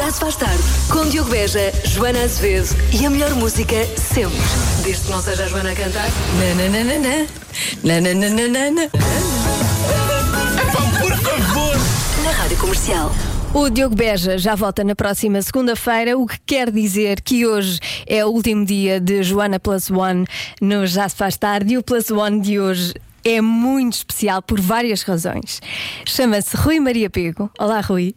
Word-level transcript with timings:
Já 0.00 0.10
se 0.10 0.18
faz 0.18 0.36
tarde. 0.36 0.62
Com 0.90 1.06
Diogo 1.10 1.28
Beja, 1.28 1.70
Joana 1.84 2.22
Azevedo 2.22 2.74
e 2.98 3.04
a 3.04 3.10
melhor 3.10 3.34
música 3.34 3.84
sempre. 3.98 4.38
Desde 4.82 5.04
que 5.04 5.10
não 5.10 5.20
seja 5.20 5.44
a 5.44 5.46
Joana 5.46 5.72
a 5.72 5.74
cantar. 5.74 6.08
Nananana. 6.38 7.26
Nananana. 7.84 8.88
Por 11.02 11.14
favor! 11.18 11.76
Na 12.24 12.30
rádio 12.30 12.56
comercial. 12.56 13.12
O 13.52 13.68
Diogo 13.68 13.94
Beja 13.94 14.38
já 14.38 14.54
volta 14.54 14.82
na 14.82 14.94
próxima 14.94 15.42
segunda-feira, 15.42 16.16
o 16.16 16.26
que 16.26 16.38
quer 16.46 16.70
dizer 16.70 17.20
que 17.20 17.46
hoje 17.46 17.78
é 18.06 18.24
o 18.24 18.30
último 18.30 18.64
dia 18.64 18.98
de 18.98 19.22
Joana 19.22 19.60
Plus 19.60 19.90
One 19.90 20.24
no 20.62 20.86
Já 20.86 21.10
Se 21.10 21.16
Faz 21.16 21.36
Tarde 21.36 21.74
e 21.74 21.76
o 21.78 21.82
Plus 21.82 22.10
One 22.10 22.40
de 22.40 22.58
hoje 22.58 22.94
é 23.22 23.42
muito 23.42 23.96
especial 23.96 24.40
por 24.40 24.62
várias 24.62 25.02
razões. 25.02 25.60
Chama-se 26.06 26.56
Rui 26.56 26.80
Maria 26.80 27.10
Pego. 27.10 27.50
Olá, 27.58 27.82
Rui. 27.82 28.14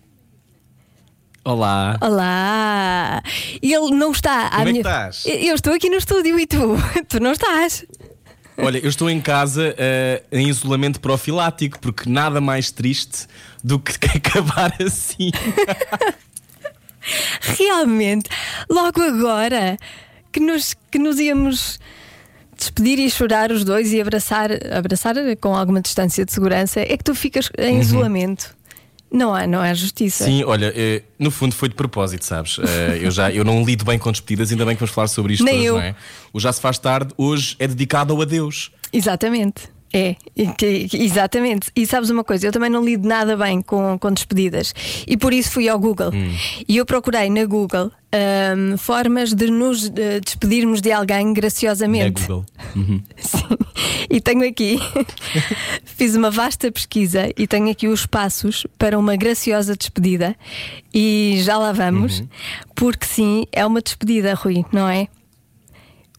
Olá. 1.45 1.97
Olá! 1.99 3.21
E 3.61 3.73
ele 3.73 3.91
não 3.91 4.11
está 4.11 4.49
Como 4.49 4.61
é 4.61 4.65
que 4.65 4.71
minha. 4.71 4.79
estás? 4.81 5.23
Eu 5.25 5.55
estou 5.55 5.73
aqui 5.73 5.89
no 5.89 5.97
estúdio 5.97 6.39
e 6.39 6.47
tu? 6.47 6.77
Tu 7.09 7.19
não 7.19 7.33
estás. 7.33 7.85
Olha, 8.57 8.77
eu 8.77 8.87
estou 8.87 9.09
em 9.09 9.19
casa 9.19 9.75
eh, 9.77 10.23
em 10.31 10.47
isolamento 10.47 11.01
profilático, 11.01 11.79
porque 11.79 12.09
nada 12.09 12.39
mais 12.39 12.71
triste 12.71 13.27
do 13.61 13.77
que 13.77 13.93
acabar 14.15 14.73
assim. 14.81 15.31
Realmente, 17.57 18.29
logo 18.69 19.01
agora 19.01 19.77
que 20.31 20.39
nos, 20.39 20.73
que 20.89 20.97
nos 20.97 21.19
íamos 21.19 21.77
despedir 22.55 22.99
e 22.99 23.09
chorar 23.09 23.51
os 23.51 23.65
dois 23.65 23.91
e 23.91 23.99
abraçar, 23.99 24.49
abraçar 24.71 25.15
com 25.41 25.53
alguma 25.53 25.81
distância 25.81 26.23
de 26.23 26.31
segurança, 26.31 26.79
é 26.79 26.95
que 26.95 27.03
tu 27.03 27.13
ficas 27.13 27.49
em 27.57 27.81
isolamento. 27.81 28.55
Não 29.13 29.31
há, 29.33 29.45
não 29.45 29.59
há 29.61 29.71
justiça. 29.75 30.25
Sim, 30.25 30.43
olha, 30.43 30.73
eh, 30.75 31.03
no 31.19 31.29
fundo 31.29 31.53
foi 31.53 31.69
de 31.69 31.75
propósito, 31.75 32.25
sabes? 32.25 32.57
Eh, 32.57 32.99
eu 33.03 33.11
já 33.11 33.31
eu 33.31 33.43
não 33.45 33.63
lido 33.63 33.85
bem 33.85 33.99
com 33.99 34.11
despedidas, 34.11 34.51
ainda 34.51 34.65
bem 34.65 34.75
que 34.75 34.79
vamos 34.79 34.93
falar 34.93 35.07
sobre 35.07 35.33
isto 35.33 35.43
Nem 35.45 35.59
hoje, 35.59 35.67
eu. 35.67 35.73
não 35.75 35.81
é? 35.81 35.95
O 36.33 36.39
Já 36.39 36.51
Se 36.51 36.59
Faz 36.59 36.79
Tarde 36.79 37.13
hoje 37.15 37.55
é 37.59 37.67
dedicado 37.67 38.11
ao 38.11 38.19
adeus. 38.19 38.71
Exatamente. 38.91 39.71
É, 39.95 40.15
exatamente. 40.91 41.69
E 41.75 41.85
sabes 41.85 42.09
uma 42.09 42.23
coisa, 42.23 42.47
eu 42.47 42.51
também 42.51 42.69
não 42.69 42.83
lido 42.83 43.07
nada 43.07 43.37
bem 43.37 43.61
com, 43.61 43.95
com 43.99 44.11
despedidas. 44.11 44.73
E 45.07 45.15
por 45.15 45.31
isso 45.31 45.51
fui 45.51 45.69
ao 45.69 45.77
Google. 45.79 46.09
Hum. 46.11 46.33
E 46.67 46.77
eu 46.77 46.85
procurei 46.85 47.29
na 47.29 47.45
Google 47.45 47.91
ahm, 48.11 48.75
formas 48.77 49.33
de 49.33 49.51
nos 49.51 49.91
eh, 49.95 50.19
despedirmos 50.19 50.81
de 50.81 50.91
alguém 50.91 51.31
graciosamente. 51.31 52.21
Google. 52.23 52.43
Sim. 53.17 53.57
E 54.09 54.19
tenho 54.19 54.47
aqui, 54.47 54.79
fiz 55.85 56.15
uma 56.15 56.31
vasta 56.31 56.71
pesquisa 56.71 57.29
e 57.37 57.45
tenho 57.47 57.69
aqui 57.69 57.87
os 57.87 58.05
passos 58.07 58.65
para 58.79 58.97
uma 58.97 59.15
graciosa 59.15 59.75
despedida. 59.75 60.35
E 60.93 61.39
já 61.43 61.57
lá 61.57 61.71
vamos, 61.71 62.19
Uhum. 62.19 62.27
porque 62.75 63.05
sim, 63.05 63.45
é 63.51 63.63
uma 63.65 63.81
despedida, 63.81 64.33
Rui, 64.33 64.65
não 64.71 64.87
é? 64.89 65.07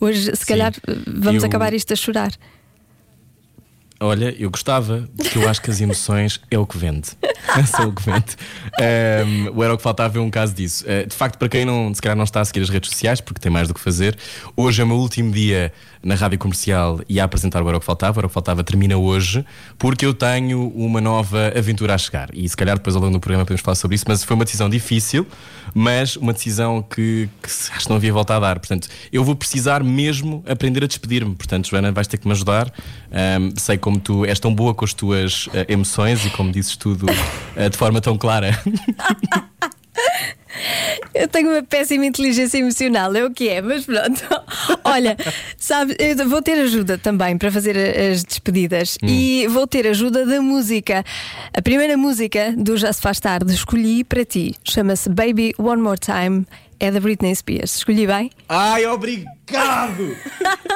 Hoje, 0.00 0.34
se 0.36 0.46
calhar, 0.46 0.72
vamos 1.06 1.42
Eu- 1.42 1.48
acabar 1.48 1.72
isto 1.74 1.92
a 1.92 1.96
chorar. 1.96 2.32
Olha, 4.04 4.36
eu 4.38 4.50
gostava, 4.50 5.08
porque 5.16 5.38
eu 5.38 5.48
acho 5.48 5.62
que 5.62 5.70
as 5.70 5.80
emoções 5.80 6.38
é 6.50 6.58
o 6.58 6.66
que 6.66 6.76
vende. 6.76 7.10
É 7.54 7.82
o 7.84 7.92
que 7.92 8.02
vende. 8.02 8.36
Um, 9.26 9.58
o 9.58 9.62
Era 9.62 9.74
o 9.74 9.76
que 9.76 9.82
faltava 9.82 10.18
é 10.18 10.20
um 10.20 10.30
caso 10.30 10.54
disso. 10.54 10.84
Uh, 10.84 11.06
de 11.06 11.14
facto, 11.14 11.38
para 11.38 11.48
quem 11.48 11.64
não, 11.64 11.94
se 11.94 12.00
calhar 12.00 12.16
não 12.16 12.24
está 12.24 12.40
a 12.40 12.44
seguir 12.44 12.60
as 12.62 12.68
redes 12.68 12.90
sociais, 12.90 13.20
porque 13.20 13.38
tem 13.38 13.52
mais 13.52 13.68
do 13.68 13.74
que 13.74 13.80
fazer, 13.80 14.16
hoje 14.56 14.80
é 14.80 14.84
o 14.84 14.88
meu 14.88 14.96
último 14.96 15.30
dia 15.30 15.72
na 16.02 16.14
rádio 16.14 16.38
comercial 16.38 17.00
e 17.08 17.20
a 17.20 17.24
apresentar 17.24 17.62
o 17.62 17.68
Era 17.68 17.76
o 17.76 17.80
que 17.80 17.86
faltava. 17.86 18.18
O 18.18 18.20
Era 18.20 18.26
o 18.26 18.30
que 18.30 18.34
faltava 18.34 18.64
termina 18.64 18.96
hoje, 18.96 19.44
porque 19.78 20.04
eu 20.04 20.14
tenho 20.14 20.68
uma 20.70 21.00
nova 21.00 21.52
aventura 21.56 21.94
a 21.94 21.98
chegar. 21.98 22.30
E 22.32 22.48
se 22.48 22.56
calhar 22.56 22.76
depois 22.76 22.96
ao 22.96 23.02
longo 23.02 23.12
do 23.12 23.20
programa 23.20 23.44
podemos 23.44 23.60
falar 23.60 23.76
sobre 23.76 23.94
isso, 23.94 24.04
mas 24.08 24.24
foi 24.24 24.34
uma 24.34 24.44
decisão 24.44 24.68
difícil, 24.68 25.26
mas 25.74 26.16
uma 26.16 26.32
decisão 26.32 26.80
que, 26.80 27.28
que 27.42 27.48
acho 27.48 27.80
que 27.80 27.88
não 27.88 27.96
havia 27.96 28.12
volta 28.12 28.36
a 28.36 28.40
dar. 28.40 28.58
Portanto, 28.58 28.88
eu 29.12 29.24
vou 29.24 29.34
precisar 29.34 29.82
mesmo 29.82 30.42
aprender 30.46 30.84
a 30.84 30.86
despedir-me. 30.86 31.34
Portanto, 31.34 31.68
Joana, 31.68 31.90
vais 31.90 32.06
ter 32.06 32.16
que 32.16 32.26
me 32.26 32.32
ajudar. 32.32 32.72
Um, 33.10 33.52
sei 33.58 33.76
como 33.76 33.98
tu 33.98 34.24
és 34.24 34.38
tão 34.38 34.54
boa 34.54 34.74
com 34.74 34.84
as 34.84 34.94
tuas 34.94 35.48
eh, 35.52 35.66
emoções 35.68 36.24
e 36.24 36.30
como 36.30 36.52
dizes 36.52 36.76
tudo 36.76 37.06
eh, 37.56 37.68
de 37.68 37.76
forma 37.76 38.00
tão 38.00 38.16
clara. 38.16 38.56
Eu 41.12 41.26
tenho 41.28 41.50
uma 41.50 41.62
péssima 41.62 42.06
inteligência 42.06 42.58
emocional, 42.58 43.14
é 43.14 43.24
o 43.24 43.30
que 43.30 43.48
é, 43.48 43.60
mas 43.60 43.84
pronto. 43.84 44.22
Olha, 44.84 45.16
sabe, 45.56 45.96
eu 45.98 46.28
vou 46.28 46.40
ter 46.40 46.52
ajuda 46.60 46.96
também 46.96 47.36
para 47.36 47.50
fazer 47.50 47.76
as 47.76 48.22
despedidas 48.22 48.96
e 49.02 49.46
vou 49.48 49.66
ter 49.66 49.86
ajuda 49.86 50.24
da 50.24 50.40
música. 50.40 51.04
A 51.52 51.60
primeira 51.62 51.96
música 51.96 52.52
do 52.56 52.76
Já 52.76 52.92
Se 52.92 53.00
Faz 53.02 53.18
Tarde 53.18 53.52
escolhi 53.52 54.04
para 54.04 54.24
ti, 54.24 54.54
chama-se 54.64 55.08
Baby 55.08 55.54
One 55.58 55.82
More 55.82 55.98
Time. 55.98 56.46
É 56.80 56.90
da 56.90 57.00
Britney 57.00 57.34
Spears. 57.34 57.76
Escolhi 57.76 58.06
bem? 58.06 58.30
Ai, 58.48 58.84
obrigado! 58.86 60.16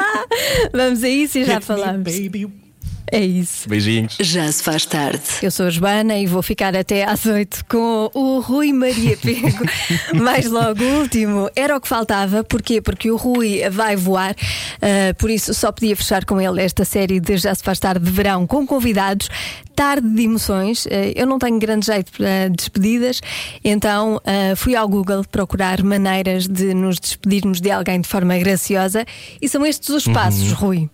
Vamos 0.73 1.03
a 1.03 1.09
isso 1.09 1.39
e 1.39 1.45
já 1.45 1.55
Hit 1.55 1.61
me, 1.61 1.67
falamos. 1.67 2.03
baby. 2.19 2.68
É 3.11 3.25
isso. 3.25 3.69
Beijinhos. 3.69 4.17
Já 4.21 4.51
se 4.51 4.63
faz 4.63 4.85
tarde. 4.85 5.23
Eu 5.43 5.51
sou 5.51 5.67
a 5.67 5.71
Joana 5.71 6.19
e 6.19 6.27
vou 6.27 6.43
ficar 6.43 6.77
até 6.77 7.05
às 7.05 7.25
oito 7.27 7.65
com 7.67 8.11
o 8.15 8.41
Rui 8.41 8.73
Maria 8.73 9.17
Pego. 9.17 9.65
Mais 10.23 10.47
logo, 10.47 10.83
o 10.83 11.01
último. 11.01 11.51
Era 11.57 11.77
o 11.77 11.81
que 11.81 11.89
faltava. 11.89 12.45
Porquê? 12.45 12.81
Porque 12.81 13.11
o 13.11 13.17
Rui 13.17 13.69
vai 13.71 13.97
voar. 13.97 14.35
ah, 14.83 15.15
por 15.19 15.31
isso, 15.31 15.55
só 15.55 15.73
podia 15.73 15.97
fechar 15.97 16.25
com 16.25 16.41
ele 16.41 16.63
esta 16.63 16.85
série 16.85 17.21
de 17.21 17.37
Já 17.37 17.55
se 17.55 17.63
faz 17.63 17.79
tarde 17.79 18.05
de 18.05 18.11
verão 18.11 18.47
com 18.47 18.67
convidados. 18.67 19.29
Tarde 19.75 20.09
de 20.09 20.23
emoções. 20.23 20.87
Ah, 20.91 21.13
eu 21.15 21.27
não 21.27 21.39
tenho 21.39 21.59
grande 21.59 21.87
jeito 21.87 22.13
para 22.13 22.49
despedidas, 22.49 23.21
então 23.65 24.21
ah, 24.25 24.55
fui 24.57 24.75
ao 24.77 24.89
Google 24.89 25.25
procurar 25.31 25.83
maneiras 25.83 26.47
de 26.47 26.75
nos 26.75 26.99
despedirmos 26.99 27.61
de 27.61 27.71
alguém 27.71 28.01
de 28.01 28.09
forma 28.09 28.37
graciosa. 28.39 29.07
E 29.41 29.49
são 29.49 29.65
estes 29.65 29.89
os 29.89 30.05
passos, 30.07 30.53
Rui. 30.53 30.91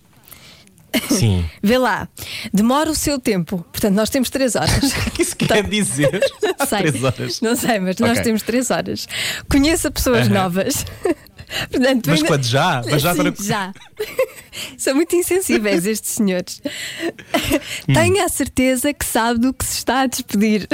Sim. 1.11 1.45
Vê 1.63 1.79
lá, 1.79 2.09
demora 2.53 2.91
o 2.91 2.95
seu 2.95 3.19
tempo. 3.19 3.65
Portanto, 3.73 3.95
nós 3.95 4.11
temos 4.11 4.31
três 4.31 4.55
horas. 4.57 4.93
O 5.07 5.11
que 5.11 5.23
isso 5.23 5.37
quer 5.37 5.63
dizer? 5.69 6.21
Há 6.59 6.67
Sei. 6.67 6.79
três 6.79 7.03
horas. 7.05 7.41
Não 7.41 7.55
sei, 7.57 7.79
mas 7.81 7.97
nós 7.99 8.11
Ok. 8.13 8.23
temos 8.23 8.43
três 8.43 8.71
horas. 8.71 9.07
Conheça 9.51 9.91
pessoas 9.91 10.29
novas. 10.29 10.85
Portanto, 11.71 12.07
Mas 12.09 12.17
ainda- 12.19 12.27
quando 12.29 12.45
já? 12.45 12.83
Mas 12.91 13.03
já 13.03 13.15
Sim, 13.15 13.23
para- 13.33 13.45
já. 13.45 13.73
São 14.79 14.95
muito 14.95 15.15
insensíveis 15.15 15.87
estes 15.87 16.11
senhores. 16.13 16.61
Hum. 17.89 17.93
Tenha 17.95 18.25
a 18.25 18.29
certeza 18.29 18.93
que 18.93 19.05
sabe 19.05 19.39
do 19.41 19.53
que 19.53 19.65
se 19.65 19.77
está 19.79 20.01
a 20.01 20.07
despedir. 20.07 20.67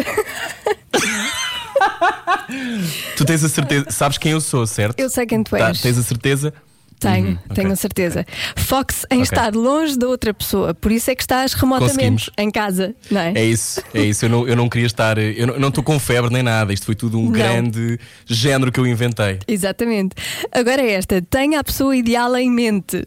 Tu 3.16 3.24
tens 3.24 3.44
a 3.44 3.48
certeza, 3.48 3.86
sabes 3.90 4.18
quem 4.18 4.32
eu 4.32 4.40
sou, 4.40 4.66
certo? 4.66 4.98
Eu 4.98 5.08
sei 5.10 5.26
quem 5.26 5.42
tu 5.42 5.50
Tá, 5.50 5.68
és. 5.68 5.80
tens 5.80 5.98
a 5.98 6.02
certeza? 6.02 6.52
Tenho, 7.00 7.28
Uhum, 7.28 7.38
tenho 7.54 7.72
a 7.72 7.76
certeza. 7.76 8.26
Foque-se 8.56 9.06
em 9.10 9.22
Ok. 9.22 9.22
estar 9.22 9.54
longe 9.54 9.98
da 9.98 10.06
outra 10.06 10.34
pessoa, 10.34 10.74
por 10.74 10.92
isso 10.92 11.10
é 11.10 11.14
que 11.14 11.22
estás 11.22 11.54
remotamente 11.54 12.30
em 12.36 12.50
casa, 12.50 12.94
não 13.10 13.20
é? 13.22 13.32
É 13.34 13.44
isso, 13.44 13.82
é 13.94 14.02
isso. 14.02 14.26
Eu 14.26 14.28
não, 14.28 14.46
eu 14.46 14.54
não 14.54 14.68
queria 14.68 14.86
estar. 14.86 15.16
Eu 15.16 15.46
não- 15.46 15.58
não 15.58 15.68
estou 15.68 15.82
com 15.82 15.98
febre 15.98 16.30
nem 16.30 16.42
nada. 16.42 16.72
Isto 16.74 16.84
foi 16.86 16.94
tudo 16.94 17.18
um 17.18 17.24
Não. 17.24 17.32
grande 17.32 17.98
género 18.26 18.70
que 18.70 18.78
eu 18.78 18.86
inventei. 18.86 19.38
Exatamente. 19.48 20.14
Agora 20.52 20.82
é 20.82 20.92
esta: 20.92 21.22
tenha 21.22 21.58
a 21.60 21.64
pessoa 21.64 21.96
ideal 21.96 22.36
em 22.36 22.50
mente. 22.50 23.06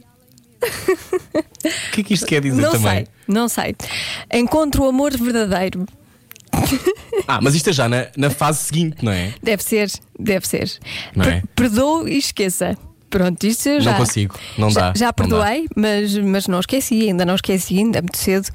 O 0.61 1.91
que 1.91 2.01
é 2.01 2.03
que 2.03 2.13
isto 2.13 2.25
quer 2.25 2.41
dizer 2.41 2.61
não 2.61 2.71
também? 2.71 2.91
sei, 3.05 3.07
não 3.27 3.47
sei. 3.47 3.75
Encontre 4.33 4.81
o 4.81 4.85
amor 4.87 5.15
verdadeiro. 5.15 5.85
Ah, 7.27 7.39
mas 7.41 7.55
isto 7.55 7.69
é 7.69 7.73
já 7.73 7.87
na, 7.89 8.07
na 8.17 8.29
fase 8.29 8.59
seguinte, 8.63 9.03
não 9.03 9.11
é? 9.11 9.33
Deve 9.41 9.63
ser, 9.63 9.91
deve 10.19 10.47
ser. 10.47 10.71
Não 11.15 11.25
é? 11.25 11.31
Per- 11.41 11.43
Perdoe 11.55 12.11
e 12.11 12.17
esqueça. 12.17 12.77
Pronto, 13.17 13.43
isto 13.45 13.67
eu 13.69 13.75
Não 13.75 13.81
já. 13.81 13.93
consigo, 13.93 14.35
não 14.57 14.69
já, 14.69 14.91
dá, 14.91 14.93
Já 14.97 15.05
não 15.07 15.13
perdoei, 15.13 15.67
mas, 15.75 16.17
mas 16.17 16.47
não 16.47 16.59
esqueci, 16.59 17.01
ainda 17.09 17.23
não 17.25 17.35
esqueci, 17.35 17.77
ainda 17.77 17.99
é 17.99 18.01
muito 18.01 18.17
cedo. 18.17 18.47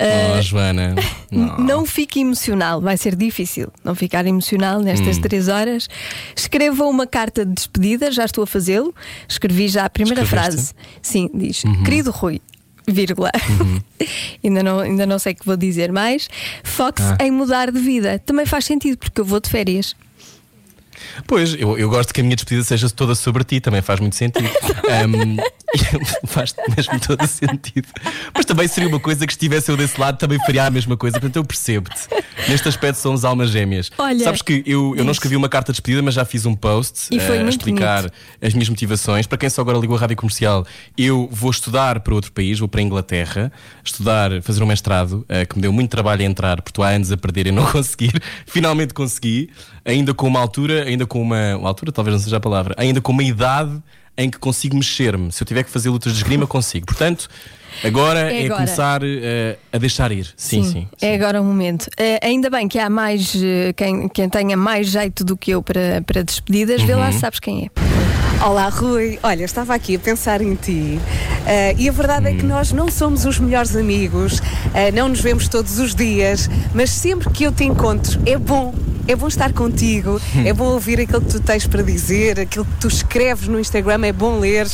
Oh, 0.00 0.38
Ah, 0.38 0.40
Joana. 0.40 0.94
N- 1.30 1.52
Não 1.58 1.84
fique 1.84 2.20
emocional, 2.20 2.80
vai 2.80 2.96
ser 2.96 3.14
difícil 3.14 3.70
não 3.84 3.94
ficar 3.94 4.26
emocional 4.26 4.80
nestas 4.80 5.18
Hum. 5.18 5.20
três 5.20 5.48
horas. 5.48 5.88
Escreva 6.34 6.84
uma 6.86 7.06
carta 7.06 7.44
de 7.44 7.52
despedida, 7.52 8.10
já 8.10 8.24
estou 8.24 8.44
a 8.44 8.46
fazê-lo. 8.46 8.94
Escrevi 9.28 9.68
já 9.68 9.84
a 9.84 9.90
primeira 9.90 10.22
Escreveste? 10.22 10.52
frase. 10.56 10.74
Sim, 11.02 11.28
diz: 11.34 11.62
Uhum. 11.64 11.82
Querido 11.84 12.10
Rui. 12.10 12.40
Vírgula. 12.90 13.30
ainda, 14.42 14.62
não, 14.62 14.78
ainda 14.80 15.04
não 15.06 15.18
sei 15.18 15.32
o 15.34 15.36
que 15.36 15.44
vou 15.44 15.56
dizer 15.58 15.92
mais. 15.92 16.28
Foque-se 16.64 17.08
Ah. 17.18 17.24
em 17.26 17.30
mudar 17.30 17.70
de 17.70 17.78
vida. 17.78 18.18
Também 18.18 18.46
faz 18.46 18.64
sentido, 18.64 18.96
porque 18.96 19.20
eu 19.20 19.24
vou 19.26 19.38
de 19.40 19.50
férias. 19.50 19.94
Pois, 21.26 21.54
eu, 21.54 21.78
eu 21.78 21.88
gosto 21.88 22.12
que 22.12 22.20
a 22.20 22.24
minha 22.24 22.36
despedida 22.36 22.64
seja 22.64 22.88
toda 22.90 23.14
sobre 23.14 23.44
ti, 23.44 23.60
também 23.60 23.82
faz 23.82 24.00
muito 24.00 24.16
sentido. 24.16 24.48
Ahm, 24.88 25.36
faz 26.26 26.54
mesmo 26.76 26.98
todo 27.00 27.26
sentido. 27.26 27.88
Mas 28.34 28.44
também 28.44 28.66
seria 28.68 28.88
uma 28.88 29.00
coisa 29.00 29.26
que 29.26 29.32
estivesse 29.32 29.70
eu 29.70 29.76
desse 29.76 30.00
lado, 30.00 30.18
também 30.18 30.38
faria 30.40 30.64
a 30.64 30.70
mesma 30.70 30.96
coisa. 30.96 31.18
Portanto, 31.18 31.36
eu 31.36 31.44
percebo-te. 31.44 32.08
Neste 32.48 32.68
aspecto, 32.68 32.96
somos 32.98 33.24
almas 33.24 33.50
gêmeas. 33.50 33.90
Olha, 33.98 34.24
Sabes 34.24 34.42
que 34.42 34.62
eu, 34.66 34.94
eu 34.96 35.04
não 35.04 35.12
escrevi 35.12 35.36
uma 35.36 35.48
carta 35.48 35.72
de 35.72 35.76
despedida, 35.76 36.02
mas 36.02 36.14
já 36.14 36.24
fiz 36.24 36.46
um 36.46 36.54
post 36.54 37.14
eh, 37.14 37.42
a 37.42 37.48
explicar 37.48 38.02
bonito. 38.02 38.14
as 38.40 38.54
minhas 38.54 38.68
motivações. 38.68 39.26
Para 39.26 39.38
quem 39.38 39.50
só 39.50 39.60
agora 39.60 39.78
ligou 39.78 39.96
a 39.96 40.00
rádio 40.00 40.16
comercial, 40.16 40.66
eu 40.96 41.28
vou 41.30 41.50
estudar 41.50 42.00
para 42.00 42.14
outro 42.14 42.32
país, 42.32 42.58
vou 42.58 42.68
para 42.68 42.80
a 42.80 42.84
Inglaterra, 42.84 43.52
estudar, 43.84 44.42
fazer 44.42 44.62
um 44.62 44.66
mestrado, 44.66 45.24
eh, 45.28 45.44
que 45.44 45.56
me 45.56 45.62
deu 45.62 45.72
muito 45.72 45.90
trabalho 45.90 46.22
a 46.22 46.24
entrar, 46.24 46.56
porque 46.56 46.70
estou 46.70 46.84
há 46.84 46.88
anos 46.88 47.12
a 47.12 47.16
perder 47.16 47.48
e 47.48 47.52
não 47.52 47.64
conseguir. 47.70 48.22
Finalmente 48.46 48.94
consegui, 48.94 49.50
ainda 49.84 50.14
com 50.14 50.26
uma 50.26 50.40
altura 50.40 50.87
ainda 50.88 51.06
com 51.06 51.20
uma, 51.22 51.56
uma 51.56 51.68
altura, 51.68 51.92
talvez 51.92 52.16
não 52.16 52.22
seja 52.22 52.36
a 52.36 52.40
palavra, 52.40 52.74
ainda 52.76 53.00
com 53.00 53.12
uma 53.12 53.22
idade 53.22 53.80
em 54.16 54.28
que 54.28 54.38
consigo 54.38 54.74
mexer-me. 54.74 55.30
Se 55.30 55.42
eu 55.42 55.46
tiver 55.46 55.62
que 55.62 55.70
fazer 55.70 55.90
lutas 55.90 56.12
de 56.12 56.18
esgrima, 56.18 56.44
consigo. 56.48 56.86
Portanto, 56.86 57.28
agora 57.84 58.32
É 58.32 58.42
é, 58.42 58.44
agora. 58.46 58.54
começar 58.62 59.00
eh, 59.04 59.56
a 59.72 59.78
deixar 59.78 60.10
ir. 60.10 60.26
Sim, 60.36 60.64
sim. 60.64 60.88
É 61.00 61.10
sim. 61.10 61.14
agora 61.14 61.40
o 61.40 61.44
momento. 61.44 61.88
Eh, 61.96 62.18
ainda 62.26 62.50
bem 62.50 62.66
que 62.66 62.78
há 62.80 62.90
mais 62.90 63.32
eh, 63.40 63.72
quem, 63.74 64.08
quem 64.08 64.28
tenha 64.28 64.56
mais 64.56 64.88
jeito 64.88 65.24
do 65.24 65.36
que 65.36 65.52
eu 65.52 65.62
para, 65.62 66.02
para 66.04 66.24
despedidas. 66.24 66.82
Vê 66.82 66.94
Uhum. 66.94 66.98
lá 67.00 67.12
se 67.12 67.20
sabes 67.20 67.38
quem 67.38 67.66
é. 67.66 68.07
Olá, 68.40 68.68
Rui. 68.68 69.18
Olha, 69.20 69.44
estava 69.44 69.74
aqui 69.74 69.96
a 69.96 69.98
pensar 69.98 70.40
em 70.40 70.54
ti 70.54 71.00
eh, 71.44 71.74
e 71.76 71.88
a 71.88 71.92
verdade 71.92 72.28
é 72.28 72.34
que 72.34 72.46
nós 72.46 72.70
não 72.70 72.88
somos 72.88 73.24
os 73.24 73.36
melhores 73.40 73.74
amigos, 73.74 74.40
eh, 74.72 74.92
não 74.92 75.08
nos 75.08 75.20
vemos 75.20 75.48
todos 75.48 75.80
os 75.80 75.92
dias, 75.92 76.48
mas 76.72 76.90
sempre 76.90 77.28
que 77.30 77.42
eu 77.42 77.50
te 77.50 77.64
encontro 77.64 78.20
é 78.24 78.38
bom. 78.38 78.72
É 79.08 79.16
bom 79.16 79.26
estar 79.26 79.54
contigo, 79.54 80.20
é 80.44 80.52
bom 80.52 80.66
ouvir 80.66 81.00
aquilo 81.00 81.22
que 81.22 81.30
tu 81.30 81.40
tens 81.40 81.66
para 81.66 81.82
dizer, 81.82 82.38
aquilo 82.38 82.66
que 82.66 82.76
tu 82.78 82.88
escreves 82.88 83.48
no 83.48 83.58
Instagram, 83.58 84.04
é 84.04 84.12
bom 84.12 84.38
ler. 84.38 84.68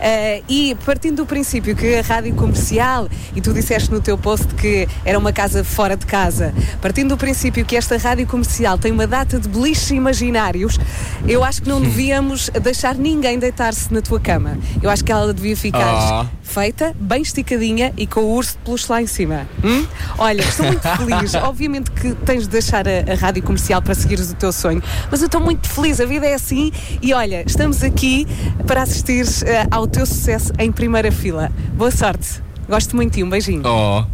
Eh, 0.00 0.42
e 0.48 0.76
partindo 0.84 1.16
do 1.16 1.26
princípio 1.26 1.74
que 1.76 1.96
a 1.96 2.02
rádio 2.02 2.34
comercial, 2.34 3.08
e 3.34 3.40
tu 3.40 3.52
disseste 3.52 3.90
no 3.90 4.00
teu 4.00 4.18
post 4.18 4.46
que 4.54 4.88
era 5.04 5.18
uma 5.18 5.32
casa 5.32 5.62
fora 5.64 5.96
de 5.96 6.04
casa, 6.06 6.52
partindo 6.80 7.10
do 7.10 7.16
princípio 7.16 7.64
que 7.64 7.76
esta 7.76 7.96
rádio 7.96 8.26
comercial 8.26 8.76
tem 8.78 8.92
uma 8.92 9.06
data 9.06 9.38
de 9.38 9.48
beliches 9.48 9.90
imaginários, 9.90 10.78
eu 11.26 11.42
acho 11.44 11.62
que 11.62 11.68
não 11.68 11.80
devíamos 11.80 12.50
deixar 12.62 12.94
ninguém 12.94 13.38
deitar-se 13.38 13.92
na 13.92 14.00
tua 14.02 14.20
cama. 14.20 14.58
Eu 14.82 14.90
acho 14.90 15.04
que 15.04 15.10
ela 15.12 15.32
devia 15.32 15.56
ficar 15.56 15.84
Ah. 15.84 16.26
feita, 16.42 16.94
bem 17.00 17.22
esticadinha 17.22 17.92
e 17.96 18.06
com 18.06 18.20
o 18.20 18.34
urso 18.34 18.52
de 18.52 18.58
peluche 18.58 18.86
lá 18.88 19.00
em 19.02 19.06
cima. 19.06 19.46
Hum? 19.62 19.86
Olha, 20.18 20.42
estou 20.42 20.66
muito 20.66 20.82
feliz. 20.88 21.34
Obviamente 21.42 21.90
que 21.90 22.12
tens 22.26 22.42
de 22.44 22.48
deixar 22.48 22.86
a, 22.86 23.12
a 23.12 23.14
rádio 23.14 23.42
comercial 23.42 23.80
para 23.82 23.94
seguires 23.94 24.30
o 24.30 24.34
teu 24.34 24.52
sonho, 24.52 24.82
mas 25.10 25.20
eu 25.20 25.26
estou 25.26 25.40
muito 25.40 25.68
feliz. 25.68 26.00
A 26.00 26.06
vida 26.06 26.26
é 26.26 26.34
assim 26.34 26.72
e 27.02 27.12
olha, 27.14 27.42
estamos 27.46 27.82
aqui 27.82 28.26
para 28.66 28.82
assistir 28.82 29.26
eh, 29.46 29.66
ao 29.70 29.83
teu 29.86 30.06
sucesso 30.06 30.52
em 30.58 30.70
primeira 30.70 31.10
fila. 31.12 31.50
Boa 31.74 31.90
sorte. 31.90 32.42
Gosto 32.68 32.96
muito 32.96 33.12
de 33.12 33.18
ti. 33.18 33.24
Um 33.24 33.30
beijinho. 33.30 33.62
Oh, 33.66 34.04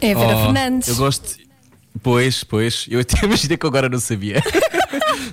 É 0.00 0.14
Vera 0.14 0.36
oh, 0.36 0.44
Fernandes. 0.44 0.88
Eu 0.88 0.96
gosto. 0.96 1.36
Pois, 2.02 2.44
pois. 2.44 2.86
Eu 2.90 3.00
até 3.00 3.22
imaginei 3.26 3.56
que 3.56 3.66
agora 3.66 3.88
não 3.88 3.98
sabia. 3.98 4.42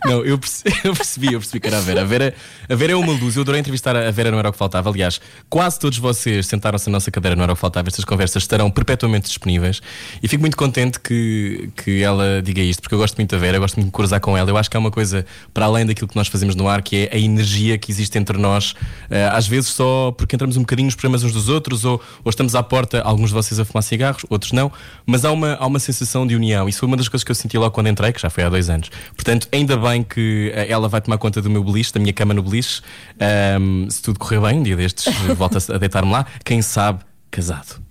Não, 0.05 0.23
eu 0.23 0.37
percebi, 0.37 0.75
eu 0.83 0.93
percebi, 0.93 1.33
eu 1.33 1.39
percebi 1.39 1.59
que 1.59 1.67
era 1.67 1.77
a 1.77 1.81
Vera. 1.81 2.01
A 2.01 2.05
Vera, 2.05 2.33
a 2.69 2.75
Vera 2.75 2.93
é 2.93 2.95
uma 2.95 3.13
luz. 3.13 3.35
Eu 3.35 3.41
adorei 3.41 3.59
entrevistar 3.59 3.95
a 3.95 4.11
Vera, 4.11 4.31
não 4.31 4.39
era 4.39 4.49
o 4.49 4.51
que 4.51 4.57
faltava. 4.57 4.89
Aliás, 4.89 5.19
quase 5.49 5.79
todos 5.79 5.97
vocês 5.97 6.47
sentaram-se 6.47 6.87
na 6.87 6.93
nossa 6.93 7.11
cadeira, 7.11 7.35
não 7.35 7.43
era 7.43 7.53
o 7.53 7.55
que 7.55 7.61
faltava. 7.61 7.89
Estas 7.89 8.05
conversas 8.05 8.43
estarão 8.43 8.69
perpetuamente 8.71 9.27
disponíveis. 9.27 9.81
E 10.21 10.27
fico 10.27 10.41
muito 10.41 10.57
contente 10.57 10.99
que, 10.99 11.69
que 11.75 12.01
ela 12.01 12.41
diga 12.41 12.61
isto, 12.61 12.81
porque 12.81 12.95
eu 12.95 12.99
gosto 12.99 13.15
muito 13.17 13.31
da 13.31 13.37
Vera, 13.37 13.57
eu 13.57 13.61
gosto 13.61 13.75
muito 13.75 13.87
de 13.87 13.91
cruzar 13.91 14.19
com 14.19 14.37
ela. 14.37 14.49
Eu 14.49 14.57
acho 14.57 14.69
que 14.69 14.77
há 14.77 14.79
uma 14.79 14.91
coisa 14.91 15.25
para 15.53 15.65
além 15.65 15.85
daquilo 15.85 16.07
que 16.07 16.15
nós 16.15 16.27
fazemos 16.27 16.55
no 16.55 16.67
ar, 16.67 16.81
que 16.81 17.07
é 17.11 17.15
a 17.15 17.19
energia 17.19 17.77
que 17.77 17.91
existe 17.91 18.17
entre 18.17 18.37
nós. 18.37 18.73
eh, 19.09 19.29
às 19.31 19.47
vezes 19.47 19.69
só 19.69 20.11
porque 20.11 20.35
entramos 20.35 20.57
um 20.57 20.61
bocadinho 20.61 20.85
nos 20.85 20.95
problemas 20.95 21.23
uns 21.23 21.31
dos 21.31 21.49
outros, 21.49 21.85
ou, 21.85 22.01
ou 22.23 22.29
estamos 22.29 22.55
à 22.55 22.63
porta, 22.63 23.01
alguns 23.01 23.29
de 23.29 23.33
vocês 23.35 23.59
a 23.59 23.65
fumar 23.65 23.83
cigarros, 23.83 24.25
outros 24.29 24.51
não, 24.51 24.71
mas 25.05 25.25
há 25.25 25.31
uma, 25.31 25.55
há 25.55 25.65
uma 25.65 25.79
sensação 25.79 26.25
de 26.25 26.35
união. 26.35 26.67
Isso 26.67 26.79
foi 26.79 26.87
uma 26.87 26.97
das 26.97 27.07
coisas 27.07 27.23
que 27.23 27.31
eu 27.31 27.35
senti 27.35 27.57
logo 27.57 27.71
quando 27.71 27.87
entrei, 27.87 28.11
que 28.13 28.21
já 28.21 28.29
foi 28.29 28.43
há 28.43 28.49
dois 28.49 28.69
anos. 28.69 28.89
Portanto, 29.15 29.47
ainda 29.51 29.77
bem 29.77 29.94
que 30.03 30.51
eh, 30.53 30.67
ela 30.69 30.87
vai 30.87 31.01
tomar 31.01 31.17
conta 31.17 31.41
do 31.41 31.49
meu 31.49 31.63
beliche, 31.63 31.93
da 31.93 31.99
minha 31.99 32.13
cama 32.13 32.33
no 32.33 32.41
beliche. 32.43 32.81
Ahm, 33.19 33.87
se 33.89 34.01
tudo 34.01 34.19
correr 34.19 34.39
bem, 34.41 34.59
um 34.59 34.63
dia 34.63 34.75
destes, 34.75 35.13
volta 35.37 35.57
a 35.73 35.77
deitar-me 35.77 36.11
lá. 36.11 36.25
Quem 36.43 36.61
sabe, 36.61 36.99
casado. 37.31 37.81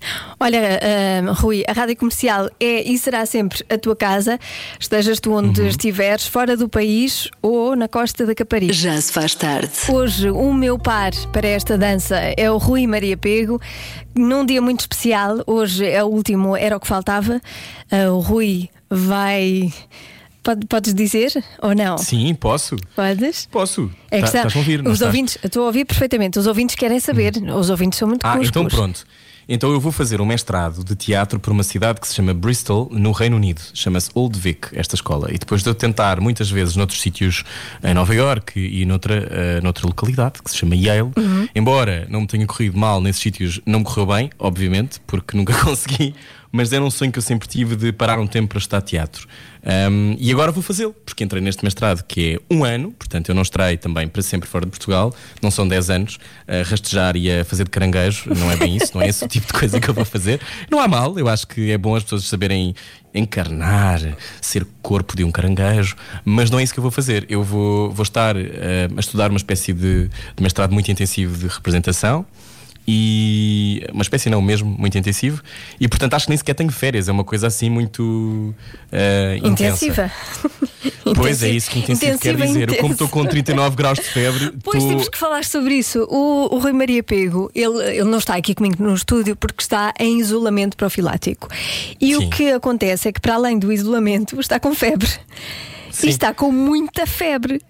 Olha, 0.41 0.61
Rui, 1.35 1.65
a 1.69 1.73
rádio 1.73 1.97
comercial 1.97 2.49
é 2.59 2.83
e 2.83 2.97
será 2.99 3.27
sempre 3.27 3.63
a 3.69 3.77
tua 3.77 3.95
casa, 3.95 4.39
estejas 4.81 5.21
tu 5.21 5.33
onde 5.33 5.61
Uhum. 5.61 5.67
estiveres, 5.69 6.27
fora 6.27 6.57
do 6.57 6.67
país 6.69 7.29
ou 7.43 7.77
na 7.77 7.87
costa 7.89 8.25
da 8.25 8.35
Caparica. 8.35 8.73
Já 8.73 8.99
se 9.01 9.13
faz 9.13 9.35
tarde. 9.35 9.71
Hoje, 9.89 10.31
o 10.31 10.53
meu 10.55 10.79
par 10.79 11.13
para 11.33 11.47
esta 11.47 11.77
dança 11.77 12.17
é 12.37 12.51
o 12.51 12.57
Rui 12.57 12.87
Maria 12.87 13.17
Pego. 13.19 13.61
Num 14.17 14.47
dia 14.47 14.63
muito 14.63 14.81
especial, 14.81 15.43
hoje 15.47 15.85
é 15.87 16.03
o 16.03 16.07
último, 16.07 16.57
era 16.57 16.77
o 16.77 16.81
que 16.81 16.87
faltava. 16.87 17.41
Ah, 17.91 18.11
o 18.13 18.21
Rui 18.21 18.69
vai. 18.89 19.73
Pode- 20.45 20.67
podes 20.67 20.95
dizer 20.95 21.33
ou 21.63 21.75
não? 21.75 21.97
Sim, 21.99 22.35
posso. 22.35 22.77
Podes? 22.95 23.49
Posso. 23.51 23.91
É 24.11 24.17
que 24.17 24.21
Tá- 24.23 24.27
está- 24.27 24.39
Estás 24.41 24.55
a 24.55 24.59
ouvir? 24.59 24.81
os 24.81 24.93
estás? 24.93 25.01
ouvintes, 25.03 25.39
estou 25.43 25.63
a 25.63 25.67
ouvir 25.67 25.85
perfeitamente. 25.87 26.39
Os 26.39 26.47
ouvintes 26.47 26.77
querem 26.77 27.01
saber. 27.01 27.33
Os 27.57 27.71
ouvintes 27.71 27.99
são 27.99 28.07
muito 28.09 28.25
Ah, 28.27 28.33
cuscos. 28.33 28.49
então 28.51 28.67
pronto. 28.67 29.05
Então 29.47 29.71
eu 29.73 29.79
vou 29.81 29.93
fazer 29.93 30.23
um 30.23 30.25
mestrado 30.25 30.83
de 30.83 30.95
teatro 30.97 31.39
por 31.39 31.51
uma 31.53 31.63
cidade 31.63 32.01
que 32.01 32.09
se 32.09 32.15
chama 32.15 32.33
Bristol, 32.33 32.89
no 32.91 33.13
Reino 33.13 33.37
Unido. 33.37 33.61
Chama-se 33.75 34.11
Old 34.15 34.39
Vic, 34.39 34.69
esta 34.73 34.95
escola. 34.95 35.29
E 35.31 35.39
depois 35.39 35.63
de 35.63 35.69
eu 35.69 35.75
tentar 35.75 36.19
muitas 36.19 36.51
vezes 36.51 36.77
noutros 36.77 36.99
sítios 37.01 37.45
em 37.83 37.93
Nova 37.93 38.15
York 38.15 38.59
e 38.59 38.87
noutra, 38.87 39.29
eh, 39.31 39.61
noutra 39.63 39.87
localidade 39.87 40.43
que 40.43 40.51
se 40.51 40.57
chama 40.57 40.75
Yale, 40.75 41.11
embora 41.55 42.07
não 42.09 42.23
me 42.23 42.27
tenha 42.27 42.47
corrido 42.47 42.79
mal 42.79 43.01
nesses 43.03 43.21
sítios, 43.21 43.61
não 43.67 43.81
me 43.81 43.85
correu 43.85 44.07
bem, 44.07 44.31
obviamente, 44.39 44.99
porque 45.07 45.37
nunca 45.37 45.53
consegui. 45.63 46.15
Mas 46.57 46.73
era 46.73 46.85
um 46.85 46.91
sonho 46.91 47.11
que 47.11 47.19
eu 47.19 47.23
sempre 47.23 47.49
tive 47.49 47.75
de 47.75 47.91
parar 47.91 48.21
um 48.21 48.29
tempo 48.29 48.51
para 48.51 48.59
estudar 48.59 48.81
teatro. 48.81 49.27
Um, 49.91 50.15
e 50.21 50.31
agora 50.31 50.53
vou 50.53 50.63
fazê-lo, 50.63 50.95
porque 51.05 51.25
entrei 51.25 51.43
neste 51.43 51.65
mestrado 51.65 52.05
que 52.05 52.35
é 52.35 52.55
um 52.55 52.63
ano, 52.63 52.93
portanto 52.93 53.29
eu 53.29 53.35
não 53.35 53.43
estarei 53.43 53.77
também 53.77 54.07
para 54.07 54.23
sempre 54.23 54.49
fora 54.49 54.65
de 54.65 54.71
Portugal, 54.71 55.13
não 55.43 55.51
são 55.51 55.67
10 55.67 55.91
anos, 55.91 56.19
a 56.47 56.63
rastejar 56.63 57.17
e 57.17 57.29
a 57.29 57.45
fazer 57.45 57.65
de 57.65 57.71
caranguejo, 57.71 58.33
não 58.33 58.53
é 58.53 58.57
bem 58.57 58.77
isso, 58.77 58.93
não 58.95 59.03
é 59.03 59.09
esse 59.09 59.25
o 59.25 59.29
tipo 59.29 59.49
de 59.49 59.53
coisa 59.53 59.81
que 59.81 59.89
eu 59.89 59.95
vou 59.95 60.05
fazer. 60.05 60.41
Não 60.71 60.79
há 60.79 60.87
mal, 60.87 61.19
eu 61.19 61.27
acho 61.27 61.49
que 61.49 61.73
é 61.73 61.77
bom 61.77 61.97
as 61.97 62.05
pessoas 62.05 62.25
saberem 62.27 62.73
encarnar, 63.13 64.17
ser 64.41 64.65
corpo 64.81 65.17
de 65.17 65.25
um 65.25 65.33
caranguejo, 65.33 65.97
mas 66.25 66.53
não 66.53 66.61
é 66.61 66.63
isso 66.63 66.73
que 66.73 66.79
eu 66.79 66.83
vou 66.83 66.93
fazer. 66.93 67.27
Eu 67.29 67.43
vou, 67.43 67.91
vou 67.91 68.05
estar 68.05 68.37
eh, 68.37 68.89
a 68.97 69.01
estudar 69.01 69.29
uma 69.29 69.39
espécie 69.39 69.73
de, 69.73 70.09
de 70.09 70.43
mestrado 70.43 70.71
muito 70.71 70.89
intensivo 70.89 71.37
de 71.37 71.49
representação 71.49 72.25
e 72.87 73.85
uma 73.93 74.03
espécie 74.03 74.29
não 74.29 74.43
mesmo 74.43 74.69
muito 74.79 74.97
intensivo 74.99 75.43
e 75.81 75.89
portanto 75.89 76.15
acho 76.15 76.27
que 76.27 76.31
nem 76.31 76.37
sequer 76.37 76.55
tenho 76.55 76.71
férias 76.71 77.09
é 77.09 77.13
uma 77.13 77.25
coisa 77.25 77.47
assim 77.47 77.71
muito 77.71 78.55
intensa. 79.43 79.47
Intensiva. 79.87 80.13
Pois 81.17 81.43
é 81.43 81.51
isso 81.51 81.71
que 81.71 81.79
intensivo 81.81 82.19
quer 82.19 82.35
Intensiva, 82.35 82.47
dizer. 82.47 82.69
Eu, 82.71 82.77
como 82.81 82.93
estou 82.93 83.09
com 83.09 83.25
39 83.25 83.77
graus 83.77 83.99
de 83.99 84.05
febre, 84.05 84.53
Pois 84.63 84.77
estou- 84.79 84.89
temos 84.89 85.09
que 85.09 85.17
falar 85.19 85.45
sobre 85.45 85.75
isso. 85.75 86.07
O, 86.11 86.55
o 86.55 86.59
Rui 86.59 86.73
Maria 86.73 87.03
Pego, 87.03 87.51
ele, 87.55 87.83
ele 87.97 88.05
não 88.05 88.19
está 88.19 88.35
aqui 88.37 88.55
comigo 88.55 88.83
no 88.83 88.95
estúdio 88.95 89.37
porque 89.37 89.63
está 89.63 89.93
em 89.99 90.19
isolamento 90.19 90.77
profilático. 90.77 91.49
E 92.01 92.17
o 92.17 92.21
Sim. 92.21 92.31
que 92.31 92.51
acontece 92.53 93.09
é 93.09 93.13
que, 93.13 93.21
para 93.21 93.35
além 93.35 93.59
do 93.59 93.71
isolamento, 93.73 94.39
está 94.41 94.59
com 94.59 94.75
febre. 94.75 95.09
Sim. 95.91 96.07
E 96.07 96.11
está 96.11 96.33
com 96.35 96.51
muita 96.51 97.07
febre. 97.07 97.61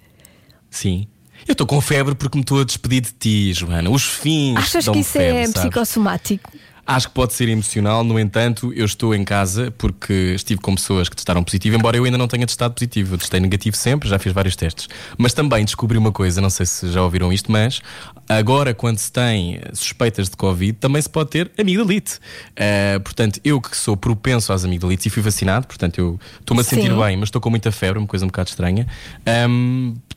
Sim. 0.71 1.07
Eu 1.47 1.53
estou 1.53 1.67
com 1.67 1.81
febre 1.81 2.15
porque 2.15 2.37
me 2.37 2.43
estou 2.43 2.61
a 2.61 2.65
despedir 2.65 3.03
de 3.03 3.13
ti, 3.13 3.53
Joana. 3.53 3.91
Os 3.91 4.05
fins. 4.05 4.57
Achas 4.57 4.89
que 4.89 4.99
isso 4.99 5.11
febre, 5.13 5.41
é 5.43 5.47
sabes? 5.47 5.61
psicossomático? 5.61 6.51
Acho 6.87 7.09
que 7.09 7.15
pode 7.15 7.33
ser 7.33 7.49
emocional, 7.49 8.05
no 8.05 8.19
entanto, 8.19 8.73
eu 8.75 8.85
estou 8.85 9.15
em 9.15 9.25
casa 9.25 9.71
porque 9.79 10.13
estive 10.35 10.61
com 10.61 10.75
pessoas 10.75 11.09
que 11.09 11.17
testaram 11.17 11.43
positivo, 11.43 11.77
embora 11.77 11.97
eu 11.97 12.05
ainda 12.05 12.19
não 12.19 12.29
tenha 12.29 12.47
testado 12.47 12.75
positivo. 12.75 13.15
Eu 13.15 13.19
testei 13.19 13.41
negativo 13.41 13.75
sempre, 13.77 14.09
já 14.09 14.19
fiz 14.19 14.33
vários 14.33 14.55
testes. 14.55 14.89
Mas 15.17 15.33
também 15.33 15.65
descobri 15.65 15.97
uma 15.97 16.13
coisa, 16.13 16.41
não 16.43 16.51
sei 16.51 16.67
se 16.67 16.93
já 16.93 17.03
ouviram 17.03 17.33
isto, 17.33 17.51
mas 17.51 17.81
agora, 18.29 18.75
quando 18.75 18.99
se 18.99 19.11
tem 19.11 19.61
suspeitas 19.73 20.29
de 20.29 20.37
Covid, 20.37 20.75
também 20.75 21.01
se 21.01 21.09
pode 21.09 21.31
ter 21.31 21.51
amigdalite. 21.59 22.19
Ah, 22.57 23.01
portanto, 23.01 23.41
eu 23.43 23.61
que 23.61 23.75
sou 23.77 23.97
propenso 23.97 24.53
às 24.53 24.65
amigdalites 24.65 25.07
e 25.07 25.11
fui 25.11 25.23
vacinado, 25.23 25.67
portanto, 25.67 25.99
eu 25.99 26.21
estou-me 26.41 26.61
a 26.61 26.65
sentir 26.65 26.91
Sim. 26.91 26.99
bem, 26.99 27.17
mas 27.17 27.29
estou 27.29 27.41
com 27.41 27.49
muita 27.49 27.73
febre, 27.73 27.99
uma 27.99 28.07
coisa 28.07 28.25
um 28.27 28.29
bocado 28.29 28.51
estranha. 28.51 28.87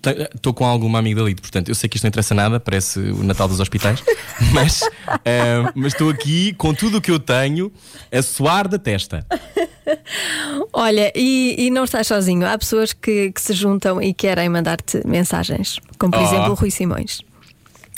Te- 0.02 0.30
Estou 0.36 0.54
com 0.54 0.64
alguma 0.66 1.00
amigdalite, 1.00 1.42
portanto, 1.42 1.70
eu 1.70 1.76
sei 1.76 1.90
que 1.90 1.98
isto 1.98 2.04
não 2.04 2.10
interessa 2.10 2.36
nada, 2.36 2.60
parece 2.60 3.00
o 3.00 3.24
Natal 3.24 3.48
dos 3.48 3.60
hospitais, 3.60 4.04
mas 4.54 4.82
mas 5.74 5.94
estou 5.94 6.10
aqui 6.10 6.54
com 6.58 6.74
tudo 6.74 6.98
o 6.98 7.02
que 7.02 7.12
eu 7.12 7.20
tenho 7.20 7.72
a 8.12 8.22
suar 8.22 8.68
da 8.68 8.78
testa. 8.80 9.26
Olha, 10.74 11.12
e, 11.16 11.56
e 11.58 11.70
não 11.70 11.84
estás 11.84 12.08
sozinho. 12.08 12.46
Há 12.48 12.58
pessoas 12.58 12.94
que, 12.94 13.32
que 13.32 13.42
se 13.42 13.54
juntam 13.54 14.02
e 14.02 14.14
querem 14.14 14.50
mandar-te 14.50 15.06
mensagens, 15.08 15.80
como 15.98 16.12
por 16.12 16.22
Oh. 16.22 16.26
exemplo 16.26 16.52
o 16.52 16.56
Rui 16.56 16.72
Simões. 16.72 17.22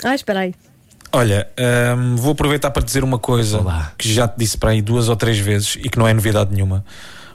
Ah, 0.03 0.13
espera 0.15 0.41
aí. 0.41 0.53
Olha, 1.11 1.49
hum, 1.97 2.15
vou 2.15 2.33
aproveitar 2.33 2.69
para 2.69 2.83
dizer 2.83 3.03
uma 3.03 3.17
coisa 3.17 3.59
Olá. 3.59 3.91
que 3.97 4.11
já 4.13 4.27
te 4.27 4.37
disse 4.37 4.57
para 4.57 4.71
aí 4.71 4.81
duas 4.81 5.09
ou 5.09 5.15
três 5.15 5.39
vezes 5.39 5.75
e 5.83 5.89
que 5.89 5.97
não 5.97 6.07
é 6.07 6.13
novidade 6.13 6.53
nenhuma, 6.53 6.85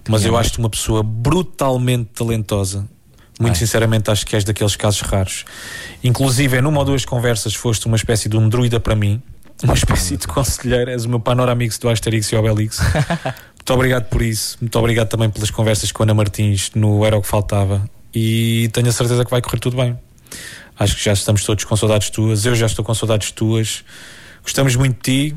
mas 0.08 0.24
eu 0.24 0.36
acho-te 0.36 0.58
uma 0.60 0.70
pessoa 0.70 1.02
brutalmente 1.02 2.10
talentosa. 2.14 2.86
Muito 3.40 3.54
Ai. 3.54 3.58
sinceramente, 3.58 4.08
acho 4.12 4.24
que 4.24 4.36
és 4.36 4.44
daqueles 4.44 4.76
casos 4.76 5.00
raros. 5.00 5.44
Inclusive, 6.04 6.60
numa 6.60 6.78
ou 6.78 6.84
duas 6.84 7.04
conversas, 7.04 7.52
foste 7.52 7.86
uma 7.86 7.96
espécie 7.96 8.28
de 8.28 8.36
um 8.36 8.48
druida 8.48 8.78
para 8.78 8.94
mim, 8.94 9.20
uma 9.62 9.74
espécie 9.74 10.16
de 10.16 10.26
conselheiro. 10.26 10.90
És 10.90 11.04
o 11.04 11.08
meu 11.08 11.20
panoramix 11.20 11.78
do 11.78 11.88
Asterix 11.88 12.30
e 12.32 12.36
Obelix. 12.36 12.78
Muito 13.64 13.72
obrigado 13.72 14.04
por 14.08 14.20
isso. 14.20 14.58
Muito 14.60 14.78
obrigado 14.78 15.08
também 15.08 15.30
pelas 15.30 15.50
conversas 15.50 15.90
com 15.90 16.02
a 16.02 16.04
Ana 16.04 16.14
Martins 16.14 16.70
no 16.74 17.04
Era 17.04 17.16
o 17.16 17.22
que 17.22 17.28
Faltava. 17.28 17.88
E 18.14 18.68
tenho 18.72 18.88
a 18.88 18.92
certeza 18.92 19.24
que 19.24 19.30
vai 19.30 19.40
correr 19.40 19.58
tudo 19.58 19.76
bem. 19.76 19.98
Acho 20.78 20.96
que 20.96 21.04
já 21.04 21.12
estamos 21.12 21.44
todos 21.44 21.64
com 21.64 21.76
saudades 21.76 22.10
tuas. 22.10 22.44
Eu 22.44 22.54
já 22.54 22.66
estou 22.66 22.84
com 22.84 22.92
saudades 22.94 23.30
tuas. 23.30 23.84
Gostamos 24.42 24.76
muito 24.76 24.96
de 24.96 25.30
ti. 25.30 25.36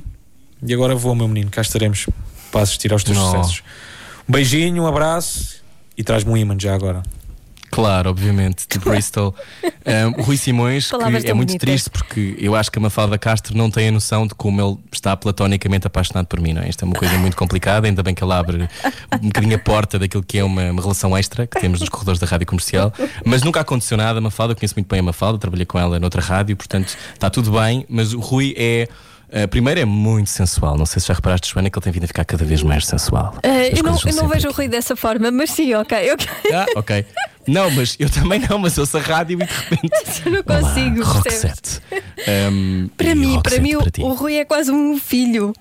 E 0.65 0.73
agora 0.73 0.95
vou, 0.95 1.15
meu 1.15 1.27
menino. 1.27 1.49
Cá 1.49 1.61
estaremos 1.61 2.07
para 2.51 2.61
assistir 2.61 2.91
aos 2.91 3.03
teus 3.03 3.17
Não. 3.17 3.31
sucessos. 3.31 3.63
Um 4.27 4.31
beijinho, 4.33 4.83
um 4.83 4.87
abraço 4.87 5.61
e 5.97 6.03
traz-me 6.03 6.31
um 6.31 6.37
imã 6.37 6.55
já 6.59 6.75
agora. 6.75 7.03
Claro, 7.69 8.09
obviamente, 8.09 8.65
de 8.69 8.79
Bristol. 8.79 9.35
Um, 9.85 10.21
Rui 10.21 10.37
Simões, 10.37 10.89
Palavras 10.89 11.23
que 11.23 11.29
é 11.29 11.33
muito 11.33 11.49
bonitas. 11.49 11.67
triste 11.67 11.89
porque 11.89 12.35
eu 12.39 12.55
acho 12.55 12.71
que 12.71 12.79
a 12.79 12.81
Mafalda 12.81 13.17
Castro 13.17 13.55
não 13.57 13.69
tem 13.69 13.89
a 13.89 13.91
noção 13.91 14.25
de 14.25 14.33
como 14.35 14.61
ele 14.61 14.77
está 14.91 15.15
platonicamente 15.15 15.85
apaixonado 15.87 16.25
por 16.27 16.39
mim, 16.39 16.53
não 16.53 16.61
é? 16.61 16.69
Isto 16.69 16.83
é 16.83 16.85
uma 16.85 16.95
coisa 16.95 17.17
muito 17.17 17.37
complicada, 17.37 17.87
ainda 17.87 18.01
bem 18.01 18.13
que 18.13 18.23
ele 18.23 18.33
abre 18.33 18.69
um 19.21 19.27
bocadinho 19.27 19.55
a 19.55 19.59
porta 19.59 19.99
daquilo 19.99 20.23
que 20.23 20.39
é 20.39 20.43
uma, 20.43 20.71
uma 20.71 20.81
relação 20.81 21.15
extra 21.17 21.45
que 21.45 21.59
temos 21.59 21.79
nos 21.79 21.89
corredores 21.89 22.19
da 22.19 22.27
rádio 22.27 22.47
comercial. 22.47 22.91
Mas 23.25 23.43
nunca 23.43 23.59
aconteceu 23.59 23.97
nada, 23.97 24.19
a 24.19 24.21
Mafalda, 24.21 24.53
eu 24.53 24.55
conheço 24.57 24.75
muito 24.75 24.87
bem 24.87 24.99
a 24.99 25.03
Mafalda, 25.03 25.37
trabalhei 25.37 25.65
com 25.65 25.77
ela 25.77 25.99
noutra 25.99 26.21
rádio, 26.21 26.55
portanto 26.55 26.95
está 27.13 27.29
tudo 27.29 27.51
bem, 27.51 27.85
mas 27.89 28.13
o 28.13 28.19
Rui 28.19 28.53
é. 28.57 28.87
Uh, 29.27 29.45
primeiro 29.45 29.77
é 29.77 29.83
muito 29.83 30.29
sensual, 30.29 30.77
não 30.77 30.85
sei 30.85 31.01
se 31.01 31.09
já 31.09 31.13
reparaste, 31.13 31.51
Joana, 31.51 31.69
que 31.69 31.77
ele 31.77 31.83
tem 31.83 31.91
vindo 31.91 32.05
a 32.05 32.07
ficar 32.07 32.23
cada 32.23 32.45
vez 32.45 32.63
mais 32.63 32.85
sensual. 32.85 33.35
As 33.43 33.77
eu 33.77 33.83
não, 33.83 33.97
eu 34.05 34.15
não 34.15 34.27
vejo 34.29 34.47
o 34.47 34.53
Rui 34.53 34.69
dessa 34.69 34.95
forma, 34.95 35.29
mas 35.31 35.51
sim, 35.51 35.73
ok. 35.73 36.15
Ah, 36.53 36.65
ok. 36.77 37.05
Não, 37.47 37.71
mas 37.71 37.95
eu 37.99 38.09
também 38.09 38.39
não, 38.49 38.59
mas 38.59 38.77
ouço 38.77 38.97
a 38.97 39.01
rádio 39.01 39.39
e 39.41 39.45
de 39.45 39.51
repente. 39.51 39.91
eu 40.25 40.31
não 40.31 40.43
consigo, 40.43 41.01
Olá? 41.01 41.13
Roxette. 41.13 41.81
Um, 42.51 42.89
Para 42.97 43.15
mim, 43.15 43.35
Roxette 43.35 43.49
para 43.55 43.61
mim 43.61 43.75
o, 43.75 43.79
para 43.79 43.91
ti. 43.91 44.01
o 44.01 44.13
Rui 44.13 44.35
é 44.35 44.45
quase 44.45 44.71
um 44.71 44.97
filho. 44.99 45.53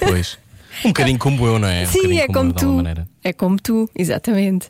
Pois. 0.00 0.38
Um 0.84 0.88
bocadinho 0.88 1.18
como 1.18 1.46
eu, 1.46 1.58
não 1.58 1.68
é? 1.68 1.82
um 1.82 1.86
Sim, 1.86 1.98
bocadinho 1.98 2.20
é 2.22 2.26
como 2.26 2.38
alguma 2.38 2.54
tu. 2.54 2.72
maneira. 2.72 3.08
É 3.22 3.32
como 3.32 3.56
tu, 3.60 3.88
exatamente. 3.96 4.66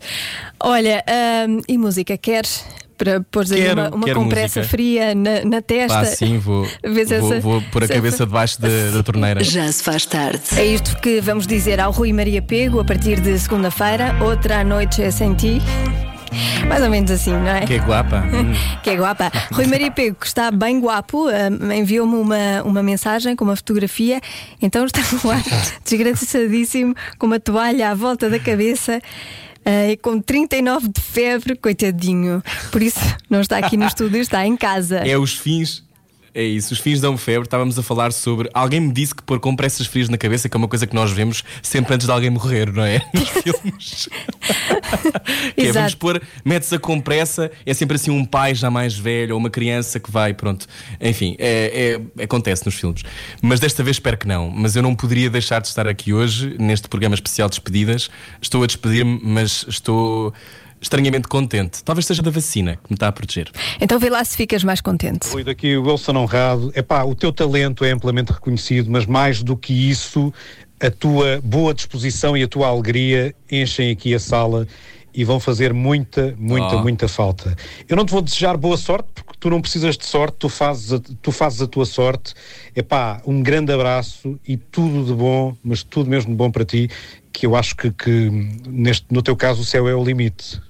Olha, 0.61 1.03
ahm, 1.09 1.61
e 1.67 1.79
música, 1.79 2.17
queres? 2.19 2.65
Para 2.97 3.21
pôr 3.23 3.43
aí 3.51 3.61
Quero, 3.63 3.81
uma, 3.81 3.91
uma 3.91 4.05
quero 4.07 4.21
compressa 4.21 4.61
música. 4.61 4.71
fria 4.77 5.15
na, 5.17 5.45
na 5.45 5.61
testa. 5.63 5.99
Pá, 5.99 6.05
sim, 6.05 6.39
vou, 6.39 6.65
vou, 6.85 6.99
essa- 7.01 7.41
vou 7.41 7.63
pôr 7.73 7.85
a 7.85 7.89
cabeça 7.89 8.25
debaixo 8.25 8.61
da, 8.61 8.69
da 8.93 9.03
torneira. 9.03 9.43
Já 9.43 9.71
se 9.73 9.83
faz 9.83 10.07
tarde. 10.07 10.43
É 10.57 10.65
isto 10.65 10.97
que 11.01 11.21
vamos 11.21 11.47
dizer 11.47 11.81
ao 11.81 11.91
Rui 11.91 12.13
Maria 12.13 12.41
Pego 12.41 12.79
a 12.81 12.85
partir 12.85 13.19
de 13.21 13.37
segunda-feira. 13.39 14.15
Outra 14.23 14.63
noite 14.63 15.03
é 15.03 15.11
sem 15.11 15.35
ti. 15.35 15.61
Mais 16.69 16.83
ou 16.83 16.91
menos 16.91 17.11
assim, 17.11 17.33
não 17.33 17.49
é? 17.49 17.67
Que 17.67 17.75
é 17.75 17.79
guapa. 17.79 18.25
Hum. 18.35 18.53
Que 18.83 18.91
é 18.91 18.97
guapa. 18.97 19.31
Rui 19.53 19.67
Maria 19.67 19.91
Pego, 19.91 20.17
que 20.17 20.27
está 20.27 20.51
bem 20.51 20.81
guapo, 20.81 21.29
ah, 21.29 21.75
enviou-me 21.75 22.17
uma, 22.17 22.63
uma 22.65 22.83
mensagem 22.83 23.37
com 23.37 23.45
uma 23.45 23.55
fotografia. 23.55 24.21
Então 24.61 24.85
está 24.85 25.01
lá, 25.23 25.41
desgraçadíssimo, 25.85 26.95
com 27.17 27.27
uma 27.27 27.39
toalha 27.39 27.91
à 27.91 27.95
volta 27.95 28.29
da 28.29 28.41
cabeça. 28.41 29.01
e 29.65 29.97
com 29.99 30.21
39 30.21 30.89
de 30.89 31.01
febre, 31.01 31.55
coitadinho. 31.55 32.43
Por 32.73 32.83
isso 32.83 32.99
não 33.31 33.41
está 33.41 33.59
aqui 33.59 33.77
no 33.77 33.87
estúdio, 33.87 34.21
está 34.21 34.45
em 34.45 34.57
casa. 34.57 34.99
É 34.99 35.17
os 35.17 35.37
fins. 35.37 35.85
É 36.35 36.43
isso, 36.43 36.73
os 36.75 36.81
fins 36.81 37.01
dão 37.01 37.17
febre. 37.17 37.47
Estávamos 37.47 37.79
a 37.79 37.83
falar 37.83 38.13
sobre. 38.13 38.51
Alguém 38.53 38.81
me 38.81 38.93
disse 38.93 39.15
que 39.15 39.23
pôr 39.23 39.39
compressas 39.39 39.87
frias 39.87 40.09
na 40.09 40.19
cabeça 40.19 40.49
que 40.49 40.57
é 40.57 40.59
uma 40.59 40.67
coisa 40.67 40.85
que 40.85 40.95
nós 40.95 41.13
vemos 41.13 41.45
sempre 41.63 41.95
antes 41.95 42.07
de 42.07 42.13
alguém 42.13 42.29
morrer, 42.29 42.73
não 42.73 42.85
é? 42.85 43.01
Nos 43.15 43.29
filmes. 43.31 44.09
que 45.55 45.61
é, 45.61 45.65
Exato. 45.65 45.75
vamos 45.75 45.95
pôr, 45.95 46.21
metes 46.45 46.73
a 46.73 46.79
compressa, 46.79 47.53
é 47.65 47.73
sempre 47.73 47.95
assim 47.95 48.11
um 48.11 48.25
pai 48.25 48.53
já 48.55 48.69
mais 48.69 48.97
velho 48.99 49.35
ou 49.35 49.39
uma 49.39 49.49
criança 49.49 50.01
que 50.01 50.11
vai, 50.11 50.35
pronto. 50.35 50.67
Enfim, 51.01 51.37
é, 51.39 52.01
é- 52.19 52.25
acontece 52.25 52.67
nos 52.67 52.75
filmes. 52.75 53.03
Mas 53.41 53.61
desta 53.61 53.85
vez 53.85 53.97
espero 53.97 54.19
que 54.19 54.27
não. 54.27 54.51
Mas 54.51 54.75
eu 54.75 54.83
não 54.83 54.95
poderia 54.95 55.31
deixar 55.31 55.61
de 55.61 55.69
estar 55.69 55.87
aqui 55.87 56.13
hoje, 56.13 56.57
neste 56.59 56.89
programa 56.89 57.15
especial 57.15 57.49
de 57.49 57.55
despedidas. 57.57 58.11
Estou 58.43 58.65
a 58.65 58.67
despedir-me, 58.67 59.21
mas 59.23 59.65
estou 59.69 60.35
estranhamente 60.85 61.27
contente. 61.29 61.83
Talvez 61.83 62.07
seja 62.07 62.23
da 62.23 62.31
vacina 62.31 62.77
que 62.77 62.91
me 62.91 62.95
está 62.95 63.09
a 63.09 63.13
proteger. 63.13 63.51
Então 63.81 63.99
vê 63.99 64.11
lá 64.11 64.23
se 64.25 64.37
ficas 64.37 64.63
mais 64.63 64.81
contente. 64.81 65.27
Oi, 65.35 65.43
daqui 65.43 65.77
o 65.77 65.83
Wilson 65.91 66.17
Honrado. 66.17 66.71
Epá, 66.77 67.03
o 67.05 67.15
teu 67.15 67.33
talento 67.33 67.85
é 67.85 67.91
amplamente 67.91 68.33
reconhecido, 68.33 68.91
mas 68.91 69.07
mais 69.07 69.43
do 69.43 69.57
que 69.57 69.73
isso, 69.91 70.33
a 70.81 70.91
tua 70.91 71.41
boa 71.43 71.73
disposição 71.75 72.37
e 72.37 72.43
a 72.43 72.49
tua 72.49 72.69
alegria 72.69 73.35
enchem 73.51 73.91
aqui 73.91 74.15
a 74.15 74.19
sala 74.21 74.69
e 75.17 75.25
vão 75.25 75.39
fazer 75.39 75.73
muita, 75.73 76.35
muita, 76.39 76.77
Oh. 76.77 76.83
muita 76.83 77.07
falta. 77.09 77.57
Eu 77.89 77.97
não 77.97 78.05
te 78.05 78.11
vou 78.11 78.21
desejar 78.21 78.57
boa 78.57 78.77
sorte, 78.77 79.07
porque 79.15 79.39
tu 79.39 79.49
não 79.49 79.61
precisas 79.61 79.97
de 79.97 80.05
sorte, 80.05 80.37
tu 80.41 80.49
fazes 80.49 80.93
a, 80.93 81.01
tu 81.23 81.31
fazes 81.31 81.63
a 81.63 81.67
tua 81.69 81.87
sorte. 81.87 82.35
Epá, 82.75 83.23
um 83.25 83.41
grande 83.43 83.73
abraço 83.73 84.39
e 84.47 84.57
tudo 84.57 85.05
de 85.05 85.13
bom, 85.15 85.57
mas 85.63 85.83
tudo 85.85 86.11
mesmo 86.11 86.33
de 86.33 86.37
bom 86.37 86.51
para 86.51 86.65
ti, 86.65 86.91
que 87.33 87.47
eu 87.47 87.55
acho 87.55 87.77
que, 87.77 87.93
que 87.93 88.31
neste, 88.69 89.07
no 89.11 89.23
teu 89.23 89.37
caso 89.37 89.63
o 89.63 89.65
céu 89.65 89.89
é 89.89 89.95
o 89.95 90.03
limite. 90.05 90.61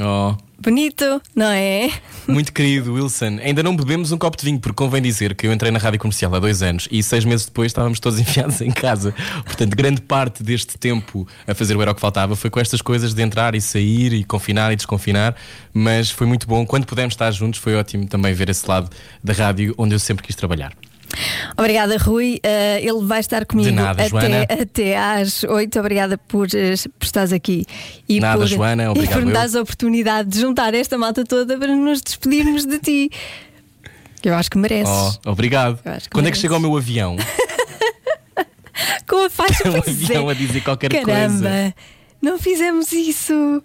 Oh. 0.00 0.34
Bonito, 0.58 1.20
não 1.36 1.50
é? 1.50 1.90
Muito 2.26 2.52
querido 2.52 2.94
Wilson, 2.94 3.38
ainda 3.42 3.62
não 3.62 3.76
bebemos 3.76 4.12
um 4.12 4.16
copo 4.16 4.36
de 4.36 4.44
vinho, 4.44 4.58
porque 4.58 4.76
convém 4.76 5.02
dizer 5.02 5.34
que 5.34 5.46
eu 5.46 5.52
entrei 5.52 5.70
na 5.70 5.78
rádio 5.78 6.00
comercial 6.00 6.34
há 6.34 6.38
dois 6.38 6.62
anos 6.62 6.88
e 6.90 7.02
seis 7.02 7.24
meses 7.24 7.44
depois 7.44 7.66
estávamos 7.66 8.00
todos 8.00 8.18
enfiados 8.20 8.60
em 8.62 8.70
casa. 8.70 9.14
Portanto, 9.44 9.76
grande 9.76 10.00
parte 10.00 10.42
deste 10.42 10.78
tempo 10.78 11.28
a 11.46 11.54
fazer 11.54 11.76
o 11.76 11.82
Era 11.82 11.90
o 11.90 11.94
que 11.94 12.00
Faltava 12.00 12.34
foi 12.34 12.48
com 12.48 12.60
estas 12.60 12.80
coisas 12.80 13.12
de 13.12 13.20
entrar 13.20 13.54
e 13.54 13.60
sair 13.60 14.14
e 14.14 14.24
confinar 14.24 14.72
e 14.72 14.76
desconfinar. 14.76 15.36
Mas 15.72 16.10
foi 16.10 16.26
muito 16.26 16.46
bom. 16.46 16.64
Quando 16.64 16.86
pudemos 16.86 17.12
estar 17.12 17.30
juntos, 17.30 17.60
foi 17.60 17.74
ótimo 17.74 18.06
também 18.06 18.32
ver 18.32 18.48
esse 18.48 18.66
lado 18.66 18.88
da 19.22 19.32
rádio 19.34 19.74
onde 19.76 19.94
eu 19.94 19.98
sempre 19.98 20.24
quis 20.24 20.34
trabalhar. 20.34 20.72
Obrigada, 21.56 21.96
Rui. 21.98 22.40
Uh, 22.44 22.78
ele 22.80 23.06
vai 23.06 23.20
estar 23.20 23.44
comigo 23.46 23.70
nada, 23.70 24.08
Joana. 24.08 24.42
até, 24.42 24.62
até 24.62 24.96
às 24.96 25.44
8. 25.44 25.78
Obrigada 25.78 26.18
por, 26.18 26.46
uh, 26.46 26.90
por 26.98 27.04
estares 27.04 27.32
aqui. 27.32 27.64
E 28.08 28.20
Nada, 28.20 28.38
por, 28.38 28.46
Joana, 28.46 28.92
E 28.96 29.06
por 29.06 29.24
me 29.24 29.32
dares 29.32 29.54
a 29.54 29.62
oportunidade 29.62 30.28
de 30.28 30.40
juntar 30.40 30.74
esta 30.74 30.98
malta 30.98 31.24
toda 31.24 31.58
para 31.58 31.74
nos 31.74 32.00
despedirmos 32.00 32.64
de 32.66 32.78
ti. 32.78 33.10
Que 34.20 34.30
eu 34.30 34.34
acho 34.34 34.50
que 34.50 34.58
mereces. 34.58 35.20
Oh, 35.24 35.30
obrigado. 35.30 35.76
Que 35.76 35.82
Quando 35.82 35.92
é 35.92 36.00
que 36.00 36.12
mereces. 36.22 36.40
chega 36.40 36.56
o 36.56 36.60
meu 36.60 36.76
avião? 36.76 37.16
Com 39.06 39.26
a 39.26 39.30
faixa 39.30 39.70
Um 39.70 39.76
avião 39.76 40.28
é. 40.30 40.32
a 40.32 40.36
dizer 40.36 40.60
qualquer 40.62 40.90
Caramba, 40.90 41.48
coisa. 41.48 41.74
não 42.20 42.38
fizemos 42.38 42.92
isso. 42.92 43.62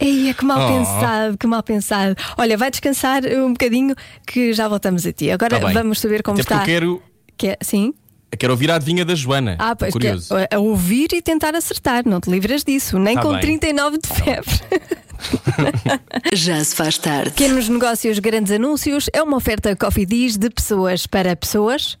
Ei, 0.00 0.32
que 0.34 0.44
mal 0.44 0.58
Oh. 0.60 0.78
pensado, 0.78 1.38
que 1.38 1.46
mal 1.46 1.62
pensado. 1.62 2.16
Olha, 2.38 2.56
vai 2.56 2.70
descansar 2.70 3.22
um 3.24 3.52
bocadinho 3.52 3.94
que 4.26 4.52
já 4.52 4.66
voltamos 4.66 5.04
a 5.06 5.12
ti. 5.12 5.30
Agora 5.30 5.60
Tá 5.60 5.68
vamos 5.72 6.00
saber 6.00 6.22
como 6.22 6.34
Até 6.40 6.42
está. 6.42 6.56
eu 6.62 6.64
quero, 6.64 7.02
Que 7.36 7.48
é- 7.48 7.58
sim? 7.62 7.92
quero 8.38 8.52
ouvir 8.52 8.70
a 8.70 8.76
adivinha 8.76 9.04
da 9.04 9.14
Joana. 9.14 9.56
Ah, 9.58 9.76
pois 9.76 9.92
que 9.92 9.98
curioso. 9.98 10.34
a, 10.34 10.56
a 10.56 10.58
ouvir 10.58 11.08
e 11.12 11.20
tentar 11.20 11.54
acertar, 11.54 12.02
não 12.06 12.20
te 12.20 12.30
livras 12.30 12.64
disso, 12.64 12.98
nem 12.98 13.14
Tá 13.16 13.22
com 13.22 13.32
bem. 13.32 13.40
39 13.40 13.98
de 13.98 14.08
febre. 14.08 14.60
Já 16.32 16.64
se 16.64 16.74
faz 16.74 16.96
tarde. 16.96 17.30
Pequenos 17.30 17.68
negócios, 17.68 18.18
grandes 18.18 18.52
anúncios 18.52 19.10
é 19.12 19.22
uma 19.22 19.36
oferta 19.36 19.76
Coffee 19.76 20.06
Diz 20.06 20.38
de 20.38 20.48
pessoas 20.48 21.06
para 21.06 21.36
pessoas. 21.36 21.98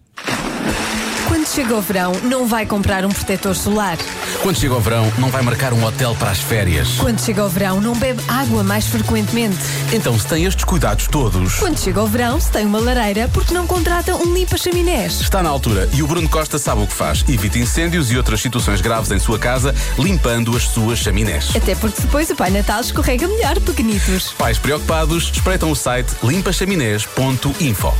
Quando 1.28 1.46
chega 1.46 1.74
o 1.76 1.80
verão, 1.80 2.12
não 2.24 2.46
vai 2.46 2.64
comprar 2.66 3.04
um 3.04 3.10
protetor 3.10 3.54
solar. 3.54 3.96
Quando 4.42 4.58
chega 4.58 4.74
o 4.74 4.80
verão, 4.80 5.12
não 5.18 5.28
vai 5.28 5.42
marcar 5.42 5.74
um 5.74 5.84
hotel 5.84 6.16
para 6.18 6.30
as 6.30 6.38
férias. 6.38 6.92
Quando 6.98 7.20
chega 7.20 7.44
o 7.44 7.48
verão, 7.48 7.78
não 7.78 7.94
bebe 7.94 8.22
água 8.26 8.64
mais 8.64 8.86
frequentemente. 8.86 9.58
Então, 9.92 10.18
se 10.18 10.26
tem 10.26 10.46
estes 10.46 10.64
cuidados 10.64 11.06
todos, 11.08 11.56
Quando 11.56 11.78
chega 11.78 12.02
o 12.02 12.06
verão, 12.06 12.40
se 12.40 12.50
tem 12.50 12.64
uma 12.64 12.80
lareira, 12.80 13.28
porque 13.34 13.52
não 13.52 13.66
contrata 13.66 14.16
um 14.16 14.32
limpa-chaminés. 14.32 15.20
está 15.20 15.42
na 15.42 15.50
altura 15.50 15.90
e 15.92 16.02
o 16.02 16.06
Bruno 16.06 16.28
Costa 16.28 16.58
sabe 16.58 16.82
o 16.82 16.86
que 16.86 16.94
faz. 16.94 17.22
Evita 17.28 17.58
incêndios 17.58 18.10
e 18.10 18.16
outras 18.16 18.40
situações 18.40 18.80
graves 18.80 19.10
em 19.10 19.18
sua 19.18 19.38
casa, 19.38 19.74
limpando 19.98 20.56
as 20.56 20.62
suas 20.62 20.98
chaminés. 20.98 21.54
Até 21.54 21.74
porque 21.74 22.00
depois 22.00 22.30
o 22.30 22.34
Pai 22.34 22.50
Natal 22.50 22.80
escorrega 22.80 23.28
melhor, 23.28 23.60
pequenitos. 23.60 24.32
Pais 24.38 24.58
preocupados, 24.58 25.30
espreitam 25.34 25.70
o 25.70 25.76
site 25.76 26.14
limpachaminés.info. 26.22 27.92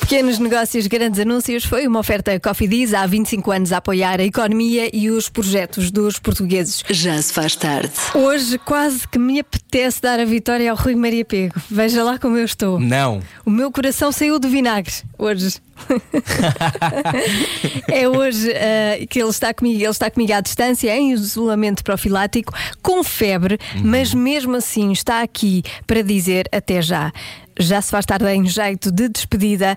Pequenos 0.00 0.38
negócios, 0.38 0.86
grandes 0.86 1.20
anúncios 1.20 1.64
foi 1.64 1.86
uma 1.86 2.00
oferta 2.00 2.38
Coffee 2.40 2.68
Diz 2.68 2.94
há 2.94 3.06
25 3.06 3.50
anos 3.50 3.72
a 3.72 3.78
apoiar 3.78 4.20
a 4.20 4.24
economia 4.24 4.90
e 4.92 5.10
os 5.10 5.28
projetos 5.28 5.90
dos 5.90 6.18
portugueses. 6.18 6.82
Já 6.90 7.20
se 7.20 7.32
faz 7.32 7.56
tarde. 7.56 7.92
Hoje 8.14 8.58
quase 8.58 9.06
que 9.08 9.18
me 9.18 9.40
apetece 9.40 10.00
dar 10.00 10.20
a 10.20 10.24
vitória 10.24 10.70
ao 10.70 10.76
Rui 10.76 10.94
Maria 10.94 11.24
Pego. 11.24 11.54
Veja 11.70 12.02
lá 12.02 12.18
como 12.18 12.36
eu 12.36 12.44
estou. 12.44 12.78
Não. 12.78 13.20
O 13.44 13.50
meu 13.50 13.70
coração 13.70 14.12
saiu 14.12 14.38
do 14.38 14.48
vinagre 14.48 14.92
hoje. 15.18 15.60
é 17.90 18.08
hoje 18.08 18.50
uh, 18.50 19.06
que 19.08 19.20
ele 19.20 19.30
está 19.30 19.52
comigo, 19.52 19.80
ele 19.80 19.90
está 19.90 20.10
comigo 20.10 20.32
à 20.32 20.40
distância, 20.40 20.94
em 20.96 21.12
isolamento 21.12 21.82
profilático, 21.82 22.52
com 22.82 23.02
febre, 23.02 23.58
mas 23.82 24.14
mesmo 24.14 24.56
assim 24.56 24.92
está 24.92 25.22
aqui 25.22 25.62
para 25.86 26.02
dizer 26.02 26.48
até 26.52 26.82
já. 26.82 27.12
Já 27.58 27.80
se 27.80 27.90
faz 27.90 28.06
tarde 28.06 28.26
em 28.28 28.46
jeito 28.46 28.90
de 28.90 29.08
despedida. 29.08 29.76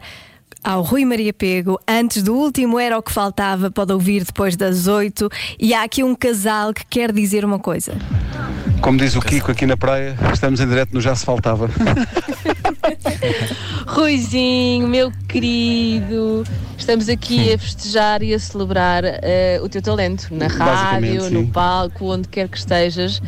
Ao 0.63 0.81
Rui 0.81 1.05
Maria 1.05 1.31
Pego, 1.31 1.79
antes 1.87 2.23
do 2.23 2.33
último 2.33 2.79
era 2.79 2.97
o 2.97 3.03
que 3.03 3.11
faltava, 3.11 3.69
pode 3.69 3.93
ouvir 3.93 4.23
depois 4.23 4.55
das 4.55 4.87
oito. 4.87 5.29
E 5.59 5.75
há 5.75 5.83
aqui 5.83 6.03
um 6.03 6.15
casal 6.15 6.73
que 6.73 6.83
quer 6.87 7.11
dizer 7.11 7.45
uma 7.45 7.59
coisa. 7.59 7.93
Como 8.81 8.97
diz 8.97 9.15
o 9.15 9.21
Kiko 9.21 9.51
aqui 9.51 9.67
na 9.67 9.77
praia, 9.77 10.17
estamos 10.33 10.59
em 10.59 10.67
direto 10.67 10.91
no 10.91 11.01
Já 11.01 11.15
Se 11.15 11.23
Faltava. 11.23 11.69
Ruizinho, 13.85 14.87
meu 14.87 15.11
querido, 15.27 16.43
estamos 16.77 17.09
aqui 17.09 17.53
a 17.53 17.59
festejar 17.59 18.23
e 18.23 18.33
a 18.33 18.39
celebrar 18.39 19.03
eh, 19.05 19.59
o 19.63 19.69
teu 19.69 19.81
talento 19.81 20.27
na 20.31 20.47
rádio, 20.47 21.21
sim. 21.21 21.29
no 21.29 21.47
palco, 21.47 22.11
onde 22.11 22.27
quer 22.27 22.47
que 22.47 22.57
estejas. 22.57 23.21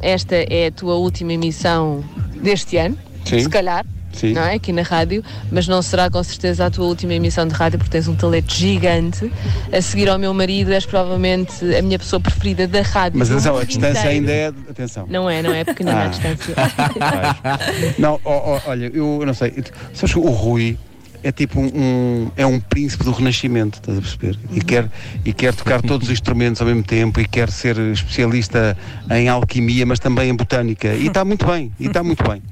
Esta 0.00 0.36
é 0.36 0.68
a 0.68 0.72
tua 0.72 0.94
última 0.94 1.32
emissão 1.32 2.04
deste 2.34 2.76
ano, 2.76 2.96
Sim. 3.24 3.40
se 3.40 3.48
calhar, 3.48 3.84
Sim. 4.12 4.32
não 4.34 4.42
é? 4.42 4.54
Aqui 4.54 4.72
na 4.72 4.82
rádio, 4.82 5.22
mas 5.50 5.66
não 5.68 5.80
será 5.80 6.10
com 6.10 6.22
certeza 6.22 6.66
a 6.66 6.70
tua 6.70 6.84
última 6.86 7.14
emissão 7.14 7.46
de 7.46 7.54
rádio, 7.54 7.78
porque 7.78 7.90
tens 7.90 8.06
um 8.08 8.14
talento 8.14 8.52
gigante. 8.54 9.32
A 9.72 9.80
seguir 9.80 10.08
ao 10.08 10.18
meu 10.18 10.34
marido, 10.34 10.72
és 10.72 10.84
provavelmente 10.84 11.52
a 11.74 11.80
minha 11.82 11.98
pessoa 11.98 12.20
preferida 12.20 12.66
da 12.68 12.82
rádio. 12.82 13.18
Mas 13.18 13.30
atenção, 13.30 13.56
a 13.56 13.64
distância 13.64 14.08
ainda 14.10 14.30
é. 14.32 14.48
Atenção. 14.48 15.06
Não 15.08 15.30
é, 15.30 15.42
não 15.42 15.54
é 15.54 15.64
pequenina 15.64 15.96
Ah. 15.96 16.04
a 16.04 16.08
distância. 16.08 16.54
Não, 17.98 18.20
ó, 18.24 18.56
ó, 18.56 18.60
olha, 18.66 18.90
eu 18.92 19.22
não 19.24 19.34
sei. 19.34 19.52
Sabes 19.94 20.12
que 20.12 20.18
o 20.18 20.30
Rui 20.30 20.76
é 21.22 21.30
tipo 21.30 21.60
um, 21.60 21.66
um- 21.66 22.30
é 22.36 22.44
um 22.44 22.58
príncipe 22.58 23.04
do 23.04 23.12
renascimento, 23.12 23.78
estás 23.78 23.96
a 23.98 24.00
perceber? 24.00 24.38
E 24.52 24.60
quer, 24.60 24.88
e 25.24 25.32
quer 25.32 25.54
tocar 25.54 25.80
todos 25.82 26.08
os 26.08 26.12
instrumentos 26.12 26.60
ao 26.60 26.66
mesmo 26.66 26.82
tempo 26.82 27.20
e 27.20 27.26
quer 27.26 27.50
ser 27.50 27.78
especialista 27.78 28.76
em 29.10 29.28
alquimia, 29.28 29.86
mas 29.86 29.98
também 29.98 30.30
em 30.30 30.34
botânica. 30.34 30.88
E 30.94 31.06
está 31.08 31.24
muito 31.24 31.46
bem, 31.46 31.72
e 31.78 31.86
está 31.86 32.02
muito 32.02 32.22
bem. 32.28 32.42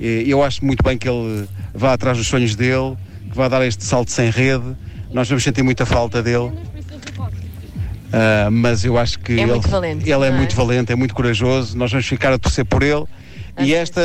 E 0.00 0.28
Eu 0.28 0.42
acho 0.42 0.64
muito 0.64 0.82
bem 0.82 0.98
que 0.98 1.08
ele 1.08 1.46
vá 1.74 1.92
atrás 1.92 2.18
dos 2.18 2.26
sonhos 2.26 2.54
dele, 2.54 2.96
que 3.30 3.36
vá 3.36 3.48
dar 3.48 3.64
este 3.66 3.84
salto 3.84 4.10
sem 4.10 4.30
rede. 4.30 4.74
Nós 5.12 5.28
vamos 5.28 5.44
sentir 5.44 5.62
muita 5.62 5.86
falta 5.86 6.22
dele. 6.22 6.52
Ah, 8.12 8.48
mas 8.50 8.84
eu 8.84 8.96
acho 8.96 9.18
que 9.18 9.32
É 9.32 9.42
ele, 9.42 9.52
muito 9.52 9.68
valente, 9.68 10.08
ele 10.10 10.24
é 10.24 10.28
é? 10.28 10.30
muito 10.30 10.54
valente, 10.54 10.92
é 10.92 10.96
muito 10.96 11.14
corajoso. 11.14 11.76
Nós 11.76 11.90
vamos 11.90 12.06
ficar 12.06 12.32
a 12.32 12.38
torcer 12.38 12.64
por 12.64 12.82
ele. 12.82 13.04
E 13.58 13.74
esta, 13.74 14.00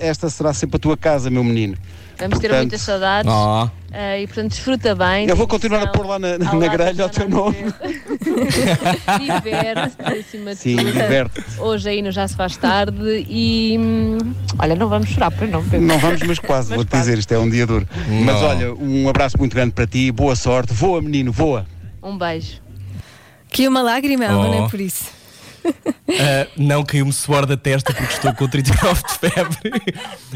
esta 0.00 0.28
será 0.30 0.52
sempre 0.54 0.76
a 0.76 0.78
tua 0.78 0.96
casa, 0.96 1.30
meu 1.30 1.44
menino. 1.44 1.76
Vamos 2.18 2.38
ter 2.38 2.48
Portanto, 2.48 2.56
muitas 2.62 2.80
saudades. 2.80 3.30
Oh. 3.32 3.68
eh, 3.92 4.22
e 4.22 4.26
portanto 4.26 4.50
desfruta 4.50 4.94
bem. 4.94 5.28
Eu 5.28 5.36
vou 5.36 5.46
continuar 5.48 5.78
a 5.78 5.82
emissão, 5.82 6.00
pôr 6.00 6.06
lá 6.08 6.18
na, 6.18 6.38
na 6.38 6.52
lado 6.52 6.70
grelha 6.70 7.06
o 7.06 7.08
teu 7.08 7.28
nome. 7.28 7.56
Diverte-te 9.18 10.18
acima 10.20 10.50
de 10.54 10.60
Sim, 10.60 10.76
tudo. 10.76 10.92
diverte. 10.92 11.44
Hoje 11.58 11.88
aí 11.88 12.02
no 12.02 12.10
Já 12.12 12.26
Se 12.28 12.36
Faz 12.36 12.56
Tarde 12.56 13.26
e 13.28 13.76
hum, 13.78 14.18
olha, 14.58 14.74
não 14.74 14.88
vamos 14.88 15.08
chorar, 15.10 15.30
pois 15.30 15.50
não, 15.50 15.62
Pedro. 15.64 15.86
Não 15.86 15.98
vamos, 15.98 16.22
mas 16.22 16.38
quase, 16.38 16.68
Mas 16.70 16.76
vou-te 16.76 16.90
quase. 16.90 17.04
dizer, 17.04 17.18
isto 17.18 17.32
é 17.34 17.38
um 17.38 17.48
dia 17.48 17.66
duro. 17.66 17.86
Mas 18.24 18.40
Não. 18.40 18.44
olha, 18.48 18.74
um 18.74 19.08
abraço 19.08 19.36
muito 19.38 19.54
grande 19.54 19.72
para 19.72 19.86
ti, 19.86 20.10
boa 20.12 20.36
sorte, 20.36 20.72
voa 20.72 21.00
menino, 21.02 21.32
voa. 21.32 21.66
Um 22.02 22.16
beijo. 22.16 22.62
Que 23.48 23.68
uma 23.68 23.82
lágrima, 23.82 24.26
Oh. 24.26 24.42
não 24.44 24.66
é 24.66 24.68
por 24.68 24.80
isso. 24.80 25.04
Ah, 26.06 26.46
não 26.56 26.84
caiu-me 26.84 27.12
suor 27.12 27.46
da 27.46 27.56
testa 27.56 27.92
porque 27.92 28.12
estou 28.12 28.32
com 28.34 28.46
39 28.46 29.02
de 29.02 29.18
febre, 29.18 29.72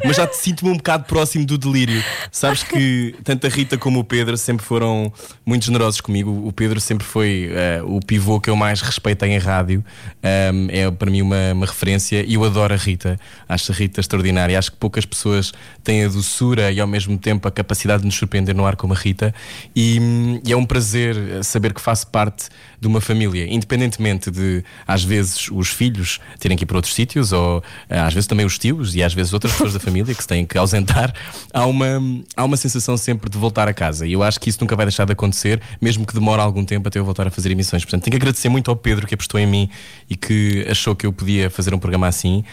mas 0.05 0.17
já 0.17 0.27
te 0.27 0.37
sinto-me 0.37 0.71
um 0.71 0.77
bocado 0.77 1.05
próximo 1.05 1.45
do 1.45 1.59
delírio. 1.59 2.03
Sabes 2.33 2.63
que 2.63 3.15
tanto 3.23 3.47
a 3.47 3.51
Rita 3.51 3.77
como 3.77 4.01
o 4.01 4.05
Pedro 4.05 4.37
sempre 4.37 4.65
foram 4.65 5.13
muito 5.45 5.67
generosos 5.67 6.01
comigo. 6.01 6.47
O 6.47 6.53
Pedro 6.53 6.81
sempre 6.81 7.07
foi 7.07 7.51
ah, 7.53 7.85
o 7.85 8.01
pivô 8.01 8.41
que 8.41 8.51
eu 8.51 8.57
mais 8.57 8.81
respeitei 8.81 9.31
em 9.31 9.39
rádio. 9.39 9.85
Ahm, 10.23 10.69
é 10.71 10.91
para 10.91 11.11
mim 11.11 11.23
uma, 11.23 11.53
uma 11.53 11.67
referência 11.67 12.25
e 12.27 12.35
eu 12.35 12.45
adoro 12.45 12.73
a 12.73 12.77
Rita. 12.77 13.19
Acho 13.49 13.73
a 13.73 13.75
Rita 13.75 14.01
extraordinária. 14.01 14.59
Acho 14.59 14.73
que 14.73 14.79
poucas 14.79 15.05
pessoas 15.05 15.53
têm 15.85 16.05
a 16.05 16.09
doçura 16.09 16.73
e 16.73 16.81
ao 16.81 16.87
mesmo 16.87 17.19
tempo 17.19 17.47
a 17.47 17.51
capacidade 17.51 18.01
de 18.01 18.07
nos 18.07 18.17
surpreender 18.17 18.55
no 18.55 18.67
ar 18.67 18.75
como 18.75 18.95
a 18.95 18.97
Rita. 18.97 19.35
E, 19.77 20.01
e 20.45 20.53
é 20.53 20.57
um 20.57 20.65
prazer 20.65 21.45
saber 21.45 21.75
que 21.75 21.81
faço 21.81 22.07
parte 22.07 22.49
de 22.81 22.87
uma 22.87 23.01
família, 23.01 23.47
independentemente 23.53 24.31
de, 24.31 24.65
às 24.87 25.03
vezes, 25.03 25.18
os 25.21 25.69
filhos 25.69 26.21
terem 26.39 26.57
que 26.57 26.65
ir 26.65 26.67
para 26.67 26.77
outros 26.77 26.95
sítios, 26.95 27.33
ou 27.33 27.63
eh, 27.89 27.99
às 27.99 28.15
vezes 28.15 28.27
também 28.27 28.47
os 28.47 28.59
tios 28.59 28.95
e 28.95 29.03
às 29.03 29.13
vezes 29.13 29.33
outras 29.33 29.53
pessoas 29.53 29.73
da 29.73 29.81
família 29.81 30.15
que 30.15 30.23
se 30.23 30.29
têm 30.29 30.47
que 30.47 30.57
ausentar, 30.57 31.13
há 31.53 31.67
uma, 31.67 31.87
há 32.37 32.45
uma 32.45 32.57
sensação 32.57 32.97
sempre 32.97 33.29
de 33.29 33.37
voltar 33.37 33.69
a 33.69 33.75
casa. 33.75 34.07
E 34.07 34.13
eu 34.13 34.23
acho 34.23 34.41
que 34.41 34.49
isso 34.49 34.59
nunca 34.61 34.75
vai 34.77 34.87
deixar 34.87 35.05
de 35.05 35.13
acontecer, 35.13 35.61
mesmo 35.81 36.07
que 36.07 36.15
demore 36.15 36.41
algum 36.41 36.65
tempo 36.65 36.89
até 36.89 36.99
eu 36.99 37.05
voltar 37.05 37.27
a 37.27 37.31
fazer 37.31 37.51
emissões. 37.51 37.85
Portanto, 37.85 38.05
tenho 38.05 38.13
que 38.13 38.17
agradecer 38.17 38.49
muito 38.49 38.71
ao 38.71 38.77
Pedro 38.77 39.07
que 39.07 39.15
apostou 39.15 39.39
em 39.39 39.47
mim 39.47 39.69
e 40.09 40.17
que 40.17 40.67
achou 40.71 40.95
que 40.95 41.07
eu 41.07 41.13
podia 41.13 41.51
fazer 41.51 41.75
um 41.75 41.79
programa 41.79 42.07
assim. 42.07 42.45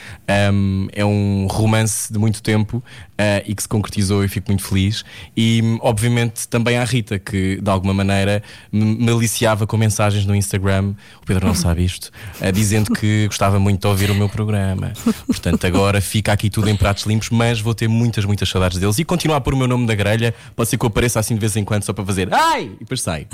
Um, 0.51 0.88
é 0.91 1.05
um 1.05 1.48
romance 1.50 2.12
de 2.12 2.19
muito 2.19 2.41
tempo 2.41 2.77
uh, 2.77 3.43
e 3.45 3.55
que 3.55 3.62
se 3.62 3.67
concretizou 3.67 4.24
e 4.24 4.27
fico 4.27 4.51
muito 4.51 4.63
feliz. 4.63 5.05
E, 5.38 5.62
obviamente, 5.81 6.48
também 6.48 6.77
à 6.77 6.84
Rita, 6.84 7.17
que 7.17 7.62
de 7.62 7.69
alguma 7.69 7.93
maneira 7.93 8.43
me 8.72 9.05
me 9.05 9.12
aliciava 9.12 9.67
com 9.67 9.77
mensagens 9.77 10.25
no 10.25 10.36
Instagram. 10.36 10.93
O 11.22 11.25
Pedro 11.25 11.48
não 11.48 11.55
sabe 11.55 11.84
isto, 11.84 12.12
dizendo 12.55 12.91
que 12.93 13.27
gostava 13.27 13.59
muito 13.59 13.81
de 13.81 13.88
ouvir 13.88 14.09
o 14.09 14.15
meu 14.15 14.29
programa. 14.29 14.93
Portanto, 15.27 15.67
agora 15.67 16.01
fica 16.01 16.31
aqui 16.31 16.50
tudo 16.50 16.69
em 16.69 16.75
pratos 16.75 17.03
limpos, 17.05 17.29
mas 17.29 17.59
vou 17.59 17.75
ter 17.75 17.88
muitas, 17.88 18.25
muitas 18.25 18.50
saudades 18.50 18.79
deles 18.79 18.97
e 18.97 19.03
continuar 19.03 19.38
a 19.38 19.41
pôr 19.41 19.53
o 19.53 19.57
meu 19.57 19.68
nome 19.68 19.85
na 19.85 19.94
grelha. 19.94 20.33
Pode 20.55 20.70
ser 20.70 20.77
que 20.77 20.85
eu 20.85 20.87
apareça 20.87 21.20
assim 21.20 21.35
de 21.35 21.39
vez 21.39 21.55
em 21.55 21.63
quando 21.63 21.83
só 21.83 21.94
para 21.94 22.05
fazer 22.05 22.33
ai! 22.33 22.72
E 22.75 22.79
depois 22.79 23.01
sai. 23.01 23.27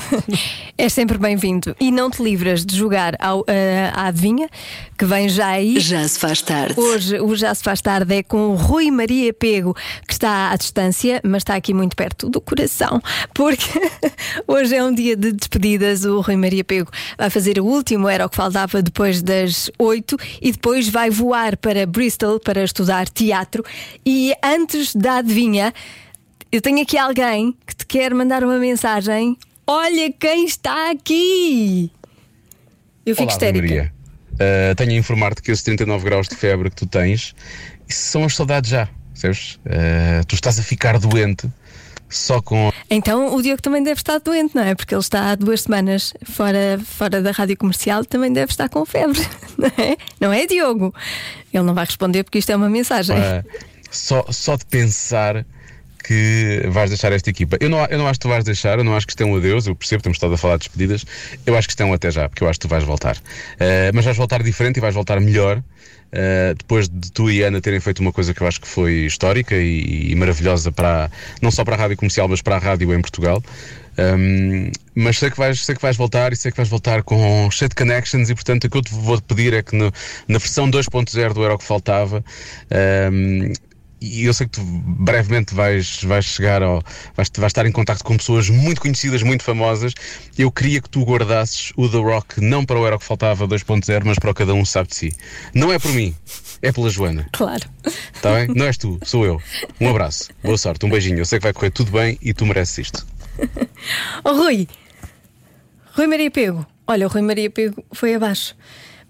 És 0.78 0.92
sempre 0.92 1.18
bem-vindo. 1.18 1.76
E 1.80 1.92
não 1.92 2.10
te 2.10 2.22
livras 2.22 2.66
de 2.66 2.76
jogar 2.76 3.16
ao, 3.20 3.44
eh, 3.48 3.92
à 3.94 4.08
adivinha, 4.08 4.50
que 4.98 5.06
vem 5.06 5.30
já 5.30 5.48
aí. 5.48 5.80
Já 5.80 6.08
se 6.08 6.18
faz 6.18 6.42
tarde. 6.42 6.80
Hoje 6.80 7.20
o 7.20 7.36
Já 7.36 7.54
Se 7.54 7.64
Faz 7.64 7.82
Tarde 7.82 8.16
é 8.16 8.24
com 8.24 8.50
o 8.50 8.56
Rui 8.56 8.90
Maria 8.92 9.34
Pego, 9.34 9.76
que 10.08 10.14
está 10.14 10.52
à 10.52 10.56
distância, 10.56 11.20
mas 11.24 11.42
está 11.42 11.56
aqui 11.56 11.74
muito 11.74 11.96
perto 11.96 12.30
do 12.30 12.40
coração, 12.40 13.02
porque 13.34 13.68
hoje 14.48 14.76
é 14.76 14.84
um 14.84 14.94
dia 14.94 15.16
de 15.16 15.32
despedidas. 15.32 16.06
O 16.06 16.22
Rui 16.22 16.36
Maria 16.36 16.64
Pego 16.64 16.90
vai 17.18 17.30
fazer 17.30 17.60
o 17.60 17.66
último, 17.66 18.08
era 18.08 18.26
o 18.26 18.30
que 18.30 18.36
faltava 18.36 18.82
depois 18.82 19.11
das 19.20 19.72
oito, 19.80 20.16
e 20.40 20.52
depois 20.52 20.88
vai 20.88 21.10
voar 21.10 21.58
para 21.58 21.88
Bristol 21.88 22.40
para 22.40 22.64
estudar 22.64 23.10
teatro. 23.10 23.66
E 24.06 24.32
antes 24.44 24.96
da 24.96 25.18
adivinha, 25.18 25.74
eu 26.52 26.62
tenho 26.62 26.84
aqui 26.84 27.00
alguém 27.00 27.56
que 27.66 27.76
te 27.76 27.86
quer 27.88 28.14
mandar 28.14 28.44
uma 28.44 28.60
mensagem. 28.60 29.36
Olha 29.66 30.14
quem 30.14 30.46
está 30.46 30.92
aqui! 30.92 31.92
Eu 33.04 33.16
fico 33.16 33.24
Olá, 33.24 33.32
histérica. 33.32 33.94
Uh, 34.34 34.76
tenho 34.76 34.92
a 34.92 34.96
informar-te 34.96 35.42
que 35.42 35.52
esses 35.52 35.64
39 35.64 36.06
graus 36.06 36.28
de 36.28 36.36
febre 36.36 36.70
que 36.70 36.76
tu 36.76 36.86
tens, 36.86 37.34
são 37.88 38.24
as 38.24 38.36
saudades 38.36 38.70
já, 38.70 38.88
percebes? 39.10 39.56
Uh, 39.66 40.26
tu 40.28 40.36
estás 40.36 40.60
a 40.60 40.64
ficar 40.64 41.00
doente 41.00 41.50
só 42.12 42.42
com. 42.42 42.72
Então 42.90 43.34
o 43.34 43.42
Diogo 43.42 43.62
também 43.62 43.82
deve 43.82 44.00
estar 44.00 44.20
doente, 44.20 44.56
não 44.56 44.64
é? 44.64 44.76
Porque 44.76 44.94
ele 44.94 45.02
está 45.02 45.32
há 45.32 45.36
duas 45.36 45.62
semanas 45.62 46.14
fora, 46.24 46.80
fora 46.84 47.22
da 47.22 47.32
rádio 47.32 47.58
comercial, 47.58 48.06
também 48.06 48.32
deve 48.32 48.52
estar 48.52 48.70
com 48.70 48.86
febre, 48.86 49.22
não 49.58 49.68
é? 49.68 49.98
Não 50.20 50.34
é, 50.34 50.46
Diogo? 50.46 50.94
Ele 51.54 51.64
não 51.64 51.74
vai 51.74 51.86
responder 51.86 52.24
porque 52.24 52.40
isto 52.40 52.52
é 52.52 52.56
uma 52.56 52.70
mensagem. 52.70 53.16
só, 53.90 54.26
só 54.30 54.56
de 54.56 54.66
pensar 54.66 55.46
que 56.02 56.64
vais 56.70 56.90
deixar 56.90 57.12
esta 57.12 57.30
equipa. 57.30 57.58
Eu 57.60 57.70
não, 57.70 57.86
eu 57.86 57.98
não 57.98 58.08
acho 58.08 58.20
que 58.20 58.24
tu 58.24 58.30
vais 58.30 58.44
deixar, 58.44 58.78
eu 58.78 58.84
não 58.84 58.96
acho 58.96 59.06
que 59.06 59.12
isto 59.12 59.22
é 59.22 59.26
um 59.26 59.36
adeus, 59.36 59.68
eu 59.68 59.76
percebo, 59.76 60.04
temos 60.04 60.18
estado 60.18 60.34
a 60.34 60.38
falar 60.38 60.58
de 60.58 60.66
despedidas, 60.66 61.06
eu 61.46 61.56
acho 61.56 61.68
que 61.68 61.72
isto 61.74 61.84
é 61.84 61.92
até 61.94 62.12
já, 62.12 62.30
porque 62.30 62.44
eu 62.44 62.50
acho 62.50 62.60
que 62.60 62.68
tu 62.68 62.70
vais 62.70 62.84
voltar. 62.84 63.18
Uh, 63.18 63.92
mas 63.94 64.06
vais 64.06 64.18
voltar 64.18 64.44
diferente 64.44 64.78
e 64.78 64.80
vais 64.80 64.94
voltar 64.94 65.20
melhor. 65.20 65.62
Uh, 66.14 66.54
depois 66.58 66.90
de 66.90 67.10
tu 67.10 67.32
e 67.32 67.42
Ana 67.42 67.62
terem 67.62 67.80
feito 67.80 68.00
uma 68.00 68.12
coisa 68.12 68.34
que 68.34 68.42
eu 68.42 68.48
acho 68.48 68.60
que 68.60 68.68
foi 68.68 69.06
histórica 69.06 69.56
e, 69.56 70.12
e 70.12 70.16
maravilhosa 70.16 70.70
para 70.70 71.10
não 71.42 71.50
só 71.50 71.64
para 71.64 71.76
a 71.76 71.80
rádio 71.80 71.96
comercial, 71.96 72.28
mas 72.28 72.42
para 72.42 72.58
a 72.58 72.60
rádio 72.60 72.94
em 72.94 73.00
Portugal. 73.00 73.42
Um, 73.98 74.72
mas 74.96 75.20
sei 75.20 75.30
que, 75.30 75.38
vais, 75.38 75.64
sei 75.64 75.76
que 75.76 75.82
vais 75.82 75.98
voltar 75.98 76.32
e 76.32 76.36
sei 76.36 76.52
que 76.52 76.58
vais 76.58 76.70
voltar 76.70 77.04
com 77.04 77.50
cheio 77.52 77.70
de 77.70 77.76
connections 77.76 78.30
e 78.30 78.36
portanto 78.36 78.66
o 78.66 78.70
que 78.70 78.78
eu 78.78 78.82
te 78.82 78.94
vou 78.94 79.22
pedir 79.22 79.54
é 79.54 79.62
que 79.62 79.76
no, 79.76 79.92
na 80.28 80.38
versão 80.38 80.70
2.0 80.70 81.34
do 81.34 81.44
Era 81.44 81.54
o 81.54 81.58
que 81.58 81.64
Faltava 81.64 82.24
um, 83.12 83.54
e 84.02 84.26
eu 84.26 84.34
sei 84.34 84.48
que 84.48 84.54
tu 84.54 84.64
brevemente 84.64 85.54
vais, 85.54 86.04
vais 86.04 86.26
chegar 86.26 86.64
ao. 86.64 86.84
Vais, 87.16 87.30
vais 87.38 87.50
estar 87.52 87.66
em 87.68 87.72
contato 87.72 88.04
com 88.04 88.18
pessoas 88.18 88.50
muito 88.50 88.82
conhecidas, 88.82 89.22
muito 89.22 89.44
famosas. 89.44 89.94
Eu 90.36 90.52
queria 90.52 90.82
que 90.82 90.90
tu 90.90 91.06
guardasses 91.06 91.72
o 91.78 91.88
The 91.88 91.98
Rock 91.98 92.42
não 92.42 92.66
para 92.66 92.80
o 92.80 92.88
Era 92.88 92.96
o 92.96 93.00
que 93.00 93.06
Faltava 93.06 93.48
2.0, 93.48 94.02
mas 94.04 94.18
para 94.18 94.32
o 94.32 94.34
Cada 94.34 94.54
Um 94.56 94.66
Sabe 94.66 94.90
de 94.90 94.96
Si. 94.96 95.16
Não 95.54 95.72
é 95.72 95.78
por 95.78 95.92
mim, 95.94 96.16
é 96.62 96.72
pela 96.72 96.90
Joana. 96.90 97.28
Claro. 97.32 97.70
Está 97.86 98.34
bem? 98.34 98.48
Não 98.56 98.66
és 98.66 98.78
tu, 98.78 99.00
sou 99.04 99.24
eu. 99.24 99.40
Um 99.80 99.90
abraço, 99.90 100.30
boa 100.44 100.58
sorte, 100.58 100.86
um 100.86 100.90
beijinho. 100.90 101.20
Eu 101.20 101.26
sei 101.26 101.38
que 101.38 101.44
vai 101.44 101.54
correr 101.54 101.72
tudo 101.72 101.92
bem 101.92 102.18
e 102.22 102.34
tu 102.34 102.46
mereces 102.46 102.80
isto. 102.80 103.06
Oh, 104.24 104.34
Rui, 104.34 104.68
Rui 105.94 106.08
Maria 106.08 106.32
Pego. 106.32 106.66
Olha, 106.88 107.06
o 107.06 107.10
Rui 107.10 107.22
Maria 107.22 107.50
Pego 107.50 107.84
foi 107.94 108.16
abaixo. 108.16 108.56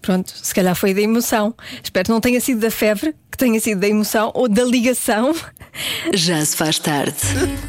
Pronto, 0.02 0.34
se 0.36 0.54
calhar 0.54 0.76
foi 0.76 0.94
da 0.94 1.02
emoção. 1.02 1.54
Espero 1.84 2.06
que 2.06 2.12
não 2.12 2.20
tenha 2.20 2.40
sido 2.42 2.60
da 2.60 2.72
febre, 2.72 3.14
que 3.32 3.38
tenha 3.38 3.60
sido 3.60 3.80
da 3.80 3.88
emoção 3.88 4.32
ou 4.34 4.50
da 4.50 4.64
ligação. 4.64 5.34
Já 6.14 6.44
se 6.44 6.56
faz 6.58 6.80
tarde. 6.80 7.16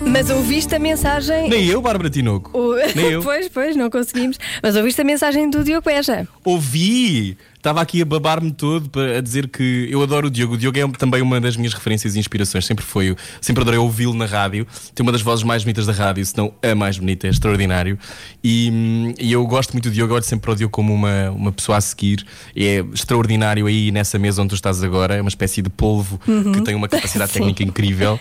Mas 0.00 0.30
ouviste 0.30 0.74
a 0.74 0.78
mensagem. 0.78 1.48
Nem 1.48 1.66
eu, 1.66 1.80
Bárbara 1.82 2.08
Tinoco. 2.10 2.50
O- 2.58 2.74
Nem 2.96 3.12
eu. 3.12 3.22
pois, 3.22 3.48
pois, 3.48 3.76
não 3.76 3.90
conseguimos. 3.90 4.38
Mas 4.62 4.74
ouviste 4.76 5.00
a 5.00 5.04
mensagem 5.04 5.48
do 5.50 5.62
Diogo 5.62 5.84
Beja. 5.84 6.26
Ouvi! 6.44 7.36
Estava 7.62 7.80
aqui 7.80 8.02
a 8.02 8.04
babar-me 8.04 8.50
todo 8.50 8.90
para 8.90 9.18
a 9.18 9.20
dizer 9.20 9.46
que 9.46 9.86
eu 9.88 10.02
adoro 10.02 10.26
o 10.26 10.30
Diogo. 10.30 10.54
O 10.54 10.58
Diogo 10.58 10.76
é 10.80 10.88
também 10.98 11.22
uma 11.22 11.40
das 11.40 11.56
minhas 11.56 11.72
referências 11.72 12.16
e 12.16 12.18
inspirações. 12.18 12.66
Sempre 12.66 12.84
foi. 12.84 13.14
Sempre 13.40 13.62
adorei 13.62 13.78
ouvi-lo 13.78 14.14
na 14.14 14.26
rádio. 14.26 14.66
Tem 14.92 15.04
uma 15.06 15.12
das 15.12 15.22
vozes 15.22 15.44
mais 15.44 15.62
bonitas 15.62 15.86
da 15.86 15.92
rádio, 15.92 16.26
se 16.26 16.36
não 16.36 16.52
a 16.60 16.74
mais 16.74 16.98
bonita, 16.98 17.28
é 17.28 17.30
extraordinário. 17.30 17.96
E, 18.42 19.14
e 19.16 19.30
eu 19.30 19.46
gosto 19.46 19.74
muito 19.74 19.88
do 19.88 19.94
Diogo. 19.94 20.12
Olho 20.12 20.24
sempre 20.24 20.42
para 20.42 20.52
o 20.54 20.56
Diogo 20.56 20.72
como 20.72 20.92
uma, 20.92 21.30
uma 21.30 21.52
pessoa 21.52 21.78
a 21.78 21.80
seguir. 21.80 22.26
É 22.56 22.84
extraordinário 22.92 23.64
aí 23.68 23.92
nessa 23.92 24.18
mesa 24.18 24.42
onde 24.42 24.48
tu 24.48 24.54
estás 24.56 24.82
agora. 24.82 25.14
É 25.14 25.20
uma 25.20 25.28
espécie 25.28 25.62
de 25.62 25.70
polvo 25.70 26.20
Uhum. 26.26 26.50
que 26.50 26.62
tem 26.62 26.74
uma 26.74 26.88
capacidade 26.88 27.30
técnica 27.32 27.62
incrível. 27.62 28.18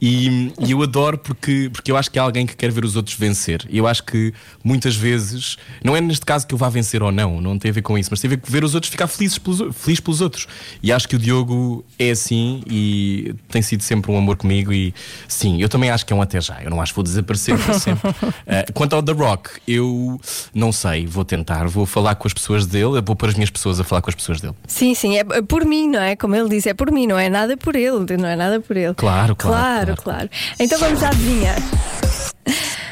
E, 0.00 0.52
e 0.60 0.72
eu 0.72 0.82
adoro 0.82 1.16
porque, 1.16 1.70
porque 1.72 1.90
eu 1.90 1.96
acho 1.96 2.10
que 2.10 2.18
é 2.18 2.22
alguém 2.22 2.46
que 2.46 2.56
quer 2.56 2.70
ver 2.70 2.84
os 2.84 2.96
outros 2.96 3.16
vencer. 3.16 3.64
E 3.70 3.78
eu 3.78 3.86
acho 3.86 4.02
que 4.02 4.32
muitas 4.64 4.96
vezes, 4.96 5.56
não 5.82 5.96
é 5.96 6.00
neste 6.00 6.26
caso 6.26 6.46
que 6.46 6.54
eu 6.54 6.58
vá 6.58 6.68
vencer 6.68 7.02
ou 7.02 7.12
não, 7.12 7.40
não 7.40 7.58
tem 7.58 7.70
a 7.70 7.74
ver 7.74 7.82
com 7.82 7.96
isso, 7.96 8.08
mas 8.10 8.20
tem 8.20 8.28
a 8.28 8.30
ver 8.30 8.38
com 8.38 8.50
ver 8.50 8.64
os 8.64 8.74
outros 8.74 8.90
ficar 8.90 9.06
felizes 9.06 9.38
pelos, 9.38 9.60
felizes 9.76 10.00
pelos 10.00 10.20
outros. 10.20 10.48
E 10.82 10.92
acho 10.92 11.08
que 11.08 11.16
o 11.16 11.18
Diogo 11.18 11.84
é 11.98 12.10
assim 12.10 12.62
e 12.66 13.34
tem 13.48 13.62
sido 13.62 13.82
sempre 13.82 14.10
um 14.10 14.18
amor 14.18 14.36
comigo. 14.36 14.72
E 14.72 14.92
sim, 15.28 15.62
eu 15.62 15.68
também 15.68 15.90
acho 15.90 16.04
que 16.04 16.12
é 16.12 16.16
um 16.16 16.22
até 16.22 16.40
já. 16.40 16.60
Eu 16.62 16.70
não 16.70 16.80
acho 16.80 16.92
que 16.92 16.96
vou 16.96 17.04
desaparecer 17.04 17.56
para 17.56 17.78
sempre. 17.78 18.10
Uh, 18.10 18.72
quanto 18.74 18.96
ao 18.96 19.02
The 19.02 19.12
Rock, 19.12 19.50
eu 19.68 20.20
não 20.54 20.72
sei, 20.72 21.06
vou 21.06 21.24
tentar, 21.24 21.68
vou 21.68 21.86
falar 21.86 22.16
com 22.16 22.26
as 22.26 22.34
pessoas 22.34 22.66
dele, 22.66 23.00
vou 23.00 23.14
pôr 23.14 23.28
as 23.28 23.34
minhas 23.34 23.50
pessoas 23.50 23.78
a 23.78 23.84
falar 23.84 24.02
com 24.02 24.10
as 24.10 24.16
pessoas 24.16 24.40
dele. 24.40 24.54
Sim, 24.66 24.94
sim, 24.94 25.16
é 25.16 25.24
por 25.42 25.64
mim, 25.64 25.88
não 25.88 26.00
é? 26.00 26.16
Como 26.16 26.34
ele 26.34 26.48
disse, 26.48 26.68
é 26.68 26.74
por 26.74 26.90
mim, 26.90 27.06
não 27.06 27.18
é 27.18 27.28
nada 27.28 27.56
por 27.56 27.76
ele, 27.76 28.16
não 28.16 28.28
é 28.28 28.34
nada 28.34 28.60
por 28.60 28.76
ele. 28.76 28.94
Claro, 28.94 29.36
claro. 29.36 29.91
Claro, 29.91 29.91
claro. 29.96 30.28
Então 30.58 30.78
vamos 30.78 31.02
à 31.02 31.08
adivinha. 31.08 31.54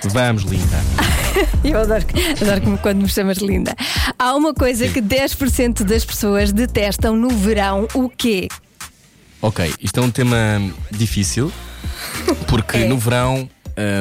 Vamos, 0.04 0.42
linda. 0.44 0.78
Eu 1.62 1.80
adoro, 1.80 2.04
adoro 2.40 2.78
quando 2.82 3.02
me 3.02 3.08
chamas 3.08 3.38
linda. 3.38 3.74
Há 4.18 4.34
uma 4.34 4.52
coisa 4.54 4.88
que 4.88 5.00
10% 5.00 5.84
das 5.84 6.04
pessoas 6.04 6.52
detestam 6.52 7.14
no 7.16 7.28
verão, 7.30 7.86
o 7.94 8.08
quê? 8.08 8.48
Ok, 9.42 9.72
isto 9.80 10.00
é 10.00 10.02
um 10.02 10.10
tema 10.10 10.36
difícil, 10.90 11.52
porque 12.46 12.78
É. 12.78 12.88
no 12.88 12.98
verão. 12.98 13.48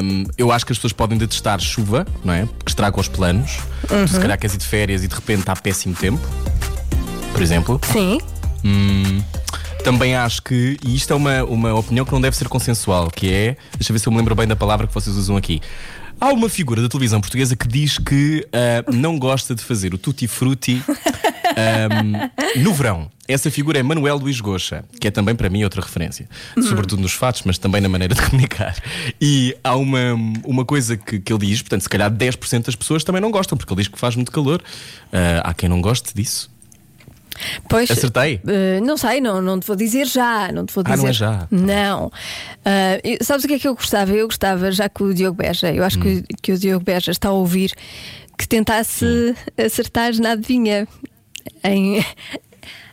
hum, 0.03 0.23
eu 0.37 0.51
acho 0.51 0.65
que 0.65 0.71
as 0.73 0.77
pessoas 0.77 0.91
podem 0.93 1.17
detestar 1.17 1.59
chuva, 1.59 2.05
não 2.25 2.33
é? 2.33 2.45
Porque 2.45 2.69
estraga 2.71 2.99
os 2.99 3.07
planos. 3.07 3.59
Uhum. 3.89 4.07
Se 4.07 4.19
calhar 4.19 4.37
queres 4.37 4.55
ir 4.55 4.59
de 4.59 4.65
férias 4.65 5.03
e 5.03 5.07
de 5.07 5.15
repente 5.15 5.41
está 5.41 5.55
péssimo 5.55 5.95
tempo, 5.95 6.19
por 7.31 7.41
exemplo. 7.41 7.79
Sim. 7.91 8.19
Hum, 8.65 9.21
também 9.83 10.15
acho 10.15 10.41
que, 10.41 10.77
e 10.85 10.95
isto 10.95 11.11
é 11.11 11.15
uma, 11.15 11.43
uma 11.43 11.73
opinião 11.73 12.05
que 12.05 12.11
não 12.11 12.21
deve 12.21 12.35
ser 12.35 12.47
consensual, 12.47 13.09
que 13.09 13.31
é, 13.31 13.57
deixa 13.73 13.91
eu 13.91 13.93
ver 13.93 13.99
se 13.99 14.07
eu 14.07 14.11
me 14.11 14.17
lembro 14.17 14.35
bem 14.35 14.47
da 14.47 14.55
palavra 14.55 14.87
que 14.87 14.93
vocês 14.93 15.15
usam 15.15 15.37
aqui. 15.37 15.61
Há 16.21 16.33
uma 16.33 16.49
figura 16.49 16.81
da 16.81 16.89
televisão 16.89 17.21
portuguesa 17.21 17.55
que 17.55 17.65
diz 17.65 17.97
que 17.97 18.45
ah, 18.51 18.83
não 18.91 19.17
gosta 19.17 19.55
de 19.55 19.63
fazer 19.63 19.93
o 19.93 19.97
tutti 19.97 20.27
frutti 20.27 20.83
ahm, 21.55 22.61
no 22.61 22.73
verão. 22.73 23.09
Essa 23.25 23.49
figura 23.49 23.79
é 23.79 23.83
Manuel 23.83 24.17
Luís 24.17 24.41
Goxa, 24.41 24.83
que 24.99 25.07
é 25.07 25.11
também 25.11 25.33
para 25.33 25.49
mim 25.49 25.63
outra 25.63 25.81
referência, 25.81 26.27
sobretudo 26.61 27.01
nos 27.01 27.13
fatos, 27.13 27.43
mas 27.45 27.57
também 27.57 27.79
na 27.79 27.87
maneira 27.87 28.13
de 28.13 28.21
comunicar. 28.27 28.75
E 29.21 29.55
há 29.63 29.77
uma, 29.77 30.13
uma 30.43 30.65
coisa 30.65 30.97
que, 30.97 31.19
que 31.19 31.31
ele 31.31 31.45
diz, 31.45 31.61
portanto, 31.61 31.83
se 31.83 31.89
calhar 31.89 32.11
10% 32.11 32.65
das 32.65 32.75
pessoas 32.75 33.03
também 33.03 33.21
não 33.21 33.31
gostam, 33.31 33.57
porque 33.57 33.71
ele 33.71 33.81
diz 33.81 33.87
que 33.87 33.97
faz 33.97 34.15
muito 34.15 34.31
calor. 34.31 34.61
Ah, 35.13 35.41
há 35.45 35.53
quem 35.53 35.69
não 35.69 35.79
goste 35.79 36.13
disso. 36.13 36.51
Pois, 37.69 37.89
Acertei? 37.91 38.39
eh, 38.47 38.79
não 38.81 38.97
sei, 38.97 39.21
não, 39.21 39.41
não 39.41 39.59
te 39.59 39.67
vou 39.67 39.75
dizer 39.75 40.05
já. 40.07 40.51
Não 40.51 40.65
te 40.65 40.73
vou 40.73 40.83
Ah, 40.85 40.91
dizer. 40.91 41.03
não 41.03 41.09
é 41.09 41.13
já? 41.13 41.47
Não. 41.51 42.11
Ah, 42.65 42.99
eu- 43.03 43.17
sabes 43.21 43.45
o 43.45 43.47
que 43.47 43.53
é 43.55 43.59
que 43.59 43.67
eu 43.67 43.75
gostava? 43.75 44.11
Eu 44.11 44.27
gostava, 44.27 44.71
já 44.71 44.87
que 44.89 45.03
o 45.03 45.13
Diogo 45.13 45.37
Beja, 45.37 45.71
eu 45.73 45.83
acho 45.83 45.97
Hum. 45.99 46.01
que, 46.01 46.23
que 46.41 46.51
o 46.51 46.57
Diogo 46.57 46.83
Beja 46.83 47.11
está 47.11 47.29
a 47.29 47.33
ouvir, 47.33 47.71
que 48.37 48.47
tentasse 48.47 49.35
acertar 49.57 50.13
na 50.19 50.31
adivinha. 50.31 50.87
Em, 51.63 52.03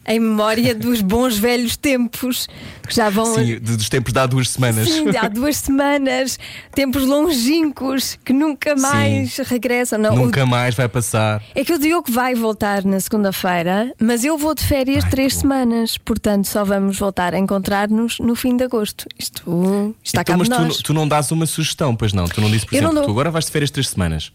em 0.07 0.21
memória 0.21 0.75
dos 0.75 1.01
bons 1.01 1.37
velhos 1.39 1.77
tempos 1.77 2.49
que 2.87 2.95
já 2.95 3.11
vão. 3.11 3.35
Sim, 3.35 3.59
dos 3.59 3.89
tempos 3.89 4.13
de 4.13 4.19
há 4.19 4.27
duas 4.27 4.51
semanas. 4.51 4.89
Sim, 4.89 5.11
de 5.11 5.17
há 5.17 5.29
duas 5.29 5.57
semanas, 5.57 6.39
tempos 6.75 7.05
longínquos 7.05 8.19
que 8.25 8.33
nunca 8.33 8.75
mais 8.77 9.37
regressam. 9.39 9.99
Não, 9.99 10.15
o- 10.15 10.17
Nunca 10.27 10.45
mais 10.47 10.75
vai 10.75 10.89
passar. 10.89 11.43
é 11.55 11.65
que 11.65 11.73
o 11.73 11.79
Diogo 11.79 12.11
vai 12.11 12.35
voltar 12.35 12.85
na 12.85 13.01
segunda-feira, 13.01 13.93
mas 14.01 14.25
eu 14.25 14.37
vou 14.39 14.55
de 14.55 14.63
férias 14.65 15.05
três 15.05 15.35
semanas, 15.37 15.99
portanto 15.99 16.47
só 16.47 16.65
vamos 16.65 16.99
voltar 16.99 17.35
a 17.35 17.39
encontrar-nos 17.39 18.19
no 18.21 18.35
fim 18.35 18.57
de 18.57 18.65
agosto. 18.65 19.07
Isto 19.19 19.95
está 20.05 20.23
então, 20.23 20.35
cá 20.35 20.39
mas 20.39 20.49
tu, 20.49 20.63
nós. 20.65 20.77
tu 20.79 20.95
não 20.95 21.07
dás 21.09 21.31
uma 21.33 21.47
sugestão, 21.47 21.95
pois 21.97 22.13
não? 22.13 22.27
Tu 22.27 22.41
não 22.41 22.49
dizes, 22.51 22.65
por 22.65 22.75
Eu 22.75 22.83
exemplo, 22.83 23.03
tu 23.05 23.11
agora 23.11 23.31
vais 23.31 23.45
de 23.47 23.51
férias 23.51 23.71
três 23.71 23.89
semanas. 23.89 24.33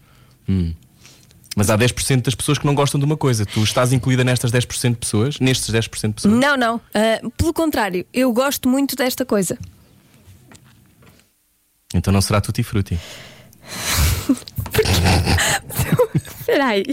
Hum. 0.48 0.72
Mas 1.54 1.68
há 1.68 1.76
10% 1.76 2.22
das 2.22 2.34
pessoas 2.34 2.56
que 2.58 2.64
não 2.66 2.74
gostam 2.74 2.98
de 2.98 3.04
uma 3.04 3.16
coisa. 3.16 3.44
Tu 3.44 3.62
estás 3.62 3.92
incluída 3.92 4.24
nestas 4.24 4.50
10% 4.50 4.90
de 4.92 4.96
pessoas? 4.96 5.38
Nestes 5.38 5.68
10% 5.74 6.08
de 6.08 6.14
pessoas? 6.14 6.34
Não, 6.34 6.56
não. 6.56 6.80
ah, 6.94 7.20
pelo 7.36 7.52
contrário, 7.52 8.06
eu 8.12 8.32
gosto 8.32 8.68
muito 8.68 8.96
desta 8.96 9.24
coisa. 9.26 9.58
Então 11.94 12.10
não 12.12 12.22
será 12.22 12.40
tutti 12.40 12.62
frutti. 12.62 12.98
Espera 16.14 16.66
aí, 16.66 16.84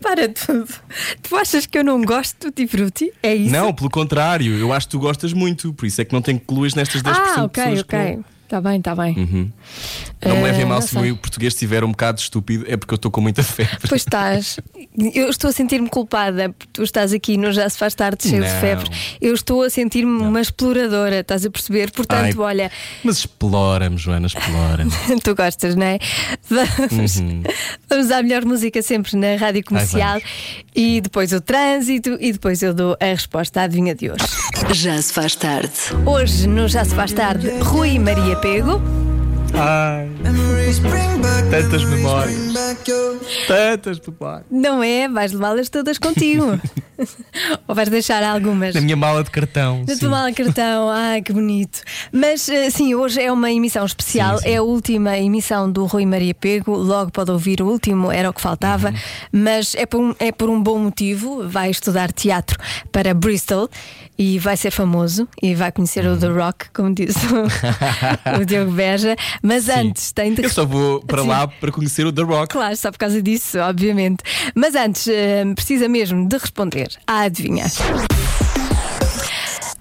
para 0.00 0.28
tudo. 0.28 0.68
Tu 1.22 1.36
achas 1.36 1.66
que 1.66 1.78
eu 1.78 1.84
não 1.84 2.02
gosto 2.02 2.34
do 2.38 2.52
Tutti 2.52 2.66
Frutti? 2.66 3.12
É 3.22 3.34
isso? 3.34 3.52
Não, 3.52 3.72
pelo 3.72 3.88
contrário. 3.90 4.56
Eu 4.58 4.72
acho 4.72 4.86
que 4.86 4.92
tu 4.92 4.98
gostas 4.98 5.32
muito. 5.32 5.72
Por 5.72 5.86
isso 5.86 6.00
é 6.00 6.04
que 6.04 6.12
não 6.12 6.20
te 6.20 6.32
incluís 6.32 6.74
nestas 6.74 7.02
10% 7.02 7.14
Ah, 7.16 7.34
de 7.36 7.40
ok, 7.42 7.48
pessoas. 7.64 7.82
que 7.82 7.96
ok. 7.96 8.16
não- 8.16 8.24
Está 8.48 8.62
bem, 8.62 8.78
está 8.78 8.94
bem. 8.96 9.14
Uhum. 9.14 9.52
Não 10.24 10.36
me 10.36 10.40
Eh, 10.40 10.44
levem 10.44 10.64
mal 10.64 10.80
não 10.80 10.86
se 10.86 10.96
o 10.96 11.00
meu 11.02 11.14
português 11.18 11.52
estiver 11.52 11.84
um 11.84 11.90
bocado 11.90 12.18
estúpido, 12.18 12.64
é 12.66 12.78
porque 12.78 12.94
eu 12.94 12.96
estou 12.96 13.10
com 13.10 13.20
muita 13.20 13.42
febre. 13.42 13.76
Pois 13.86 14.00
estás. 14.00 14.58
Eu 15.14 15.28
estou 15.28 15.50
a 15.50 15.52
sentir-me 15.52 15.86
culpada 15.90 16.54
tu 16.72 16.82
estás 16.82 17.12
aqui 17.12 17.36
no 17.36 17.52
Já 17.52 17.68
Se 17.68 17.76
Faz 17.76 17.94
Tarde 17.94 18.26
cheio 18.26 18.42
de 18.42 18.48
Não. 18.50 18.60
febre. 18.60 18.90
Eu 19.20 19.34
estou 19.34 19.62
a 19.62 19.68
sentir-me 19.68 20.22
uma 20.22 20.40
exploradora, 20.40 21.20
estás 21.20 21.44
a 21.44 21.50
perceber? 21.50 21.90
Portanto, 21.90 22.42
Ai, 22.42 22.46
olha, 22.46 22.72
Mas 23.04 23.18
explora-me, 23.18 23.98
Joana, 23.98 24.26
explora-me. 24.28 24.90
tu 25.22 25.34
gostas, 25.34 25.74
não 25.76 25.84
é? 25.84 25.98
Vamos, 26.48 27.16
Uhum. 27.18 27.42
vamos 27.88 28.10
à 28.10 28.22
melhor 28.22 28.46
música 28.46 28.80
sempre 28.80 29.14
na 29.14 29.36
rádio 29.36 29.62
comercial 29.62 30.20
e 30.74 31.02
depois 31.02 31.32
o 31.34 31.40
trânsito 31.42 32.16
e 32.18 32.32
depois 32.32 32.62
eu 32.62 32.72
dou 32.72 32.96
a 32.98 33.04
resposta 33.04 33.60
à 33.60 33.64
adivinha 33.64 33.94
de 33.94 34.10
hoje. 34.10 34.24
Já 34.72 35.00
se 35.00 35.12
faz 35.12 35.34
tarde. 35.34 35.70
Hoje, 36.04 36.46
no 36.46 36.68
Já 36.68 36.84
Se 36.84 36.94
Faz 36.94 37.12
Tarde, 37.12 37.50
Rui 37.62 37.98
Maria 37.98 38.36
Pego. 38.36 38.80
Ai, 39.54 40.08
tantas 41.50 41.84
memórias. 41.84 42.52
Tantas 43.46 43.98
memórias. 44.06 44.46
Não 44.50 44.82
é? 44.82 45.08
Vais 45.08 45.32
levá-las 45.32 45.68
todas 45.68 45.98
contigo. 45.98 46.60
Ou 47.68 47.74
vais 47.74 47.88
deixar 47.88 48.22
algumas? 48.24 48.74
Na 48.74 48.80
minha 48.80 48.96
mala 48.96 49.22
de 49.22 49.30
cartão. 49.30 49.84
Na 49.86 49.94
sim. 49.94 50.00
tua 50.00 50.10
mala 50.10 50.30
de 50.32 50.42
cartão, 50.42 50.90
ai 50.90 51.22
que 51.22 51.32
bonito. 51.32 51.80
Mas 52.12 52.48
eh, 52.48 52.70
sim, 52.70 52.94
hoje 52.94 53.20
é 53.22 53.30
uma 53.32 53.50
emissão 53.52 53.84
especial, 53.86 54.38
Sim, 54.38 54.44
sim. 54.44 54.50
é 54.50 54.56
a 54.56 54.62
última 54.62 55.16
emissão 55.16 55.70
do 55.70 55.86
Rui 55.86 56.04
Maria 56.04 56.34
Pego. 56.34 56.76
Logo 56.76 57.10
pode 57.12 57.30
ouvir 57.30 57.62
o 57.62 57.66
último, 57.68 58.10
era 58.10 58.28
o 58.28 58.32
que 58.32 58.40
faltava, 58.40 58.88
Uhum. 58.88 58.94
mas 59.32 59.74
é 59.76 59.86
por, 59.86 60.00
um, 60.00 60.14
é 60.18 60.32
por 60.32 60.50
um 60.50 60.60
bom 60.60 60.78
motivo. 60.78 61.48
Vai 61.48 61.70
estudar 61.70 62.12
teatro 62.12 62.58
para 62.90 63.14
Bristol 63.14 63.68
e 64.18 64.38
vai 64.38 64.56
ser 64.56 64.72
famoso 64.72 65.28
e 65.40 65.54
vai 65.54 65.70
conhecer 65.70 66.04
Uhum. 66.04 66.14
o 66.14 66.18
The 66.18 66.26
Rock, 66.28 66.70
como 66.74 66.92
diz 66.92 67.14
o, 67.16 68.40
o 68.42 68.44
Diogo 68.44 68.72
Beja. 68.72 69.14
Mas 69.42 69.64
Sim. 69.64 69.72
antes 69.72 70.12
tem 70.12 70.34
de 70.34 70.42
Eu 70.42 70.50
só 70.50 70.64
vou 70.64 71.00
para 71.00 71.22
Sim. 71.22 71.28
lá 71.28 71.46
para 71.48 71.70
conhecer 71.72 72.06
o 72.06 72.12
The 72.12 72.22
Rock. 72.22 72.52
Claro, 72.52 72.76
só 72.76 72.90
por 72.90 72.98
causa 72.98 73.22
disso, 73.22 73.58
obviamente. 73.58 74.22
Mas 74.54 74.74
antes, 74.74 75.06
eh, 75.08 75.44
precisa 75.54 75.88
mesmo 75.88 76.28
de 76.28 76.36
responder 76.36 76.88
à 77.06 77.20
adivinha. 77.20 77.66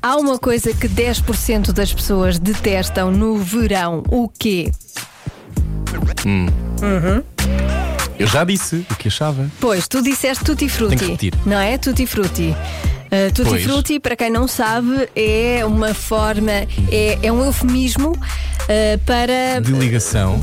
Há 0.02 0.16
uma 0.16 0.38
coisa 0.38 0.74
que 0.74 0.88
10% 0.88 1.74
das 1.74 1.92
pessoas 1.94 2.40
detestam 2.40 3.12
no 3.12 3.38
verão. 3.38 4.04
O 4.10 4.30
quê? 4.30 4.72
Eu 8.20 8.28
já 8.28 8.44
disse 8.44 8.86
o 8.90 8.96
que 8.96 9.08
achava. 9.08 9.50
Pois, 9.60 9.88
tu 9.88 10.02
disseste 10.02 10.44
tutti 10.44 10.70
frutti. 10.70 10.96
Tenho 10.98 11.18
que 11.18 11.26
repetir. 11.26 11.46
Não 11.46 11.60
é? 11.60 11.78
Tutti 11.78 12.06
frutti. 12.06 12.56
Uh, 13.08 13.32
tutti 13.34 13.50
Pois. 13.50 13.64
frutti, 13.64 14.00
para 14.02 14.16
quem 14.18 14.30
não 14.30 14.48
sabe, 14.48 15.08
é 15.16 15.64
uma 15.66 15.94
forma, 15.94 16.52
é, 16.92 17.18
é 17.24 17.32
um 17.32 17.44
eufemismo 17.46 18.10
uh, 18.12 19.00
para 19.06 19.62
De 19.62 19.72
ligação. 19.72 20.42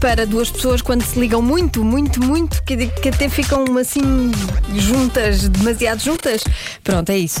para 0.00 0.24
duas 0.24 0.48
pessoas 0.48 0.80
quando 0.80 1.02
se 1.02 1.18
ligam 1.18 1.42
muito, 1.42 1.84
muito, 1.84 2.22
muito, 2.24 2.62
que, 2.62 2.86
que 2.86 3.08
até 3.08 3.28
ficam 3.28 3.64
assim 3.78 4.30
juntas, 4.76 5.48
demasiado 5.48 6.00
juntas. 6.02 6.44
Pronto, 6.84 7.10
é 7.10 7.18
isso. 7.18 7.40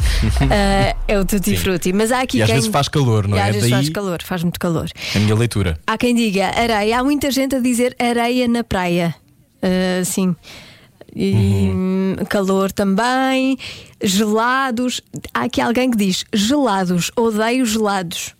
Ah, 0.50 0.96
é 1.06 1.18
o 1.20 1.24
tutti 1.24 1.50
Sim. 1.50 1.56
frutti. 1.56 1.92
Mas 1.92 2.10
há 2.10 2.20
aqui 2.22 2.38
E 2.38 2.42
às 2.42 2.46
quem. 2.46 2.56
vezes 2.56 2.70
faz 2.70 2.88
calor, 2.88 3.28
não 3.28 3.36
E 3.36 3.40
é? 3.40 3.44
Às 3.44 3.54
vezes 3.54 3.62
Daí 3.70 3.78
faz 3.78 3.88
calor, 3.90 4.22
faz 4.24 4.42
muito 4.42 4.58
calor. 4.58 4.88
a 5.14 5.18
minha 5.20 5.34
leitura. 5.36 5.78
Há 5.86 5.96
quem 5.96 6.14
diga 6.16 6.46
areia, 6.48 6.98
há 6.98 7.04
muita 7.04 7.30
gente 7.30 7.54
a 7.54 7.60
dizer 7.60 7.94
areia 7.98 8.48
na 8.48 8.64
praia. 8.64 9.14
Ah, 9.62 10.04
sim. 10.04 10.34
E 11.16 11.32
hum, 11.72 12.16
calor 12.28 12.72
também, 12.72 13.56
gelados. 14.04 15.00
Há 15.32 15.44
aqui 15.44 15.60
alguém 15.60 15.90
que 15.90 15.96
diz 15.96 16.24
gelados, 16.32 17.10
odeio 17.16 17.64
gelados. 17.64 18.34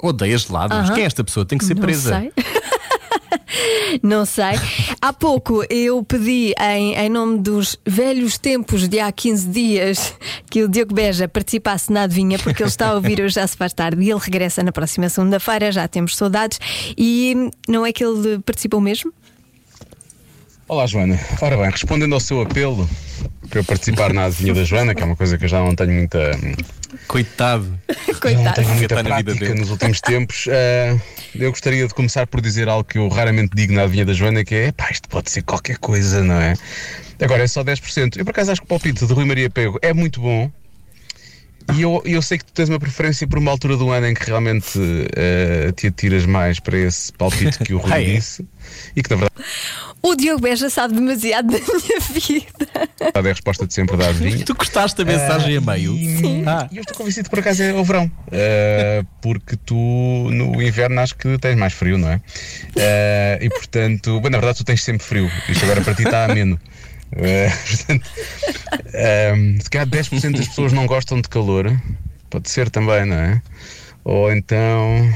Odeia 0.00 0.38
gelados. 0.38 0.90
Quem 0.90 1.02
é 1.02 1.06
esta 1.06 1.24
pessoa? 1.24 1.44
Tem 1.44 1.58
que 1.58 1.64
ser 1.64 1.74
Não 1.74 1.82
presa. 1.82 2.20
sei. 2.20 2.32
Não 4.02 4.24
sei. 4.26 4.54
Há 5.00 5.12
pouco 5.12 5.64
eu 5.70 6.02
pedi, 6.04 6.54
em, 6.60 6.94
em 6.94 7.08
nome 7.08 7.38
dos 7.38 7.76
velhos 7.86 8.38
tempos 8.38 8.86
de 8.88 9.00
há 9.00 9.10
15 9.10 9.48
dias, 9.48 10.14
que 10.50 10.62
o 10.62 10.68
Diogo 10.68 10.94
Beja 10.94 11.26
participasse 11.26 11.92
na 11.92 12.02
adivinha, 12.02 12.38
porque 12.38 12.62
ele 12.62 12.68
está 12.68 12.90
a 12.90 12.94
ouvir 12.94 13.20
hoje 13.20 13.34
já 13.34 13.46
se 13.46 13.56
faz 13.56 13.72
tarde 13.72 14.02
e 14.02 14.10
ele 14.10 14.20
regressa 14.20 14.62
na 14.62 14.70
próxima 14.72 15.08
segunda-feira, 15.08 15.72
já 15.72 15.88
temos 15.88 16.16
saudades. 16.16 16.60
E 16.96 17.50
não 17.66 17.84
é 17.84 17.92
que 17.92 18.04
ele 18.04 18.38
participou 18.40 18.80
mesmo? 18.80 19.12
Olá, 20.68 20.86
Joana. 20.86 21.18
Ora 21.40 21.56
bem, 21.56 21.70
respondendo 21.70 22.12
ao 22.14 22.20
seu 22.20 22.42
apelo 22.42 22.88
para 23.48 23.60
eu 23.60 23.64
participar 23.64 24.12
na 24.12 24.26
adivinha 24.26 24.52
da 24.52 24.64
Joana, 24.64 24.94
que 24.94 25.02
é 25.02 25.06
uma 25.06 25.16
coisa 25.16 25.38
que 25.38 25.44
eu 25.44 25.48
já 25.48 25.58
não 25.60 25.74
tenho 25.74 25.92
muita, 25.92 26.18
Coitado. 27.06 27.64
já 27.88 28.12
não 28.12 28.20
Coitado. 28.20 28.54
tenho 28.56 28.68
muita 28.74 28.94
Está 28.94 29.02
na 29.08 29.16
vida 29.16 29.24
prática 29.32 29.46
dele. 29.46 29.60
nos 29.60 29.70
últimos 29.70 30.00
tempos, 30.02 30.44
eh, 30.48 30.98
eu 31.34 31.50
gostaria 31.50 31.86
de 31.88 31.94
começar 31.94 32.26
por 32.26 32.42
dizer 32.42 32.68
algo 32.68 32.84
que 32.84 32.98
eu 32.98 33.08
raramente 33.08 33.50
digo 33.54 33.72
na 33.72 33.82
adivinha 33.84 34.04
da 34.04 34.12
Joana, 34.12 34.44
que 34.44 34.54
é, 34.54 34.72
pá, 34.72 34.90
isto 34.90 35.08
pode 35.08 35.30
ser 35.30 35.42
qualquer 35.42 35.78
coisa, 35.78 36.22
não 36.22 36.38
é? 36.38 36.54
Agora, 37.20 37.42
é 37.42 37.46
só 37.46 37.64
10%. 37.64 38.18
Eu, 38.18 38.24
por 38.24 38.30
acaso, 38.32 38.52
acho 38.52 38.60
que 38.60 38.66
o 38.66 38.68
palpite 38.68 39.06
de 39.06 39.12
Rui 39.12 39.24
Maria 39.24 39.48
Pego 39.48 39.78
é 39.80 39.94
muito 39.94 40.20
bom, 40.20 40.50
e 41.74 41.82
eu, 41.82 42.02
eu 42.04 42.20
sei 42.22 42.38
que 42.38 42.44
tu 42.46 42.52
tens 42.52 42.68
uma 42.68 42.78
preferência 42.78 43.26
por 43.26 43.38
uma 43.38 43.50
altura 43.50 43.76
do 43.76 43.90
ano 43.90 44.06
em 44.06 44.14
que 44.14 44.24
realmente 44.26 44.78
eh, 45.16 45.72
te 45.76 45.86
atiras 45.88 46.24
mais 46.26 46.60
para 46.60 46.78
esse 46.78 47.12
palpite 47.14 47.58
que 47.58 47.72
o 47.74 47.78
Rui 47.78 47.92
Ah, 47.92 48.00
é? 48.02 48.04
disse, 48.04 48.46
e 48.94 49.02
que, 49.02 49.10
na 49.10 49.16
verdade, 49.16 49.44
O 50.02 50.14
Diogo 50.14 50.40
Beja 50.40 50.70
sabe 50.70 50.94
demasiado 50.94 51.46
da 51.50 51.58
minha 51.58 52.00
vida. 52.12 52.46
é 53.14 53.18
a 53.18 53.22
resposta 53.22 53.66
de 53.66 53.74
sempre 53.74 53.96
da 53.96 54.08
adivinha. 54.08 54.44
Tu 54.44 54.54
gostaste 54.54 54.96
da 54.96 55.04
mensagem 55.04 55.56
a 55.56 55.60
meio? 55.60 55.94
E, 55.94 56.44
Ah. 56.46 56.68
e 56.70 56.76
eu 56.76 56.80
estou 56.82 56.96
convencido 56.96 57.24
que 57.24 57.30
por 57.30 57.40
acaso 57.40 57.62
é 57.62 57.72
o 57.74 57.84
verão. 57.84 58.10
Eh, 58.30 59.02
porque 59.20 59.56
tu 59.56 59.74
no 60.32 60.62
inverno 60.62 61.00
acho 61.00 61.16
que 61.16 61.36
tens 61.38 61.56
mais 61.56 61.72
frio, 61.72 61.98
não 61.98 62.10
é? 62.10 62.20
Eh, 62.76 63.38
e 63.42 63.48
portanto, 63.50 64.20
bem, 64.20 64.30
na 64.30 64.38
verdade 64.38 64.58
tu 64.58 64.64
tens 64.64 64.82
sempre 64.82 65.04
frio. 65.04 65.30
Isto 65.48 65.64
agora 65.64 65.80
para 65.80 65.94
ti 65.94 66.04
está 66.04 66.24
ameno. 66.26 66.58
Eh, 67.12 67.50
portanto, 67.68 68.10
ehm, 68.94 69.58
se 69.60 69.68
calhar 69.70 69.86
10% 69.88 70.36
das 70.36 70.46
pessoas 70.48 70.72
não 70.72 70.86
gostam 70.86 71.20
de 71.20 71.28
calor. 71.28 71.76
Pode 72.30 72.48
ser 72.50 72.70
também, 72.70 73.04
não 73.04 73.16
é? 73.16 73.42
Ou 74.04 74.32
então. 74.32 75.12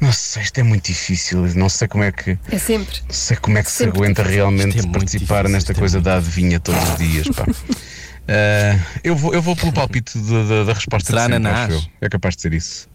Não 0.00 0.12
sei, 0.12 0.42
isto 0.42 0.58
é 0.58 0.62
muito 0.62 0.86
difícil. 0.86 1.42
Não 1.54 1.68
sei 1.68 1.88
como 1.88 2.04
é 2.04 2.12
que. 2.12 2.38
É 2.50 2.58
sempre. 2.58 3.00
Não 3.06 3.14
sei 3.14 3.36
como 3.38 3.56
é 3.58 3.62
que 3.62 3.70
Sempre 3.70 3.92
se 3.92 3.98
aguenta 3.98 4.22
realmente 4.22 4.76
Isto 4.76 4.88
é 4.88 4.92
participar 4.92 5.36
difícil, 5.42 5.52
nesta 5.54 5.72
isto 5.72 5.78
é 5.78 5.80
coisa 5.80 6.00
da 6.00 6.16
adivinha 6.16 6.60
todos 6.60 6.82
os 6.90 6.96
dias. 6.98 7.28
Pá. 7.28 7.44
Eh, 8.28 8.76
eu, 9.04 9.14
vou, 9.14 9.32
eu 9.32 9.40
vou 9.40 9.54
pelo 9.54 9.72
palpite 9.72 10.18
da, 10.18 10.42
da- 10.42 10.64
da 10.64 10.72
resposta 10.72 11.06
Será 11.12 11.28
de 11.28 11.32
sempre, 11.34 11.48
ananás? 11.48 11.72
acho 11.76 11.86
eu. 11.86 11.90
É 12.00 12.08
capaz 12.08 12.34
de 12.34 12.42
ser 12.42 12.54
isso. 12.54 12.88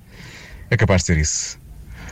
É 0.69 0.75
capaz 0.75 1.03
de 1.03 1.07
ser 1.07 1.17
isso. 1.19 1.57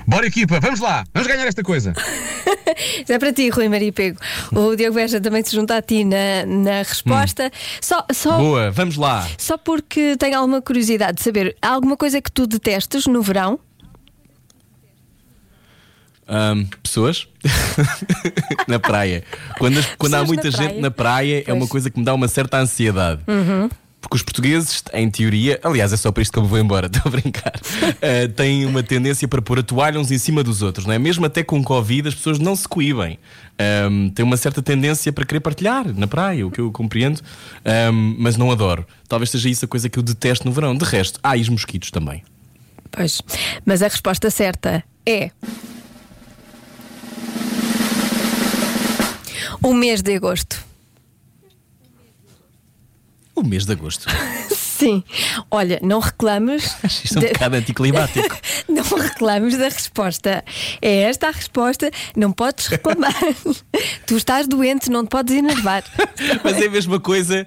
Bora, 0.08 0.26
equipa, 0.26 0.58
vamos 0.62 0.80
lá, 0.80 1.04
vamos 1.14 1.28
ganhar 1.28 1.46
esta 1.46 1.62
coisa. 1.62 1.92
Isso 3.04 3.12
é 3.12 3.20
para 3.20 3.34
ti, 3.34 3.50
Rui 3.50 3.68
Maria 3.68 3.92
Pego. 3.92 4.18
O 4.54 4.74
Diogo 4.74 4.96
Beja 4.96 5.20
também 5.20 5.44
se 5.44 5.54
junta 5.54 5.76
a 5.76 5.82
ti 5.82 6.06
na, 6.06 6.46
na 6.48 6.78
resposta. 6.78 7.52
Só, 7.82 8.06
só, 8.14 8.38
Boa, 8.38 8.72
vamos 8.72 8.96
lá. 8.96 9.28
só 9.38 9.58
porque 9.58 10.16
tenho 10.18 10.38
alguma 10.40 10.62
curiosidade 10.62 11.18
de 11.18 11.22
saber, 11.24 11.58
há 11.62 11.70
alguma 11.70 11.98
coisa 11.98 12.22
que 12.22 12.32
tu 12.32 12.48
detestes 12.48 13.06
no 13.06 13.22
verão? 13.22 13.60
Ahm, 16.32 16.66
pessoas 16.84 17.28
na 18.68 18.80
praia. 18.80 19.24
Quando, 19.58 19.80
as- 19.80 19.86
quando 19.98 20.14
há 20.16 20.24
muita 20.24 20.44
na 20.46 20.50
gente 20.52 20.68
praia. 20.68 20.82
na 20.82 20.92
praia, 20.92 21.38
é 21.40 21.42
Pois. 21.42 21.48
Uhum. 21.56 21.62
uma 21.64 21.68
coisa 21.68 21.90
que 21.90 21.98
me 22.00 22.06
dá 22.06 22.14
uma 22.14 22.28
certa 22.28 22.58
ansiedade. 22.58 23.22
Porque 24.02 24.16
os 24.16 24.24
portugueses, 24.24 24.82
em 24.94 25.10
teoria, 25.10 25.60
aliás, 25.62 25.92
é 25.92 25.98
só 25.98 26.10
para 26.10 26.22
isto 26.24 26.32
que 26.32 26.40
eu 26.40 26.44
me 26.44 26.48
vou 26.50 26.58
embora, 26.58 26.86
estou 26.94 27.02
a 27.06 27.10
brincar, 27.10 27.52
ah, 27.56 28.32
têm 28.34 28.66
uma 28.66 28.82
tendência 28.82 29.28
para 29.28 29.42
pôr 29.42 29.60
a 29.60 29.64
toalha 29.64 30.00
uns 30.00 30.10
em 30.10 30.18
cima 30.18 30.42
dos 30.42 30.62
outros, 30.62 30.86
não 30.86 30.94
é? 30.94 31.00
Mesmo 31.00 31.26
até 31.26 31.44
com 31.44 31.62
Covid, 31.62 32.08
as 32.08 32.16
pessoas 32.16 32.40
não 32.40 32.56
se 32.56 32.66
coíbem. 32.68 33.20
Ahm, 33.60 34.10
têm 34.12 34.24
uma 34.24 34.38
certa 34.38 34.62
tendência 34.62 35.12
para 35.12 35.26
querer 35.26 35.42
partilhar 35.42 35.86
na 35.94 36.08
praia, 36.08 36.48
o 36.48 36.52
que 36.52 36.62
eu 36.62 36.72
compreendo, 36.72 37.20
ahm, 37.66 38.16
mas 38.18 38.38
não 38.38 38.50
adoro. 38.52 38.86
Talvez 39.08 39.32
seja 39.32 39.50
isso 39.50 39.66
a 39.66 39.68
coisa 39.68 39.90
que 39.90 40.00
eu 40.00 40.04
detesto 40.04 40.46
no 40.46 40.52
verão. 40.54 40.76
De 40.78 40.86
resto, 40.86 41.20
há 41.22 41.36
os 41.36 41.50
mosquitos 41.50 41.92
também. 41.92 42.24
Pois. 42.92 43.22
Mas 43.66 43.82
a 43.82 43.88
resposta 43.90 44.30
certa 44.32 44.82
é. 45.06 45.30
O 49.62 49.74
mês 49.74 50.02
de 50.02 50.16
agosto. 50.16 50.64
O 53.36 53.44
mês 53.44 53.66
de 53.66 53.72
agosto. 53.72 54.08
Sim. 54.56 55.04
Olha, 55.52 55.80
não 55.82 56.00
reclames. 56.00 56.64
Isto 57.04 57.18
é 57.18 57.20
um 57.20 57.22
de- 57.22 57.34
bocado 57.34 57.56
anticlimático. 57.58 58.38
Não 58.70 58.84
reclames 58.84 59.58
da 59.58 59.66
resposta. 59.68 60.44
É 60.82 61.02
esta 61.02 61.28
a 61.28 61.32
resposta. 61.32 61.92
Não 62.16 62.32
podes 62.32 62.68
reclamar. 62.68 63.14
tu 64.06 64.16
estás 64.16 64.48
doente, 64.48 64.90
não 64.90 65.04
te 65.06 65.10
podes 65.10 65.36
enervar. 65.36 65.84
Mas 66.44 66.62
é 66.62 66.68
a 66.68 66.70
mesma 66.70 67.00
coisa. 67.00 67.46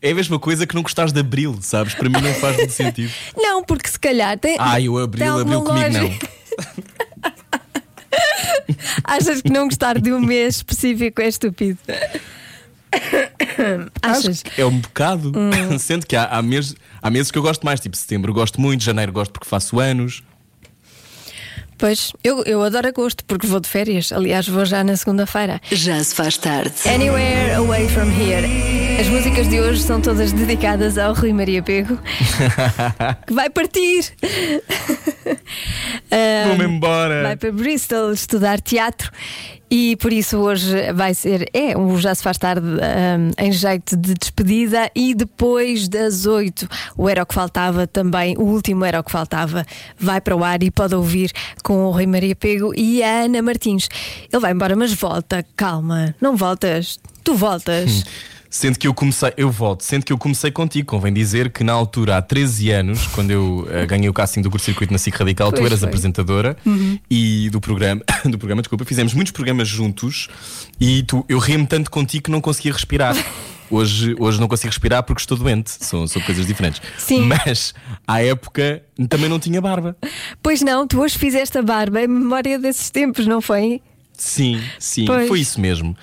É 0.00 0.10
a 0.10 0.14
mesma 0.14 0.38
coisa 0.38 0.66
que 0.66 0.74
não 0.74 0.82
gostares 0.82 1.12
de 1.12 1.20
abril, 1.20 1.58
sabes? 1.62 1.94
Para 1.94 2.08
mim 2.08 2.20
não 2.20 2.34
faz 2.34 2.56
muito 2.58 2.72
sentido. 2.72 3.12
Não, 3.36 3.64
porque 3.64 3.88
se 3.88 3.98
calhar 3.98 4.38
tem. 4.38 4.56
Ai, 4.60 4.88
o 4.88 4.94
tem 4.94 5.04
abril, 5.04 5.32
alguma 5.38 5.56
abril 5.56 5.90
comigo 5.90 5.98
não. 5.98 6.18
Achas 9.04 9.42
que 9.42 9.50
não 9.50 9.66
gostar 9.66 10.00
de 10.00 10.12
um 10.12 10.20
mês 10.20 10.56
específico 10.56 11.20
é 11.20 11.28
estúpido? 11.28 11.78
Achas? 14.02 14.44
É 14.56 14.64
um 14.64 14.78
bocado. 14.78 15.32
Hum. 15.36 15.78
Sendo 15.78 16.06
que 16.06 16.16
há, 16.16 16.24
há, 16.24 16.42
meses, 16.42 16.74
há 17.00 17.10
meses 17.10 17.30
que 17.30 17.38
eu 17.38 17.42
gosto 17.42 17.64
mais, 17.64 17.80
tipo 17.80 17.96
setembro 17.96 18.32
gosto 18.32 18.60
muito, 18.60 18.82
janeiro 18.82 19.12
gosto 19.12 19.32
porque 19.32 19.48
faço 19.48 19.80
anos. 19.80 20.22
Pois, 21.82 22.12
eu, 22.22 22.44
eu 22.44 22.62
adoro 22.62 22.86
agosto 22.86 23.24
porque 23.24 23.44
vou 23.44 23.58
de 23.58 23.68
férias. 23.68 24.12
Aliás, 24.12 24.46
vou 24.46 24.64
já 24.64 24.84
na 24.84 24.96
segunda-feira. 24.96 25.60
Já 25.72 25.98
se 26.04 26.14
faz 26.14 26.36
tarde. 26.36 26.72
Anywhere 26.86 27.54
Away 27.54 27.88
From 27.88 28.08
Here. 28.08 28.46
As 29.00 29.08
músicas 29.08 29.48
de 29.48 29.58
hoje 29.58 29.82
são 29.82 30.00
todas 30.00 30.30
dedicadas 30.30 30.96
ao 30.96 31.12
Rui 31.12 31.32
Maria 31.32 31.60
Pego, 31.60 31.98
que 33.26 33.32
vai 33.34 33.50
partir. 33.50 34.12
Ah, 36.08 36.44
Vou-me 36.46 36.66
embora. 36.66 37.24
Vai 37.24 37.36
para 37.36 37.50
Bristol 37.50 38.12
estudar 38.12 38.60
teatro 38.60 39.10
e 39.74 39.96
por 39.96 40.12
isso 40.12 40.36
hoje 40.36 40.92
vai 40.92 41.14
ser, 41.14 41.48
é, 41.54 41.74
o 41.74 41.96
Já 41.96 42.14
Se 42.14 42.22
Faz 42.22 42.36
Tarde 42.36 42.66
ah, 42.82 43.42
em 43.42 43.50
jeito 43.50 43.96
de 43.96 44.12
despedida 44.12 44.90
e 44.94 45.14
depois 45.14 45.88
das 45.88 46.26
oito, 46.26 46.68
o 46.94 47.08
Era 47.08 47.22
o 47.22 47.26
que 47.26 47.32
Faltava 47.32 47.86
também, 47.86 48.36
o 48.36 48.42
último 48.42 48.84
Era 48.84 49.00
o 49.00 49.02
que 49.02 49.10
Faltava, 49.10 49.64
vai 49.98 50.20
para 50.20 50.36
o 50.36 50.44
ar 50.44 50.62
e 50.62 50.70
pode 50.70 50.94
ouvir 50.94 51.32
com 51.64 51.86
o 51.86 51.90
Rui 51.90 52.04
Maria 52.04 52.36
Pego 52.36 52.74
e 52.76 53.02
a 53.02 53.22
Ana 53.22 53.40
Martins. 53.40 53.88
Ele 54.30 54.42
vai 54.42 54.52
embora, 54.52 54.76
mas 54.76 54.92
volta, 54.92 55.42
calma, 55.56 56.14
não 56.20 56.36
voltas, 56.36 57.00
tu 57.24 57.34
voltas. 57.34 58.04
Sendo 58.54 58.78
que 58.78 58.86
eu 58.86 58.92
comecei, 58.92 59.32
eu 59.38 59.50
volto, 59.50 59.82
sendo 59.82 60.04
que 60.04 60.12
eu 60.12 60.18
comecei 60.18 60.50
contigo, 60.50 60.86
convém 60.86 61.10
dizer 61.10 61.50
que 61.50 61.64
na 61.64 61.72
altura, 61.72 62.18
há 62.18 62.22
13 62.22 62.70
anos, 62.70 63.06
quando 63.06 63.30
eu 63.30 63.66
eh, 63.70 63.86
ganhei 63.86 64.10
o 64.10 64.12
casting 64.12 64.42
do 64.42 64.50
curso 64.50 64.66
circuito 64.66 64.92
na 64.92 64.98
SIC 64.98 65.14
Radical, 65.16 65.50
tu 65.50 65.54
Pois 65.56 65.66
eras 65.68 65.78
foi. 65.80 65.88
apresentadora 65.88 66.54
e 67.10 67.48
do 67.48 67.62
programa, 67.62 68.02
do 68.28 68.36
programa, 68.36 68.60
desculpa, 68.60 68.84
fizemos 68.84 69.14
muitos 69.14 69.32
programas 69.32 69.66
juntos 69.68 70.28
e 70.78 71.02
tu, 71.04 71.24
eu 71.30 71.38
ri-me 71.38 71.66
tanto 71.66 71.90
contigo 71.90 72.24
que 72.24 72.30
não 72.30 72.42
conseguia 72.42 72.74
respirar. 72.74 73.16
Hoje, 73.70 74.14
hoje 74.18 74.38
não 74.38 74.48
consigo 74.48 74.68
respirar 74.68 75.02
porque 75.02 75.22
estou 75.22 75.34
doente, 75.34 75.70
são, 75.70 76.06
são 76.06 76.20
coisas 76.20 76.46
diferentes. 76.46 76.82
Sim. 76.98 77.22
Mas 77.22 77.72
à 78.06 78.22
época 78.22 78.82
também 79.08 79.30
não 79.30 79.38
tinha 79.38 79.62
barba. 79.62 79.96
Pois 80.42 80.60
não, 80.60 80.86
tu 80.86 81.00
hoje 81.00 81.16
fizeste 81.16 81.56
a 81.56 81.62
barba 81.62 82.02
em 82.02 82.06
memória 82.06 82.58
desses 82.58 82.90
tempos, 82.90 83.26
não 83.26 83.40
foi? 83.40 83.80
Sim, 84.12 84.60
sim, 84.78 85.06
Pois. 85.06 85.26
foi 85.26 85.40
isso 85.40 85.58
mesmo. 85.58 85.96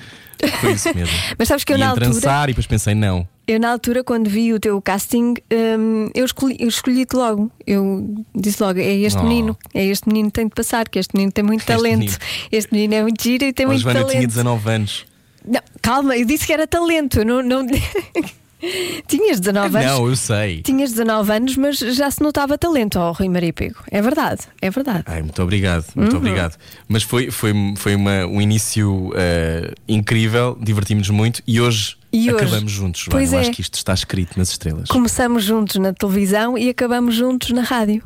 Foi 0.62 0.72
isso 0.74 0.94
mesmo. 0.96 1.14
Mas 1.38 1.48
sabes 1.48 1.64
que 1.64 1.74
eu 1.74 1.78
na 1.78 1.90
altura. 1.90 2.06
trançar 2.12 2.50
e 2.50 2.54
depois 2.54 2.66
pensei, 2.68 2.96
não. 2.96 3.28
Eu, 3.48 3.60
na 3.60 3.72
altura, 3.72 4.04
quando 4.04 4.30
vi 4.30 4.54
o 4.54 4.60
teu 4.60 4.80
casting, 4.82 5.34
hum, 5.52 6.10
eu 6.14 6.24
escolhi- 6.24 6.58
eu 6.60 6.68
escolhi-te 6.68 7.16
logo. 7.16 7.52
Eu 7.66 8.24
disse 8.36 8.62
logo: 8.62 8.80
é 8.80 8.94
este 8.98 9.18
Oh. 9.20 9.24
menino, 9.24 9.58
é 9.74 9.86
este 9.86 10.08
menino 10.08 10.30
que 10.30 10.34
tem 10.36 10.48
de 10.48 10.54
passar, 10.54 10.88
que 10.88 11.00
este 11.00 11.16
menino 11.16 11.32
tem 11.32 11.44
muito 11.44 11.62
Este 11.68 11.68
talento. 11.68 11.98
menino. 12.00 12.18
Este 12.52 12.72
menino 12.74 12.94
é 12.94 13.02
muito 13.02 13.24
giro 13.24 13.44
e 13.46 13.52
tem 13.54 13.66
A 13.66 13.70
muito 13.70 13.82
Joana 13.82 14.00
talento. 14.02 14.16
tinha 14.18 14.28
19 14.28 14.70
anos. 14.70 15.06
Não, 15.48 15.62
calma, 15.82 16.16
eu 16.16 16.26
disse 16.26 16.46
que 16.46 16.54
era 16.54 16.68
talento. 16.68 17.20
eu 17.20 17.26
Não, 17.26 17.42
não... 17.42 17.66
Tinhas 19.08 19.40
19 19.40 19.78
anos. 19.78 19.92
Não, 19.92 20.08
eu 20.08 20.16
sei. 20.16 20.62
Tinhas 20.62 20.92
19 20.92 21.32
anos, 21.32 21.56
mas 21.58 21.78
já 21.80 22.10
se 22.12 22.22
notava 22.22 22.58
talento 22.58 23.00
ao 23.00 23.14
Rui 23.14 23.30
Maria 23.30 23.54
Pego. 23.54 23.76
É 23.90 24.02
verdade, 24.02 24.42
é 24.62 24.70
verdade. 24.70 25.04
Ai, 25.06 25.22
muito 25.22 25.42
obrigado, 25.42 25.86
muito 25.96 26.12
Uhum. 26.14 26.18
obrigado. 26.18 26.58
Mas 26.88 27.04
foi, 27.04 27.32
foi, 27.32 27.54
foi 27.78 27.96
uma, 27.96 28.26
um 28.26 28.42
início 28.42 29.12
eh, 29.16 29.74
incrível, 29.88 30.58
divertimos-nos 30.62 31.10
muito 31.16 31.42
e 31.48 31.62
hoje 31.62 31.96
E 32.12 32.32
hoje? 32.34 32.44
acabamos 32.46 32.72
juntos. 32.72 33.02
Joana. 33.02 33.12
Pois 33.20 33.32
Eu 33.34 33.40
é. 33.40 33.42
acho 33.44 33.52
que 33.52 33.62
isto 33.62 33.76
está 33.76 33.94
escrito 33.94 34.38
nas 34.38 34.50
estrelas. 34.50 34.90
Começamos 34.90 35.44
juntos 35.44 35.76
na 35.78 35.94
televisão 35.94 36.58
e 36.58 36.70
acabamos 36.70 37.16
juntos 37.16 37.52
na 37.52 37.62
rádio. 37.62 38.04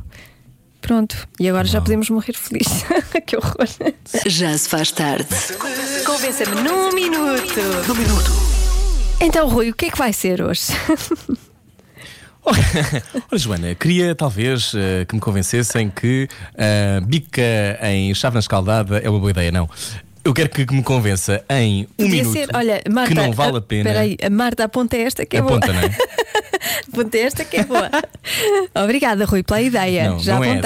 Pronto, 0.80 1.26
e 1.40 1.48
agora 1.48 1.66
já 1.66 1.80
podemos 1.80 2.10
morrer 2.10 2.34
felizes. 2.34 2.84
que 3.26 3.34
horror. 3.36 3.66
Já 4.26 4.56
se 4.58 4.68
faz 4.68 4.92
tarde. 4.92 5.26
Convença-me 6.04 6.60
num 6.60 6.92
minuto. 6.94 7.54
Num 7.88 7.94
minuto. 7.94 8.43
Então, 9.20 9.48
Rui, 9.48 9.70
o 9.70 9.74
que 9.74 9.86
é 9.86 9.90
que 9.90 9.98
vai 9.98 10.12
ser 10.12 10.42
hoje? 10.42 10.62
Ora, 12.44 12.58
Joana, 13.38 13.74
queria 13.74 14.14
talvez 14.14 14.72
eh, 14.74 15.06
que 15.06 15.14
me 15.14 15.20
convencessem 15.20 15.88
que 15.88 16.28
a 16.58 17.00
bica 17.00 17.42
em 17.82 18.14
chave 18.14 18.34
na 18.34 18.40
escaldada 18.40 18.98
é 18.98 19.08
uma 19.08 19.18
boa 19.18 19.30
ideia, 19.30 19.50
não. 19.50 19.68
Eu 20.22 20.34
quero 20.34 20.50
que, 20.50 20.66
que 20.66 20.74
me 20.74 20.82
convença 20.82 21.42
em 21.50 21.82
um 21.98 22.04
Podia 22.04 22.10
minuto 22.10 22.32
ser, 22.32 22.48
olha, 22.54 22.82
Marta. 22.90 23.08
que 23.08 23.14
não 23.14 23.32
vale 23.32 23.58
a 23.58 23.60
pena. 23.60 23.90
Espera 23.90 24.00
aí, 24.00 24.16
a 24.22 24.30
Marta 24.30 24.64
aponta 24.64 24.96
esta 24.96 25.24
que 25.24 25.36
é 25.36 25.40
Aponta, 25.40 25.66
boa. 25.72 25.80
não 25.80 25.88
é? 25.88 25.96
Apontei 26.92 27.22
esta 27.22 27.44
que 27.44 27.56
é 27.58 27.64
boa. 27.64 27.90
Obrigada, 28.74 29.24
Rui, 29.24 29.42
pela 29.42 29.60
ideia. 29.60 30.10
Não, 30.10 30.18
Já 30.18 30.36
não 30.36 30.44
é 30.44 30.60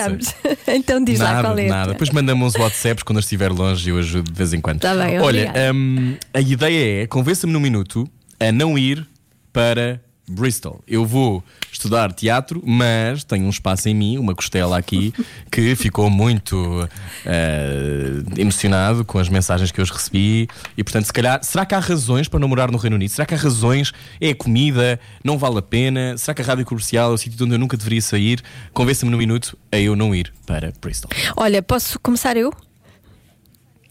então 0.74 1.02
diz 1.02 1.18
lá 1.18 1.32
nada, 1.32 1.48
qual 1.48 1.58
é. 1.58 1.66
nada. 1.66 1.92
Depois 1.92 2.10
manda-me 2.10 2.42
uns 2.42 2.54
WhatsApps 2.54 3.02
quando 3.02 3.16
eu 3.18 3.20
estiver 3.20 3.50
longe 3.50 3.88
e 3.88 3.90
eu 3.92 3.98
ajudo 3.98 4.30
de 4.30 4.36
vez 4.36 4.52
em 4.52 4.60
quando. 4.60 4.80
Tá 4.80 4.94
bem, 4.94 5.18
Olha, 5.20 5.52
hum, 5.74 6.16
a 6.32 6.40
ideia 6.40 7.02
é 7.02 7.06
convença-me 7.06 7.52
num 7.52 7.60
minuto 7.60 8.08
a 8.40 8.52
não 8.52 8.78
ir 8.78 9.06
para 9.52 10.00
Bristol. 10.28 10.82
Eu 10.86 11.06
vou 11.06 11.42
estudar 11.72 12.12
teatro, 12.12 12.62
mas 12.64 13.24
tenho 13.24 13.46
um 13.46 13.50
espaço 13.50 13.88
em 13.88 13.94
mim, 13.94 14.18
uma 14.18 14.34
costela 14.34 14.76
aqui, 14.76 15.12
que 15.50 15.74
ficou 15.74 16.10
muito 16.10 16.88
eh, 17.24 18.22
emocionado 18.36 19.04
com 19.04 19.18
as 19.18 19.28
mensagens 19.28 19.72
que 19.72 19.80
eu 19.80 19.84
recebi. 19.84 20.48
E 20.76 20.84
portanto, 20.84 21.06
se 21.06 21.12
calhar, 21.12 21.42
será 21.42 21.64
que 21.64 21.74
há 21.74 21.78
razões 21.78 22.28
para 22.28 22.38
não 22.38 22.48
morar 22.48 22.70
no 22.70 22.78
Reino 22.78 22.96
Unido? 22.96 23.10
Será 23.10 23.24
que 23.24 23.34
há 23.34 23.38
razões? 23.38 23.92
É 24.20 24.30
a 24.30 24.34
comida? 24.34 25.00
Não 25.24 25.38
vale 25.38 25.58
a 25.58 25.62
pena? 25.62 26.16
Será 26.18 26.34
que 26.34 26.42
a 26.42 26.44
rádio 26.44 26.66
comercial 26.66 27.12
é 27.12 27.14
o 27.14 27.18
sítio 27.18 27.44
onde 27.44 27.54
eu 27.54 27.58
nunca 27.58 27.76
deveria 27.76 28.02
sair? 28.02 28.42
Convença-me 28.72 29.10
num 29.10 29.18
minuto 29.18 29.56
a 29.72 29.78
eu 29.78 29.96
não 29.96 30.14
ir 30.14 30.32
para 30.46 30.72
Bristol. 30.80 31.10
Olha, 31.36 31.62
posso 31.62 31.98
começar 32.00 32.36
eu? 32.36 32.52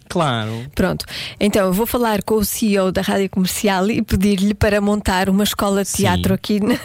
Claro. 0.09 0.65
Pronto, 0.73 1.05
então 1.39 1.67
eu 1.67 1.73
vou 1.73 1.85
falar 1.85 2.21
com 2.23 2.35
o 2.35 2.45
CEO 2.45 2.91
da 2.91 3.01
Rádio 3.01 3.29
Comercial 3.29 3.89
e 3.89 4.01
pedir-lhe 4.01 4.53
para 4.53 4.79
montar 4.81 5.29
uma 5.29 5.43
escola 5.43 5.83
de 5.83 5.89
Sim. 5.89 6.03
teatro 6.03 6.33
aqui 6.33 6.59
na, 6.59 6.75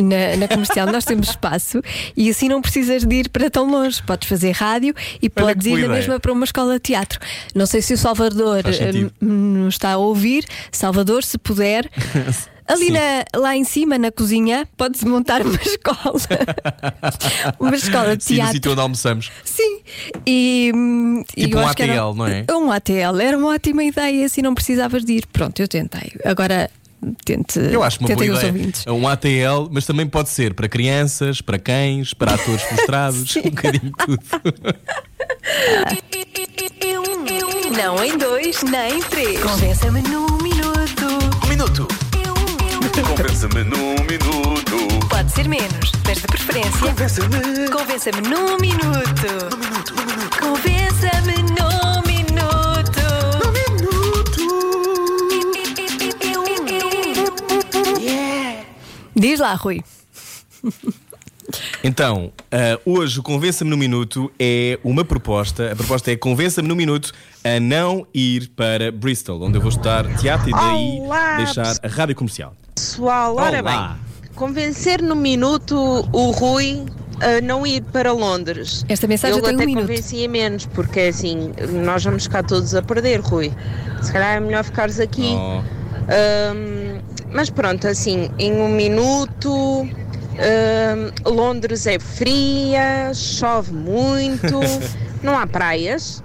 na, 0.00 0.36
na 0.36 0.48
comercial. 0.48 0.86
Nós 0.86 1.04
temos 1.04 1.30
espaço 1.30 1.82
e 2.16 2.28
assim 2.30 2.48
não 2.48 2.60
precisas 2.60 3.04
de 3.04 3.14
ir 3.14 3.28
para 3.28 3.50
tão 3.50 3.70
longe. 3.70 4.02
Podes 4.02 4.28
fazer 4.28 4.52
rádio 4.52 4.94
e 5.22 5.30
Olha 5.36 5.46
podes 5.46 5.66
ir 5.66 5.78
na 5.78 5.88
mesma 5.88 6.20
para 6.20 6.32
uma 6.32 6.44
escola 6.44 6.74
de 6.74 6.80
teatro. 6.80 7.18
Não 7.54 7.66
sei 7.66 7.82
se 7.82 7.94
o 7.94 7.98
Salvador 7.98 8.62
sentido. 8.72 9.12
eh, 9.20 9.24
nos 9.24 9.74
está 9.74 9.92
a 9.92 9.96
ouvir. 9.96 10.44
Salvador, 10.70 11.24
se 11.24 11.38
puder. 11.38 11.90
Ali 12.72 12.90
na- 12.90 13.24
lá 13.36 13.56
em 13.56 13.64
cima, 13.64 13.98
na 13.98 14.10
cozinha, 14.12 14.68
pode-se 14.76 15.06
montar 15.06 15.42
uma 15.42 15.54
escola. 15.62 16.14
uma 17.60 17.74
escola 17.76 18.16
de 18.16 18.24
Sim, 18.24 18.34
no 18.34 18.36
teatro. 18.38 18.54
sítio 18.54 18.72
onde 18.72 18.80
almoçamos. 18.80 19.30
Sim, 19.44 19.80
e, 20.26 20.72
Tipo 21.34 21.56
eu 21.56 21.60
um 21.60 21.66
acho 21.66 21.76
que 21.76 21.82
era- 21.82 21.92
ATL, 21.94 22.14
não 22.14 22.26
é? 22.26 22.44
Um 22.50 22.70
ATL, 22.72 23.20
era 23.20 23.36
uma 23.36 23.48
ótima 23.48 23.82
ideia, 23.84 24.26
assim 24.26 24.42
não 24.42 24.54
precisavas 24.54 25.04
de 25.04 25.14
ir. 25.14 25.26
Pronto, 25.26 25.60
eu 25.60 25.68
tentei. 25.68 26.12
Agora 26.24 26.70
tente. 27.24 27.58
Eu 27.58 27.82
acho 27.82 27.98
uma 28.00 28.08
boa 28.14 28.24
ideia. 28.26 28.46
ouvintes. 28.52 28.86
É 28.86 28.92
um 28.92 29.08
ATL, 29.08 29.68
mas 29.70 29.86
também 29.86 30.06
pode 30.06 30.28
ser 30.28 30.52
para 30.54 30.68
crianças, 30.68 31.40
para 31.40 31.58
cães, 31.58 32.12
para 32.14 32.34
atores 32.34 32.62
frustrados, 32.62 33.36
um 33.42 33.42
bocadinho 33.50 33.92
tudo. 33.98 34.20
Não 37.76 38.04
em 38.04 38.18
dois, 38.18 38.62
nem 38.64 38.98
em 38.98 39.02
três. 39.02 39.40
Convença-me 39.42 40.02
num 40.02 40.26
minuto. 40.42 41.06
Um 41.44 41.48
minuto. 41.48 41.88
Convença-me 42.92 43.64
num 43.64 43.94
minuto. 44.04 45.08
Pode 45.08 45.30
ser 45.32 45.48
menos, 45.48 45.92
mas 46.04 46.18
de 46.18 46.26
preferência. 46.26 46.70
Convença-me. 46.80 47.68
Convença-me 47.70 48.20
num 48.22 48.58
minuto. 48.58 49.26
Num 49.50 49.58
minuto, 49.58 49.94
num 49.94 50.06
minuto. 50.06 50.40
Convença-me 50.40 51.36
num 51.54 52.02
minuto. 52.06 53.00
Num 53.40 53.52
minuto. 57.62 58.00
Diz 59.14 59.38
lá, 59.40 59.54
Rui. 59.54 59.82
Então, 61.82 62.32
ah, 62.50 62.78
hoje 62.84 63.20
o 63.20 63.22
Convença-me 63.22 63.70
no 63.70 63.76
Minuto 63.76 64.30
é 64.38 64.78
uma 64.84 65.04
proposta. 65.04 65.72
A 65.72 65.76
proposta 65.76 66.10
é 66.10 66.16
Convença-me 66.16 66.68
no 66.68 66.76
Minuto 66.76 67.12
a 67.44 67.58
não 67.60 68.06
ir 68.12 68.48
para 68.56 68.92
Bristol, 68.92 69.42
onde 69.42 69.56
eu 69.56 69.60
vou 69.60 69.70
estudar 69.70 70.06
teatro 70.16 70.48
e 70.48 70.52
daí 70.52 71.00
Olá, 71.00 71.36
deixar 71.36 71.76
a 71.82 71.88
rádio 71.88 72.14
comercial. 72.14 72.54
Pessoal, 72.80 73.36
ora 73.36 73.60
Olá. 73.60 73.98
bem, 74.22 74.30
convencer 74.34 75.02
no 75.02 75.14
minuto 75.14 75.76
o 76.14 76.30
Rui 76.30 76.82
a 77.20 77.38
não 77.42 77.66
ir 77.66 77.82
para 77.82 78.10
Londres. 78.10 78.86
Esta 78.88 79.06
mensagem 79.06 79.36
Eu 79.36 79.42
tem 79.42 79.52
um 79.52 79.56
até 79.56 79.66
minuto. 79.66 79.82
convencia 79.86 80.26
menos, 80.26 80.64
porque 80.64 81.00
assim, 81.00 81.52
nós 81.84 82.02
vamos 82.02 82.22
ficar 82.24 82.42
todos 82.42 82.74
a 82.74 82.80
perder, 82.80 83.20
Rui. 83.20 83.52
Se 84.00 84.10
calhar 84.10 84.36
é 84.36 84.40
melhor 84.40 84.64
ficares 84.64 84.98
aqui. 84.98 85.28
Oh, 85.34 85.60
Ahm, 86.08 87.02
mas 87.30 87.50
pronto, 87.50 87.86
assim, 87.86 88.30
em 88.38 88.54
um 88.54 88.70
minuto. 88.70 89.86
ahm, 90.38 91.10
Londres 91.30 91.86
é 91.86 91.98
fria, 91.98 93.12
chove 93.12 93.74
muito, 93.74 94.58
não 95.22 95.38
há 95.38 95.46
praias. 95.46 96.22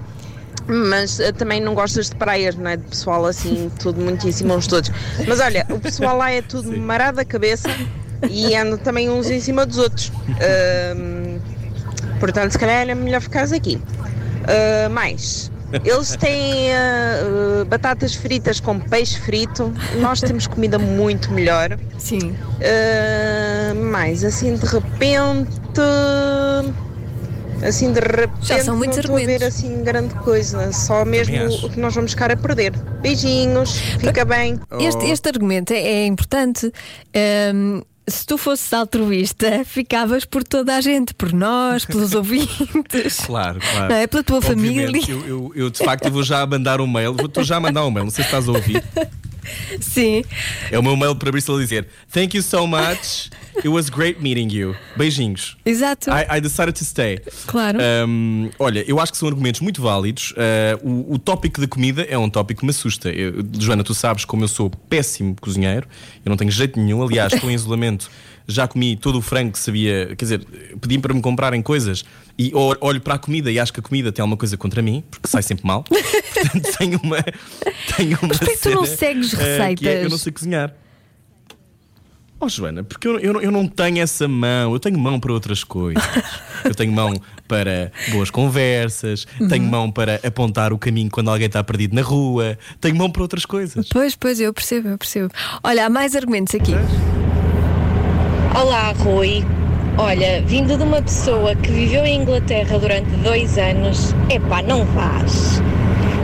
Mas 0.67 1.19
eh, 1.19 1.31
também 1.31 1.61
não 1.61 1.73
gostas 1.75 2.09
de 2.09 2.15
praias, 2.15 2.55
não 2.55 2.69
é? 2.69 2.77
De 2.77 2.83
pessoal 2.83 3.25
assim, 3.25 3.71
tudo 3.79 4.01
muitíssimo 4.01 4.53
uns 4.53 4.67
todos. 4.67 4.91
Mas 5.27 5.39
olha, 5.39 5.65
o 5.69 5.79
pessoal 5.79 6.17
lá 6.17 6.31
é 6.31 6.41
tudo 6.41 6.75
marado 6.77 7.19
a 7.19 7.25
cabeça 7.25 7.69
e 8.29 8.55
anda 8.55 8.77
também 8.77 9.09
uns 9.09 9.29
em 9.29 9.39
cima 9.39 9.65
dos 9.65 9.77
outros. 9.77 10.11
Ahm, 10.29 11.39
portanto, 12.19 12.51
se 12.51 12.59
calhar 12.59 12.89
é 12.89 12.95
melhor 12.95 13.21
ficares 13.21 13.51
aqui. 13.51 13.79
Ah, 14.47 14.89
mais, 14.89 15.51
eles 15.83 16.15
têm 16.15 16.71
ah, 16.73 17.65
batatas 17.67 18.15
fritas 18.15 18.59
com 18.59 18.79
peixe 18.79 19.19
frito. 19.19 19.73
Nós 19.99 20.21
temos 20.21 20.47
comida 20.47 20.77
muito 20.77 21.31
melhor. 21.31 21.77
Sim. 21.97 22.35
Ah, 22.61 23.73
mais, 23.75 24.23
assim 24.23 24.55
de 24.55 24.65
repente. 24.65 25.51
Assim 27.67 27.91
de 27.91 27.99
repente. 27.99 28.45
Já 28.47 28.63
são 28.63 28.75
muitos 28.77 28.97
não 28.97 29.01
estou 29.03 29.15
a 29.15 29.19
ver 29.19 29.33
argumentos. 29.43 29.57
assim 29.57 29.83
grande 29.83 30.13
coisa. 30.15 30.71
Só 30.71 31.03
mesmo 31.05 31.35
o 31.65 31.69
que 31.69 31.79
nós 31.79 31.93
vamos 31.95 32.11
ficar 32.11 32.31
a 32.31 32.37
perder. 32.37 32.71
Beijinhos, 33.01 33.77
fica 33.99 34.23
bem. 34.25 34.59
Este, 34.79 35.03
Oh. 35.03 35.11
este 35.11 35.27
argumento 35.29 35.71
é, 35.73 35.77
é 35.81 36.05
importante. 36.05 36.71
Ahm, 37.15 37.81
se 38.07 38.23
tu 38.23 38.37
fosses 38.37 38.71
altruísta, 38.71 39.63
ficavas 39.65 40.25
por 40.25 40.43
toda 40.43 40.75
a 40.75 40.81
gente, 40.81 41.11
por 41.15 41.33
nós, 41.33 41.85
pelos 41.85 42.13
ouvintes. 42.15 43.17
Claro, 43.25 43.59
claro. 43.59 43.89
Não 43.89 43.95
é? 43.95 44.05
Pela 44.05 44.23
tua 44.23 44.37
Obviamente, 44.37 44.85
família. 44.85 45.01
Eu, 45.11 45.27
eu, 45.27 45.51
eu, 45.55 45.69
de 45.71 45.79
facto 45.83 46.11
vou 46.11 46.21
já 46.21 46.45
mandar 46.45 46.79
um 46.79 46.87
mail. 46.87 47.15
Vou- 47.15 47.43
já 47.43 47.59
mandar 47.59 47.83
um 47.83 47.89
mail, 47.89 48.03
não 48.05 48.11
sei 48.11 48.23
se 48.23 48.27
estás 48.29 48.47
a 48.47 48.51
ouvir. 48.51 48.83
Sim. 49.81 50.23
É 50.71 50.77
o 50.79 50.83
meu 50.83 50.95
mail 50.97 51.15
para 51.15 51.31
Bristol 51.31 51.59
dizer 51.59 51.87
Thank 52.11 52.35
you 52.37 52.43
so 52.43 52.65
much. 52.67 53.29
It 53.57 53.69
was 53.69 53.89
great 53.89 54.21
meeting 54.21 54.49
you. 54.53 54.75
Beijinhos. 54.97 55.55
Exato. 55.65 56.09
I, 56.11 56.37
I 56.37 56.41
decided 56.41 56.73
to 56.75 56.83
stay. 56.83 57.19
Claro. 57.47 57.79
Um, 58.07 58.49
olha, 58.59 58.83
eu 58.87 58.99
acho 58.99 59.11
que 59.13 59.17
são 59.17 59.27
argumentos 59.29 59.61
muito 59.61 59.81
válidos. 59.81 60.31
Uh, 60.33 60.89
o, 61.09 61.13
o 61.13 61.19
tópico 61.19 61.61
da 61.61 61.67
comida 61.67 62.03
é 62.03 62.17
um 62.17 62.29
tópico 62.29 62.59
que 62.59 62.65
me 62.65 62.71
assusta. 62.71 63.09
Eu- 63.09 63.45
Joana, 63.57 63.83
tu 63.83 63.93
sabes 63.93 64.25
como 64.25 64.43
eu 64.43 64.47
sou 64.49 64.69
péssimo 64.69 65.35
cozinheiro, 65.39 65.87
eu 66.25 66.29
não 66.29 66.35
tenho 66.37 66.51
jeito 66.51 66.77
nenhum. 66.79 67.01
Aliás, 67.01 67.31
estou 67.33 67.49
em 67.49 67.53
isolamento. 67.55 68.09
Já 68.47 68.67
comi 68.67 68.95
todo 68.95 69.17
o 69.17 69.21
frango 69.23 69.53
que 69.53 69.59
sabia, 69.59 70.07
quer 70.15 70.23
dizer, 70.25 70.45
pedi 70.79 70.99
para 70.99 71.11
me 71.15 71.19
comprarem 71.21 71.63
coisas 71.63 72.05
e 72.37 72.51
olho 72.53 73.01
para 73.01 73.15
a 73.15 73.17
comida 73.17 73.49
e 73.51 73.57
acho 73.57 73.73
que 73.73 73.79
a 73.79 73.83
comida 73.83 74.11
tem 74.11 74.21
alguma 74.21 74.37
coisa 74.37 74.55
contra 74.55 74.83
mim, 74.83 75.03
porque 75.09 75.27
sai 75.27 75.41
sempre 75.41 75.65
mal. 75.65 75.83
Portanto, 75.89 76.77
tenho 76.77 76.99
uma. 77.01 77.17
Tenho 77.97 78.19
uma 78.21 78.27
Mas 78.27 78.37
porquê 78.37 78.53
que 78.55 78.61
tu 78.61 78.69
não 78.69 78.85
segues 78.85 79.33
uh, 79.35 79.37
que 79.37 79.43
é, 79.43 79.57
receitas? 79.57 80.03
eu 80.03 80.09
não 80.09 80.17
sei 80.17 80.31
cozinhar. 80.31 80.73
Oh, 82.37 82.49
Joana, 82.49 82.83
porque 82.83 83.07
eu, 83.07 83.17
eu, 83.19 83.33
não- 83.33 83.41
eu 83.41 83.49
não 83.51 83.65
tenho 83.65 83.99
essa 84.01 84.27
mão, 84.27 84.73
eu 84.73 84.79
tenho 84.79 84.99
mão 84.99 85.19
para 85.19 85.31
outras 85.31 85.63
coisas. 85.63 86.03
eu 86.65 86.75
tenho 86.75 86.91
mão 86.91 87.13
para 87.47 87.91
boas 88.11 88.29
conversas, 88.29 89.25
Uhum. 89.39 89.47
tenho 89.47 89.63
mão 89.63 89.89
para 89.89 90.19
apontar 90.23 90.73
o 90.73 90.77
caminho 90.77 91.09
quando 91.09 91.29
alguém 91.29 91.47
está 91.47 91.63
perdido 91.63 91.95
na 91.95 92.01
rua, 92.01 92.57
tenho 92.81 92.95
mão 92.95 93.09
para 93.09 93.21
outras 93.21 93.45
coisas. 93.45 93.87
Pois, 93.89 94.15
pois, 94.15 94.39
eu 94.41 94.53
percebo, 94.53 94.89
eu 94.89 94.97
percebo. 94.97 95.29
Olha, 95.63 95.85
há 95.85 95.89
mais 95.89 96.13
argumentos 96.13 96.53
aqui. 96.53 96.73
Olá, 98.53 98.91
Rui. 98.91 99.43
Olha, 99.97 100.41
vindo 100.45 100.75
de 100.77 100.83
uma 100.83 101.01
pessoa 101.01 101.55
que 101.55 101.71
viveu 101.71 102.05
em 102.05 102.21
Inglaterra 102.21 102.77
durante 102.77 103.09
dois 103.23 103.57
anos, 103.57 104.13
epá, 104.29 104.61
não 104.61 104.83
vás. 104.85 105.61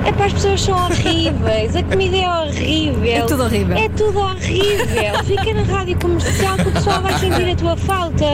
Epá, 0.08 0.26
as 0.26 0.34
pessoas 0.34 0.62
são 0.62 0.76
horríveis, 0.78 1.76
a 1.76 1.84
comida 1.84 2.18
é 2.18 2.28
horrível. 2.30 3.06
É 3.14 3.22
tudo 3.22 3.44
horrível. 3.44 3.78
É 3.78 3.90
tudo 3.90 4.20
horrível. 4.20 5.24
Fica 5.26 5.54
na 5.54 5.64
rádio 5.64 6.00
comercial 6.00 6.56
que 6.58 6.68
o 6.70 6.72
pessoal 6.72 7.02
vai 7.02 7.18
sentir 7.20 7.50
a 7.52 7.56
tua 7.56 7.78
falta. 7.78 8.26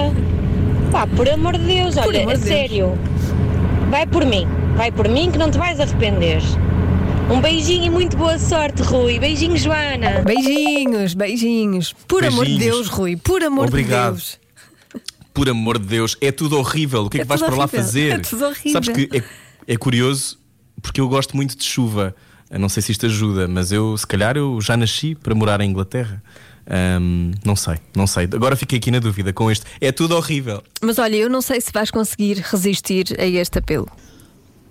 Pá, 0.92 1.06
por 1.08 1.28
amor 1.30 1.58
de 1.58 1.66
Deus, 1.66 1.96
Por 1.96 2.08
olha, 2.08 2.22
a 2.22 2.26
de 2.26 2.28
Deus. 2.34 2.40
sério. 2.40 2.98
Vai 3.90 4.06
por 4.08 4.26
mim, 4.26 4.48
vai 4.76 4.92
por 4.92 5.08
mim 5.10 5.30
que 5.30 5.38
não 5.38 5.52
te 5.52 5.58
vais 5.58 5.80
arrepender. 5.80 6.42
Um 7.30 7.42
beijinho 7.42 7.84
e 7.86 7.90
muito 7.90 8.16
boa 8.16 8.40
sorte, 8.40 8.82
Rui. 8.84 9.20
Beijinho, 9.20 9.58
Joana. 9.58 10.22
Beijinhos, 10.26 11.14
beijinhos. 11.14 11.94
Por 12.08 12.24
amor 12.24 12.46
de 12.46 12.52
Beijinhos. 12.54 12.78
Deus, 12.78 12.88
Rui, 12.88 13.18
por 13.18 13.44
amor 13.44 13.68
Obrigado. 13.68 14.16
de 14.16 14.22
Deus. 14.22 14.40
Por 15.34 15.50
amor 15.50 15.78
de 15.78 15.86
Deus, 15.86 16.16
é 16.22 16.32
tudo 16.32 16.58
horrível. 16.58 17.04
O 17.04 17.10
que 17.10 17.18
é, 17.18 17.22
É 17.22 17.24
que 17.24 17.28
vais 17.28 17.42
para 17.42 17.52
lá 17.52 17.66
horrível. 17.66 17.80
fazer? 17.84 18.12
É 18.14 18.18
tudo 18.20 18.46
horrível. 18.46 18.72
Sabes 18.72 18.90
que 18.90 19.10
é, 19.18 19.24
é 19.74 19.78
curioso 19.78 20.40
porque 20.82 21.02
eu 21.02 21.08
gosto 21.08 21.36
muito 21.36 21.56
de 21.58 21.64
chuva. 21.64 22.16
Eu 22.50 22.60
não 22.60 22.70
sei 22.70 22.82
se 22.82 22.92
isto 22.92 23.06
ajuda, 23.06 23.48
mas 23.48 23.72
eu, 23.72 23.98
se 23.98 24.08
calhar, 24.08 24.38
eu 24.38 24.60
já 24.62 24.78
nasci 24.78 25.16
para 25.16 25.36
morar 25.36 25.60
em 25.62 25.70
Inglaterra. 25.70 26.24
Ahm, 26.70 27.32
não 27.46 27.56
sei, 27.56 27.76
não 27.96 28.06
sei. 28.06 28.26
Agora 28.26 28.56
fiquei 28.56 28.78
aqui 28.78 28.92
na 28.92 29.00
dúvida 29.00 29.32
com 29.32 29.50
este. 29.50 29.66
É 29.80 29.92
tudo 29.92 30.16
horrível. 30.16 30.62
Mas 30.82 31.00
olha, 31.00 31.16
eu 31.16 31.30
não 31.30 31.42
sei 31.42 31.62
se 31.62 31.72
vais 31.72 31.90
conseguir 31.92 32.44
resistir 32.46 33.16
a 33.20 33.26
este 33.26 33.60
apelo. 33.60 33.88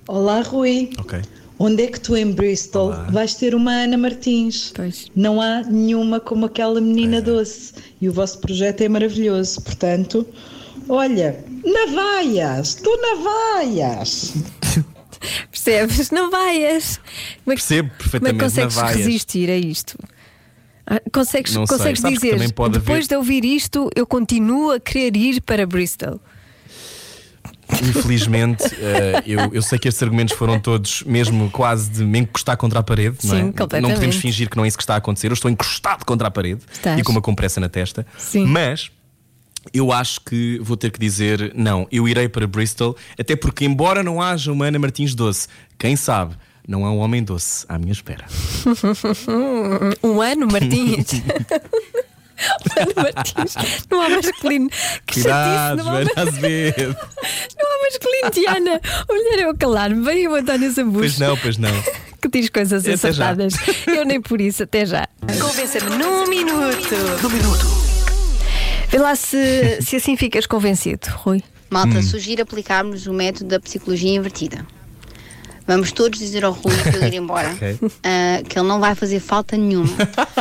Olá, 0.06 0.42
Rui. 0.42 0.90
Ok. 0.98 1.20
Onde 1.58 1.84
é 1.84 1.86
que 1.86 1.98
tu 1.98 2.14
em 2.14 2.32
Bristol 2.32 2.92
vais 3.11 3.34
ter 3.34 3.54
uma 3.54 3.72
Ana 3.72 3.96
Martins? 3.96 4.70
Não 5.16 5.40
há 5.40 5.62
nenhuma 5.62 6.20
como 6.20 6.44
aquela 6.44 6.80
menina 6.82 7.22
doce. 7.22 7.72
E 7.98 8.09
o 8.09 8.12
vosso 8.12 8.38
projeto 8.40 8.82
é 8.82 8.88
maravilhoso. 8.90 9.62
Portanto, 9.62 10.26
olha, 10.86 11.42
navaias, 11.64 12.74
tu 12.74 12.90
navaias. 13.00 14.34
Percebes? 15.51 16.11
Não 16.11 16.31
vaias. 16.31 16.97
Como 17.45 17.53
é 17.53 17.57
Percebo 17.57 17.91
é 17.95 17.97
perfeitamente, 17.99 18.45
consegues 18.45 18.74
não 18.77 18.83
vaias. 18.83 18.97
resistir 18.99 19.51
a 19.51 19.57
isto? 19.57 19.99
Ah, 20.87 21.01
Consegues, 21.12 21.53
Não 21.55 21.66
consegues 21.66 22.01
dizer, 22.01 22.39
depois 22.39 22.77
haver- 22.77 23.07
de 23.09 23.16
ouvir 23.16 23.45
isto, 23.45 23.91
eu 23.97 24.07
continuo 24.07 24.70
a 24.70 24.79
querer 24.81 25.16
ir 25.16 25.41
para 25.41 25.66
Bristol. 25.66 26.20
Infelizmente, 27.83 28.62
eh, 28.81 29.22
eu, 29.27 29.53
eu 29.53 29.62
sei 29.62 29.79
que 29.79 29.89
estes 29.89 30.01
argumentos 30.03 30.37
foram 30.37 30.61
todos 30.61 31.03
mesmo 31.03 31.51
quase 31.51 31.91
de 31.91 32.05
me 32.05 32.20
encostar 32.20 32.57
contra 32.57 32.79
a 32.79 32.83
parede, 32.83 33.16
não 33.24 33.35
é? 33.35 33.39
Sim, 33.39 33.45
Não 33.47 33.53
completamente. 33.53 33.95
podemos 33.95 34.16
fingir 34.16 34.49
que 34.49 34.57
não 34.57 34.64
é 34.64 34.68
isso 34.68 34.77
que 34.77 34.83
está 34.85 34.95
a 34.95 34.99
acontecer. 34.99 35.27
Eu 35.29 35.33
estou 35.35 35.51
encostado 35.51 36.05
contra 36.05 36.29
a 36.29 36.31
parede 36.31 36.61
Estás. 36.72 36.99
e 36.99 37.03
com 37.03 37.11
uma 37.11 37.20
compressa 37.20 37.59
na 37.59 37.68
testa. 37.68 38.07
Sim. 38.16 38.47
Mas 38.47 38.91
eu 39.72 39.92
acho 39.92 40.20
que 40.20 40.58
vou 40.62 40.76
ter 40.76 40.90
que 40.90 40.98
dizer 40.98 41.52
não, 41.54 41.86
eu 41.90 42.08
irei 42.08 42.28
para 42.28 42.46
Bristol, 42.46 42.96
até 43.18 43.34
porque, 43.36 43.64
embora 43.64 44.02
não 44.02 44.20
haja 44.20 44.52
uma 44.52 44.66
Ana 44.66 44.78
Martins 44.78 45.14
doce, 45.14 45.48
quem 45.78 45.96
sabe, 45.96 46.34
não 46.66 46.84
há 46.84 46.90
um 46.90 46.98
homem 46.98 47.22
doce 47.22 47.64
à 47.68 47.78
minha 47.78 47.92
espera. 47.92 48.24
um 50.02 50.20
ano, 50.20 50.48
Martins. 50.50 51.12
um 51.22 52.80
ano, 52.80 52.92
Martins. 52.96 53.54
Não 53.90 54.00
há 54.00 54.08
masculino. 54.08 54.68
Que 55.06 55.14
Cuidado, 55.22 55.78
chatice, 55.78 55.86
não 55.86 55.92
há, 55.92 56.04
não 57.62 57.70
há 57.70 57.84
masculino, 57.84 58.30
Diana. 58.32 58.80
Olha, 59.08 59.40
eu 59.42 59.50
a 59.50 59.56
calar-me. 59.56 60.04
Vem 60.04 60.28
o 60.28 60.34
António 60.34 60.70
Zambujo. 60.72 60.98
Pois 60.98 61.18
não, 61.18 61.36
pois 61.36 61.56
não. 61.56 61.82
Que 62.20 62.28
diz 62.28 62.50
coisas 62.50 62.82
Até 62.82 62.96
já. 62.96 63.08
acertadas. 63.08 63.54
Eu 63.86 64.04
nem 64.04 64.20
por 64.20 64.40
isso, 64.40 64.64
até 64.64 64.84
já. 64.84 65.06
Convença-me 65.40 65.96
num 65.96 66.26
minuto. 66.28 66.94
Num 67.22 67.30
minuto. 67.30 67.76
Vê 68.97 69.03
lá 69.03 69.14
se, 69.14 69.82
se 69.82 69.97
assim 69.97 70.16
ficas 70.16 70.47
convencido, 70.47 71.07
Rui. 71.16 71.42
Malta, 71.68 71.99
Hum. 71.99 72.03
sugiro 72.03 72.40
aplicarmos 72.40 73.07
o 73.07 73.12
método 73.12 73.51
da 73.51 73.61
psicologia 73.61 74.14
invertida. 74.16 74.66
Vamos 75.66 75.92
todos 75.92 76.18
dizer 76.18 76.47
ao 76.47 76.53
Rui 76.53 76.74
para 76.82 76.97
ele 77.07 77.16
ir 77.16 77.18
embora 77.18 77.51
Ok. 77.61 77.78
ah, 78.03 78.42
que 78.49 78.59
ele 78.59 78.66
não 78.66 78.80
vai 78.80 78.94
fazer 78.94 79.20
falta 79.20 79.55
nenhuma. 79.55 79.94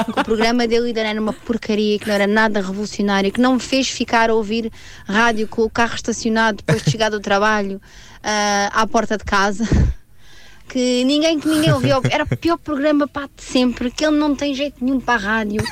que 0.06 0.12
o 0.22 0.24
programa 0.24 0.66
dele 0.66 0.88
ainda 0.88 1.02
era 1.02 1.20
uma 1.20 1.34
porcaria, 1.34 2.00
que 2.00 2.08
não 2.08 2.14
era 2.14 2.28
nada 2.28 2.62
revolucionário, 2.62 3.30
que 3.30 3.42
não 3.42 3.56
me 3.56 3.60
fez 3.60 3.90
ficar 3.90 4.30
a 4.30 4.34
ouvir 4.34 4.72
rádio 5.06 5.50
com 5.50 5.64
o 5.64 5.70
carro 5.70 5.96
estacionado 5.96 6.60
depois 6.66 6.82
de 6.82 6.92
chegar 6.92 7.10
do 7.10 7.20
trabalho 7.20 7.82
ah, 8.24 8.70
à 8.72 8.88
porta 8.88 9.18
de 9.18 9.26
casa. 9.26 9.68
Que 10.68 11.04
ninguém 11.04 11.40
que 11.40 11.48
ninguém 11.48 11.72
ouvia. 11.72 12.00
Era 12.10 12.24
o 12.24 12.38
pior 12.38 12.58
programa 12.58 13.08
pá, 13.08 13.30
de 13.34 13.44
sempre, 13.44 13.92
que 13.92 14.06
ele 14.06 14.18
não 14.18 14.36
tem 14.36 14.54
jeito 14.54 14.84
nenhum 14.84 15.00
para 15.00 15.14
a 15.14 15.18
rádio, 15.18 15.64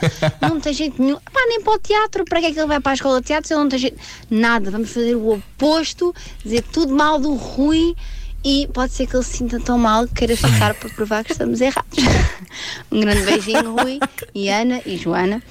não 0.42 0.60
tem 0.60 0.74
jeito 0.74 1.02
nenhum. 1.02 1.18
Pá, 1.18 1.42
nem 1.48 1.62
para 1.62 1.74
o 1.74 1.80
teatro, 1.80 2.26
para 2.26 2.40
que 2.40 2.46
é 2.48 2.52
que 2.52 2.60
ele 2.60 2.68
vai 2.68 2.80
para 2.80 2.92
a 2.92 2.96
escola 2.96 3.20
de 3.20 3.28
teatro 3.28 3.48
se 3.48 3.54
ele 3.54 3.62
não 3.62 3.70
tem 3.70 3.80
jeito? 3.80 4.00
Nada, 4.30 4.72
vamos 4.72 4.92
fazer 4.92 5.16
o 5.16 5.34
oposto, 5.34 6.14
dizer 6.44 6.64
tudo 6.72 6.96
mal 6.96 7.20
do 7.20 7.34
Rui 7.34 7.96
e 8.44 8.68
pode 8.74 8.92
ser 8.92 9.08
que 9.08 9.16
ele 9.16 9.24
se 9.24 9.38
sinta 9.38 9.60
tão 9.60 9.78
mal 9.78 10.06
que 10.08 10.16
queira 10.16 10.36
ficar 10.36 10.74
para 10.74 10.90
provar 10.90 11.24
que 11.24 11.32
estamos 11.32 11.62
errados. 11.62 11.98
um 12.92 13.00
grande 13.00 13.22
beijinho, 13.24 13.76
Rui, 13.76 14.00
e 14.36 14.50
Ana 14.50 14.82
e 14.86 14.98
Joana. 14.98 15.42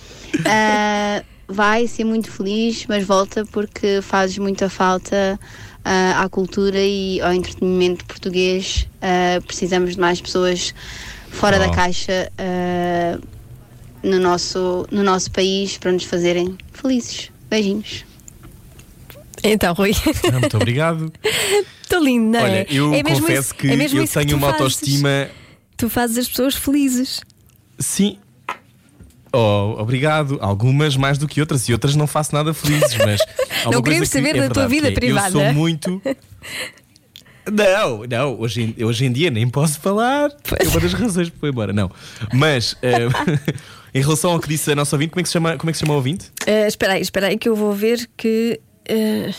Ah, 0.44 1.22
vai 1.48 1.86
ser 1.86 2.04
muito 2.04 2.30
feliz, 2.30 2.86
mas 2.86 3.04
volta 3.04 3.44
porque 3.46 4.00
fazes 4.02 4.38
muita 4.38 4.68
falta 4.68 5.38
à 5.84 6.28
cultura 6.28 6.78
e 6.78 7.20
ao 7.20 7.32
entretenimento 7.32 8.04
português. 8.04 8.88
Ah, 9.00 9.40
precisamos 9.46 9.94
de 9.94 10.00
mais 10.00 10.20
pessoas 10.20 10.74
fora 11.30 11.58
da 11.58 11.68
Oh. 11.68 11.72
caixa 11.72 12.30
ah, 12.38 13.18
no, 14.02 14.18
nosso, 14.20 14.86
no 14.90 15.02
nosso 15.02 15.30
país 15.30 15.78
para 15.78 15.92
nos 15.92 16.04
fazerem 16.04 16.56
felizes. 16.72 17.30
Beijinhos. 17.50 18.04
Então, 19.44 19.74
Rui. 19.74 19.92
Ah, 20.32 20.38
Muito 20.38 20.56
obrigado. 20.56 21.12
Estou 21.82 22.02
lindo, 22.02 22.30
não 22.30 22.40
é? 22.40 22.42
Olha, 22.44 22.66
eu 22.70 22.94
é 22.94 23.02
confesso 23.02 23.32
isso- 23.32 23.54
que 23.54 23.68
é 23.68 23.74
eu 23.74 23.78
que 24.06 24.08
tenho 24.12 24.28
tu 24.28 24.36
uma 24.36 24.46
fazes. 24.52 24.60
autoestima. 24.62 25.28
Tu 25.76 25.88
fazes 25.90 26.16
as 26.18 26.28
pessoas 26.28 26.54
felizes. 26.54 27.20
Sim. 27.78 28.18
Oh, 29.32 29.76
obrigado. 29.78 30.38
Algumas 30.40 30.96
mais 30.96 31.16
do 31.16 31.26
que 31.26 31.40
outras 31.40 31.68
e 31.68 31.72
outras 31.72 31.96
não 31.96 32.06
faço 32.06 32.34
nada 32.34 32.52
felizes, 32.52 32.96
mas. 32.96 33.20
Não 33.70 33.80
queremos 33.80 34.08
que 34.08 34.14
saber 34.14 34.34
é 34.36 34.48
da 34.48 34.50
tua 34.50 34.66
vida 34.66 34.88
é, 34.88 34.90
privada. 34.90 35.38
Eu 35.38 35.44
sou 35.44 35.52
muito. 35.54 36.02
Não, 37.50 38.04
não, 38.06 38.38
hoje 38.38 38.74
em, 38.78 38.84
hoje 38.84 39.04
em 39.04 39.10
dia 39.10 39.28
nem 39.28 39.48
posso 39.48 39.80
falar. 39.80 40.30
É 40.60 40.68
uma 40.68 40.78
das 40.78 40.92
razões 40.92 41.28
que 41.28 41.36
foi 41.38 41.48
embora. 41.48 41.72
Não. 41.72 41.90
Mas 42.32 42.76
eh, 42.80 43.08
em 43.92 44.00
relação 44.00 44.30
ao 44.30 44.38
que 44.38 44.48
disse 44.48 44.70
a 44.70 44.76
nossa 44.76 44.94
ouvinte, 44.94 45.10
como 45.10 45.20
é 45.20 45.22
que 45.24 45.28
se 45.28 45.32
chama, 45.32 45.56
como 45.56 45.68
é 45.68 45.72
que 45.72 45.78
se 45.78 45.84
chama 45.84 45.94
a 45.94 45.96
ouvinte? 45.96 46.30
Ah, 46.46 46.68
espera 46.68 46.92
aí, 46.92 47.02
espera 47.02 47.26
aí 47.26 47.36
que 47.36 47.48
eu 47.48 47.56
vou 47.56 47.72
ver 47.72 48.08
que. 48.16 48.60
ah, 48.88 49.34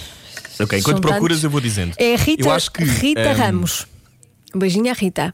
Ok, 0.60 0.80
enquanto 0.80 1.02
procuras, 1.02 1.38
tantos. 1.38 1.44
eu 1.46 1.50
vou 1.50 1.62
dizendo. 1.62 1.96
É 1.98 2.16
Rita, 2.16 2.44
eu 2.44 2.52
acho 2.52 2.72
que, 2.72 2.84
Rita 2.84 3.22
ehm, 3.22 3.38
Ramos. 3.38 3.88
Um 4.54 4.60
beijinho 4.60 4.92
à 4.92 4.94
Rita. 4.94 5.34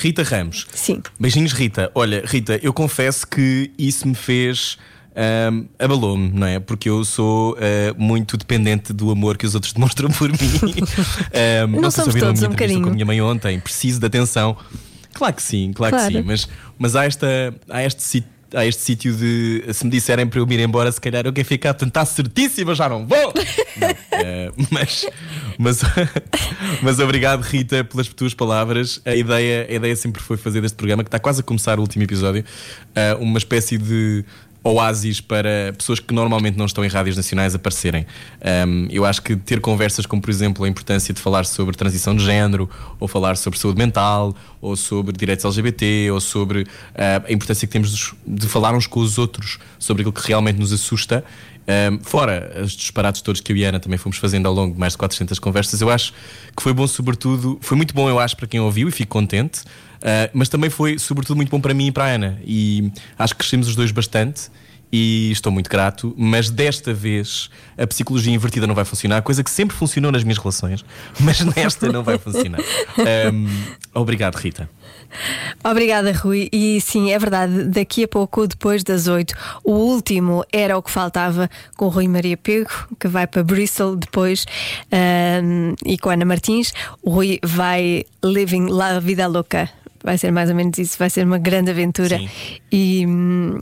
Rita 0.00 0.22
Ramos. 0.22 0.66
Sim. 0.72 1.02
Beijinhos, 1.18 1.52
Rita. 1.52 1.90
Olha, 1.94 2.22
Rita, 2.24 2.58
eu 2.62 2.72
confesso 2.72 3.26
que 3.26 3.70
isso 3.76 4.06
me 4.06 4.14
fez. 4.14 4.78
ahm, 5.16 5.64
abalou-me, 5.78 6.30
não 6.30 6.46
é? 6.46 6.60
Porque 6.60 6.88
eu 6.88 7.04
sou 7.04 7.56
ah, 7.58 7.94
muito 7.98 8.36
dependente 8.36 8.92
do 8.92 9.10
amor 9.10 9.36
que 9.36 9.44
os 9.44 9.54
outros 9.56 9.72
demonstram 9.74 10.08
por 10.10 10.30
mim. 10.30 10.38
Ahm, 11.34 11.80
Não 11.80 11.90
se 11.90 11.96
somos 11.96 12.14
a 12.14 12.20
todos 12.20 12.42
um 12.42 12.46
entrevista 12.46 12.46
com 12.46 12.50
bocadinho. 12.52 12.86
a 12.88 12.90
minha 12.90 13.04
mãe 13.04 13.20
ontem. 13.20 13.58
Preciso 13.58 13.98
de 13.98 14.06
atenção. 14.06 14.56
Claro 15.12 15.34
que 15.34 15.42
sim, 15.42 15.72
claro, 15.72 15.96
Claro. 15.96 16.12
que 16.12 16.18
sim. 16.20 16.24
Mas, 16.24 16.48
mas 16.78 16.94
há, 16.94 17.04
esta, 17.04 17.26
há 17.68 17.82
este 17.82 18.02
sítio. 18.04 18.30
Há 18.54 18.64
este 18.64 18.82
sítio 18.82 19.14
de 19.14 19.64
se 19.72 19.84
me 19.84 19.90
disserem 19.90 20.26
para 20.26 20.40
eu 20.40 20.46
me 20.46 20.54
ir 20.54 20.60
embora, 20.60 20.90
se 20.90 21.00
calhar 21.00 21.26
eu 21.26 21.32
quero 21.32 21.46
ficar, 21.46 21.74
portanto 21.74 21.88
está 21.88 22.04
certíssimo, 22.04 22.70
eu 22.70 22.74
já 22.74 22.88
não 22.88 23.06
vou. 23.06 23.34
Não, 23.78 23.88
eh, 24.10 24.50
mas, 24.70 25.06
mas, 25.58 25.80
mas 26.82 26.98
obrigado, 26.98 27.42
Rita, 27.42 27.84
pelas 27.84 28.08
tuas 28.08 28.34
palavras. 28.34 29.00
A 29.04 29.14
ideia, 29.14 29.66
a 29.68 29.72
ideia 29.72 29.94
sempre 29.94 30.20
foi 30.20 30.36
fazer 30.36 30.60
deste 30.60 30.76
programa, 30.76 31.04
que 31.04 31.08
está 31.08 31.18
quase 31.18 31.40
a 31.40 31.44
começar 31.44 31.78
o 31.78 31.82
último 31.82 32.02
episódio, 32.02 32.44
eh, 32.94 33.14
uma 33.20 33.38
espécie 33.38 33.78
de 33.78 34.24
oásis 34.62 35.20
para 35.20 35.72
pessoas 35.76 36.00
que 36.00 36.12
normalmente 36.12 36.56
não 36.56 36.66
estão 36.66 36.84
em 36.84 36.88
rádios 36.88 37.16
nacionais 37.16 37.54
aparecerem. 37.54 38.06
Um, 38.66 38.88
eu 38.90 39.04
acho 39.04 39.22
que 39.22 39.36
ter 39.36 39.60
conversas 39.60 40.06
como, 40.06 40.20
por 40.20 40.30
exemplo, 40.30 40.64
a 40.64 40.68
importância 40.68 41.14
de 41.14 41.20
falar 41.20 41.44
sobre 41.44 41.76
transição 41.76 42.14
de 42.14 42.24
género, 42.24 42.68
ou 42.98 43.08
falar 43.08 43.36
sobre 43.36 43.58
saúde 43.58 43.78
mental, 43.78 44.34
ou 44.60 44.76
sobre 44.76 45.16
direitos 45.16 45.44
LGBT, 45.44 46.10
ou 46.10 46.20
sobre 46.20 46.66
ah, 46.94 47.22
a 47.26 47.32
importância 47.32 47.66
que 47.66 47.72
temos 47.72 48.14
de, 48.26 48.46
falar 48.46 48.74
uns 48.74 48.86
com 48.86 49.00
os 49.00 49.18
outros 49.18 49.58
sobre 49.78 50.02
aquilo 50.02 50.12
que 50.12 50.26
realmente 50.26 50.58
nos 50.58 50.72
assusta. 50.72 51.24
Um, 51.68 51.98
fora 52.02 52.62
os 52.64 52.72
disparates 52.72 53.20
todos 53.20 53.42
que 53.42 53.52
eu 53.52 53.56
e 53.56 53.62
Ana 53.62 53.78
também 53.78 53.98
fomos 53.98 54.16
fazendo 54.16 54.46
ao 54.46 54.54
longo 54.54 54.72
de 54.72 54.80
mais 54.80 54.94
de 54.94 54.98
400 54.98 55.38
conversas, 55.38 55.82
eu 55.82 55.90
acho 55.90 56.14
que 56.56 56.62
foi 56.62 56.72
bom, 56.72 56.86
sobretudo, 56.86 57.58
foi 57.60 57.76
muito 57.76 57.92
bom, 57.92 58.08
eu 58.08 58.18
acho, 58.18 58.34
para 58.38 58.46
quem 58.46 58.58
ouviu 58.58 58.88
e 58.88 58.90
fico 58.90 59.10
contente, 59.10 59.60
uh, 60.02 60.30
mas 60.32 60.48
também 60.48 60.70
foi, 60.70 60.98
sobretudo, 60.98 61.36
muito 61.36 61.50
bom 61.50 61.60
para 61.60 61.74
mim 61.74 61.86
e 61.86 61.92
para 61.92 62.04
a 62.04 62.08
Ana. 62.08 62.38
E 62.44 62.90
acho 63.18 63.34
que 63.34 63.38
crescemos 63.38 63.68
os 63.68 63.76
dois 63.76 63.90
bastante 63.90 64.50
e 64.92 65.30
estou 65.30 65.52
muito 65.52 65.68
grato, 65.68 66.14
mas 66.16 66.48
desta 66.48 66.94
vez 66.94 67.50
a 67.76 67.86
psicologia 67.86 68.32
invertida 68.32 68.66
não 68.66 68.74
vai 68.74 68.84
funcionar, 68.84 69.22
coisa 69.22 69.44
que 69.44 69.50
sempre 69.50 69.76
funcionou 69.76 70.10
nas 70.10 70.24
minhas 70.24 70.38
relações, 70.38 70.84
mas 71.20 71.40
nesta 71.40 71.92
não 71.92 72.02
vai 72.02 72.18
funcionar. 72.18 72.60
Um, 73.32 73.46
obrigado, 73.94 74.36
Rita. 74.36 74.68
Obrigada, 75.64 76.12
Rui. 76.12 76.48
E 76.52 76.80
sim, 76.80 77.10
é 77.10 77.18
verdade, 77.18 77.64
daqui 77.64 78.04
a 78.04 78.08
pouco, 78.08 78.46
depois 78.46 78.82
das 78.82 79.06
oito, 79.08 79.34
o 79.64 79.72
último 79.72 80.44
era 80.52 80.76
o 80.76 80.82
que 80.82 80.90
faltava 80.90 81.48
com 81.76 81.86
o 81.86 81.88
Rui 81.88 82.08
Maria 82.08 82.36
Pego, 82.36 82.70
que 82.98 83.08
vai 83.08 83.26
para 83.26 83.42
Bristol 83.42 83.96
depois, 83.96 84.44
ahm, 84.92 85.74
e 85.84 85.98
com 85.98 86.10
a 86.10 86.12
Ana 86.12 86.24
Martins. 86.24 86.72
O 87.02 87.10
Rui 87.10 87.38
vai 87.42 88.04
Living 88.22 88.66
La 88.68 89.00
Vida 89.00 89.26
Louca. 89.26 89.70
Vai 90.02 90.18
ser 90.18 90.30
mais 90.30 90.48
ou 90.50 90.56
menos 90.56 90.78
isso, 90.78 90.98
vai 90.98 91.10
ser 91.10 91.24
uma 91.24 91.38
grande 91.38 91.70
aventura. 91.70 92.20
E. 92.70 93.04
hum, 93.06 93.60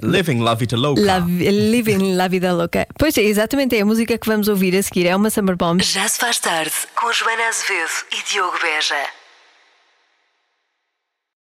Living 0.00 0.40
La 0.42 0.54
Vita 0.54 0.76
Louca. 0.76 1.00
La, 1.00 1.18
living 1.18 2.14
La 2.14 2.28
Vida 2.28 2.52
Louca. 2.52 2.86
Pois 2.96 3.18
é, 3.18 3.22
exatamente, 3.22 3.76
é 3.76 3.80
a 3.80 3.84
música 3.84 4.16
que 4.16 4.28
vamos 4.28 4.46
ouvir 4.46 4.76
a 4.76 4.82
seguir. 4.82 5.06
É 5.06 5.16
uma 5.16 5.28
Summer 5.28 5.56
Bomb. 5.56 5.82
Já 5.82 6.06
se 6.06 6.18
faz 6.18 6.38
tarde 6.38 6.72
com 6.94 7.12
Joana 7.12 7.48
Azevedo 7.48 7.90
e 8.12 8.32
Diogo 8.32 8.56
Beja. 8.62 9.17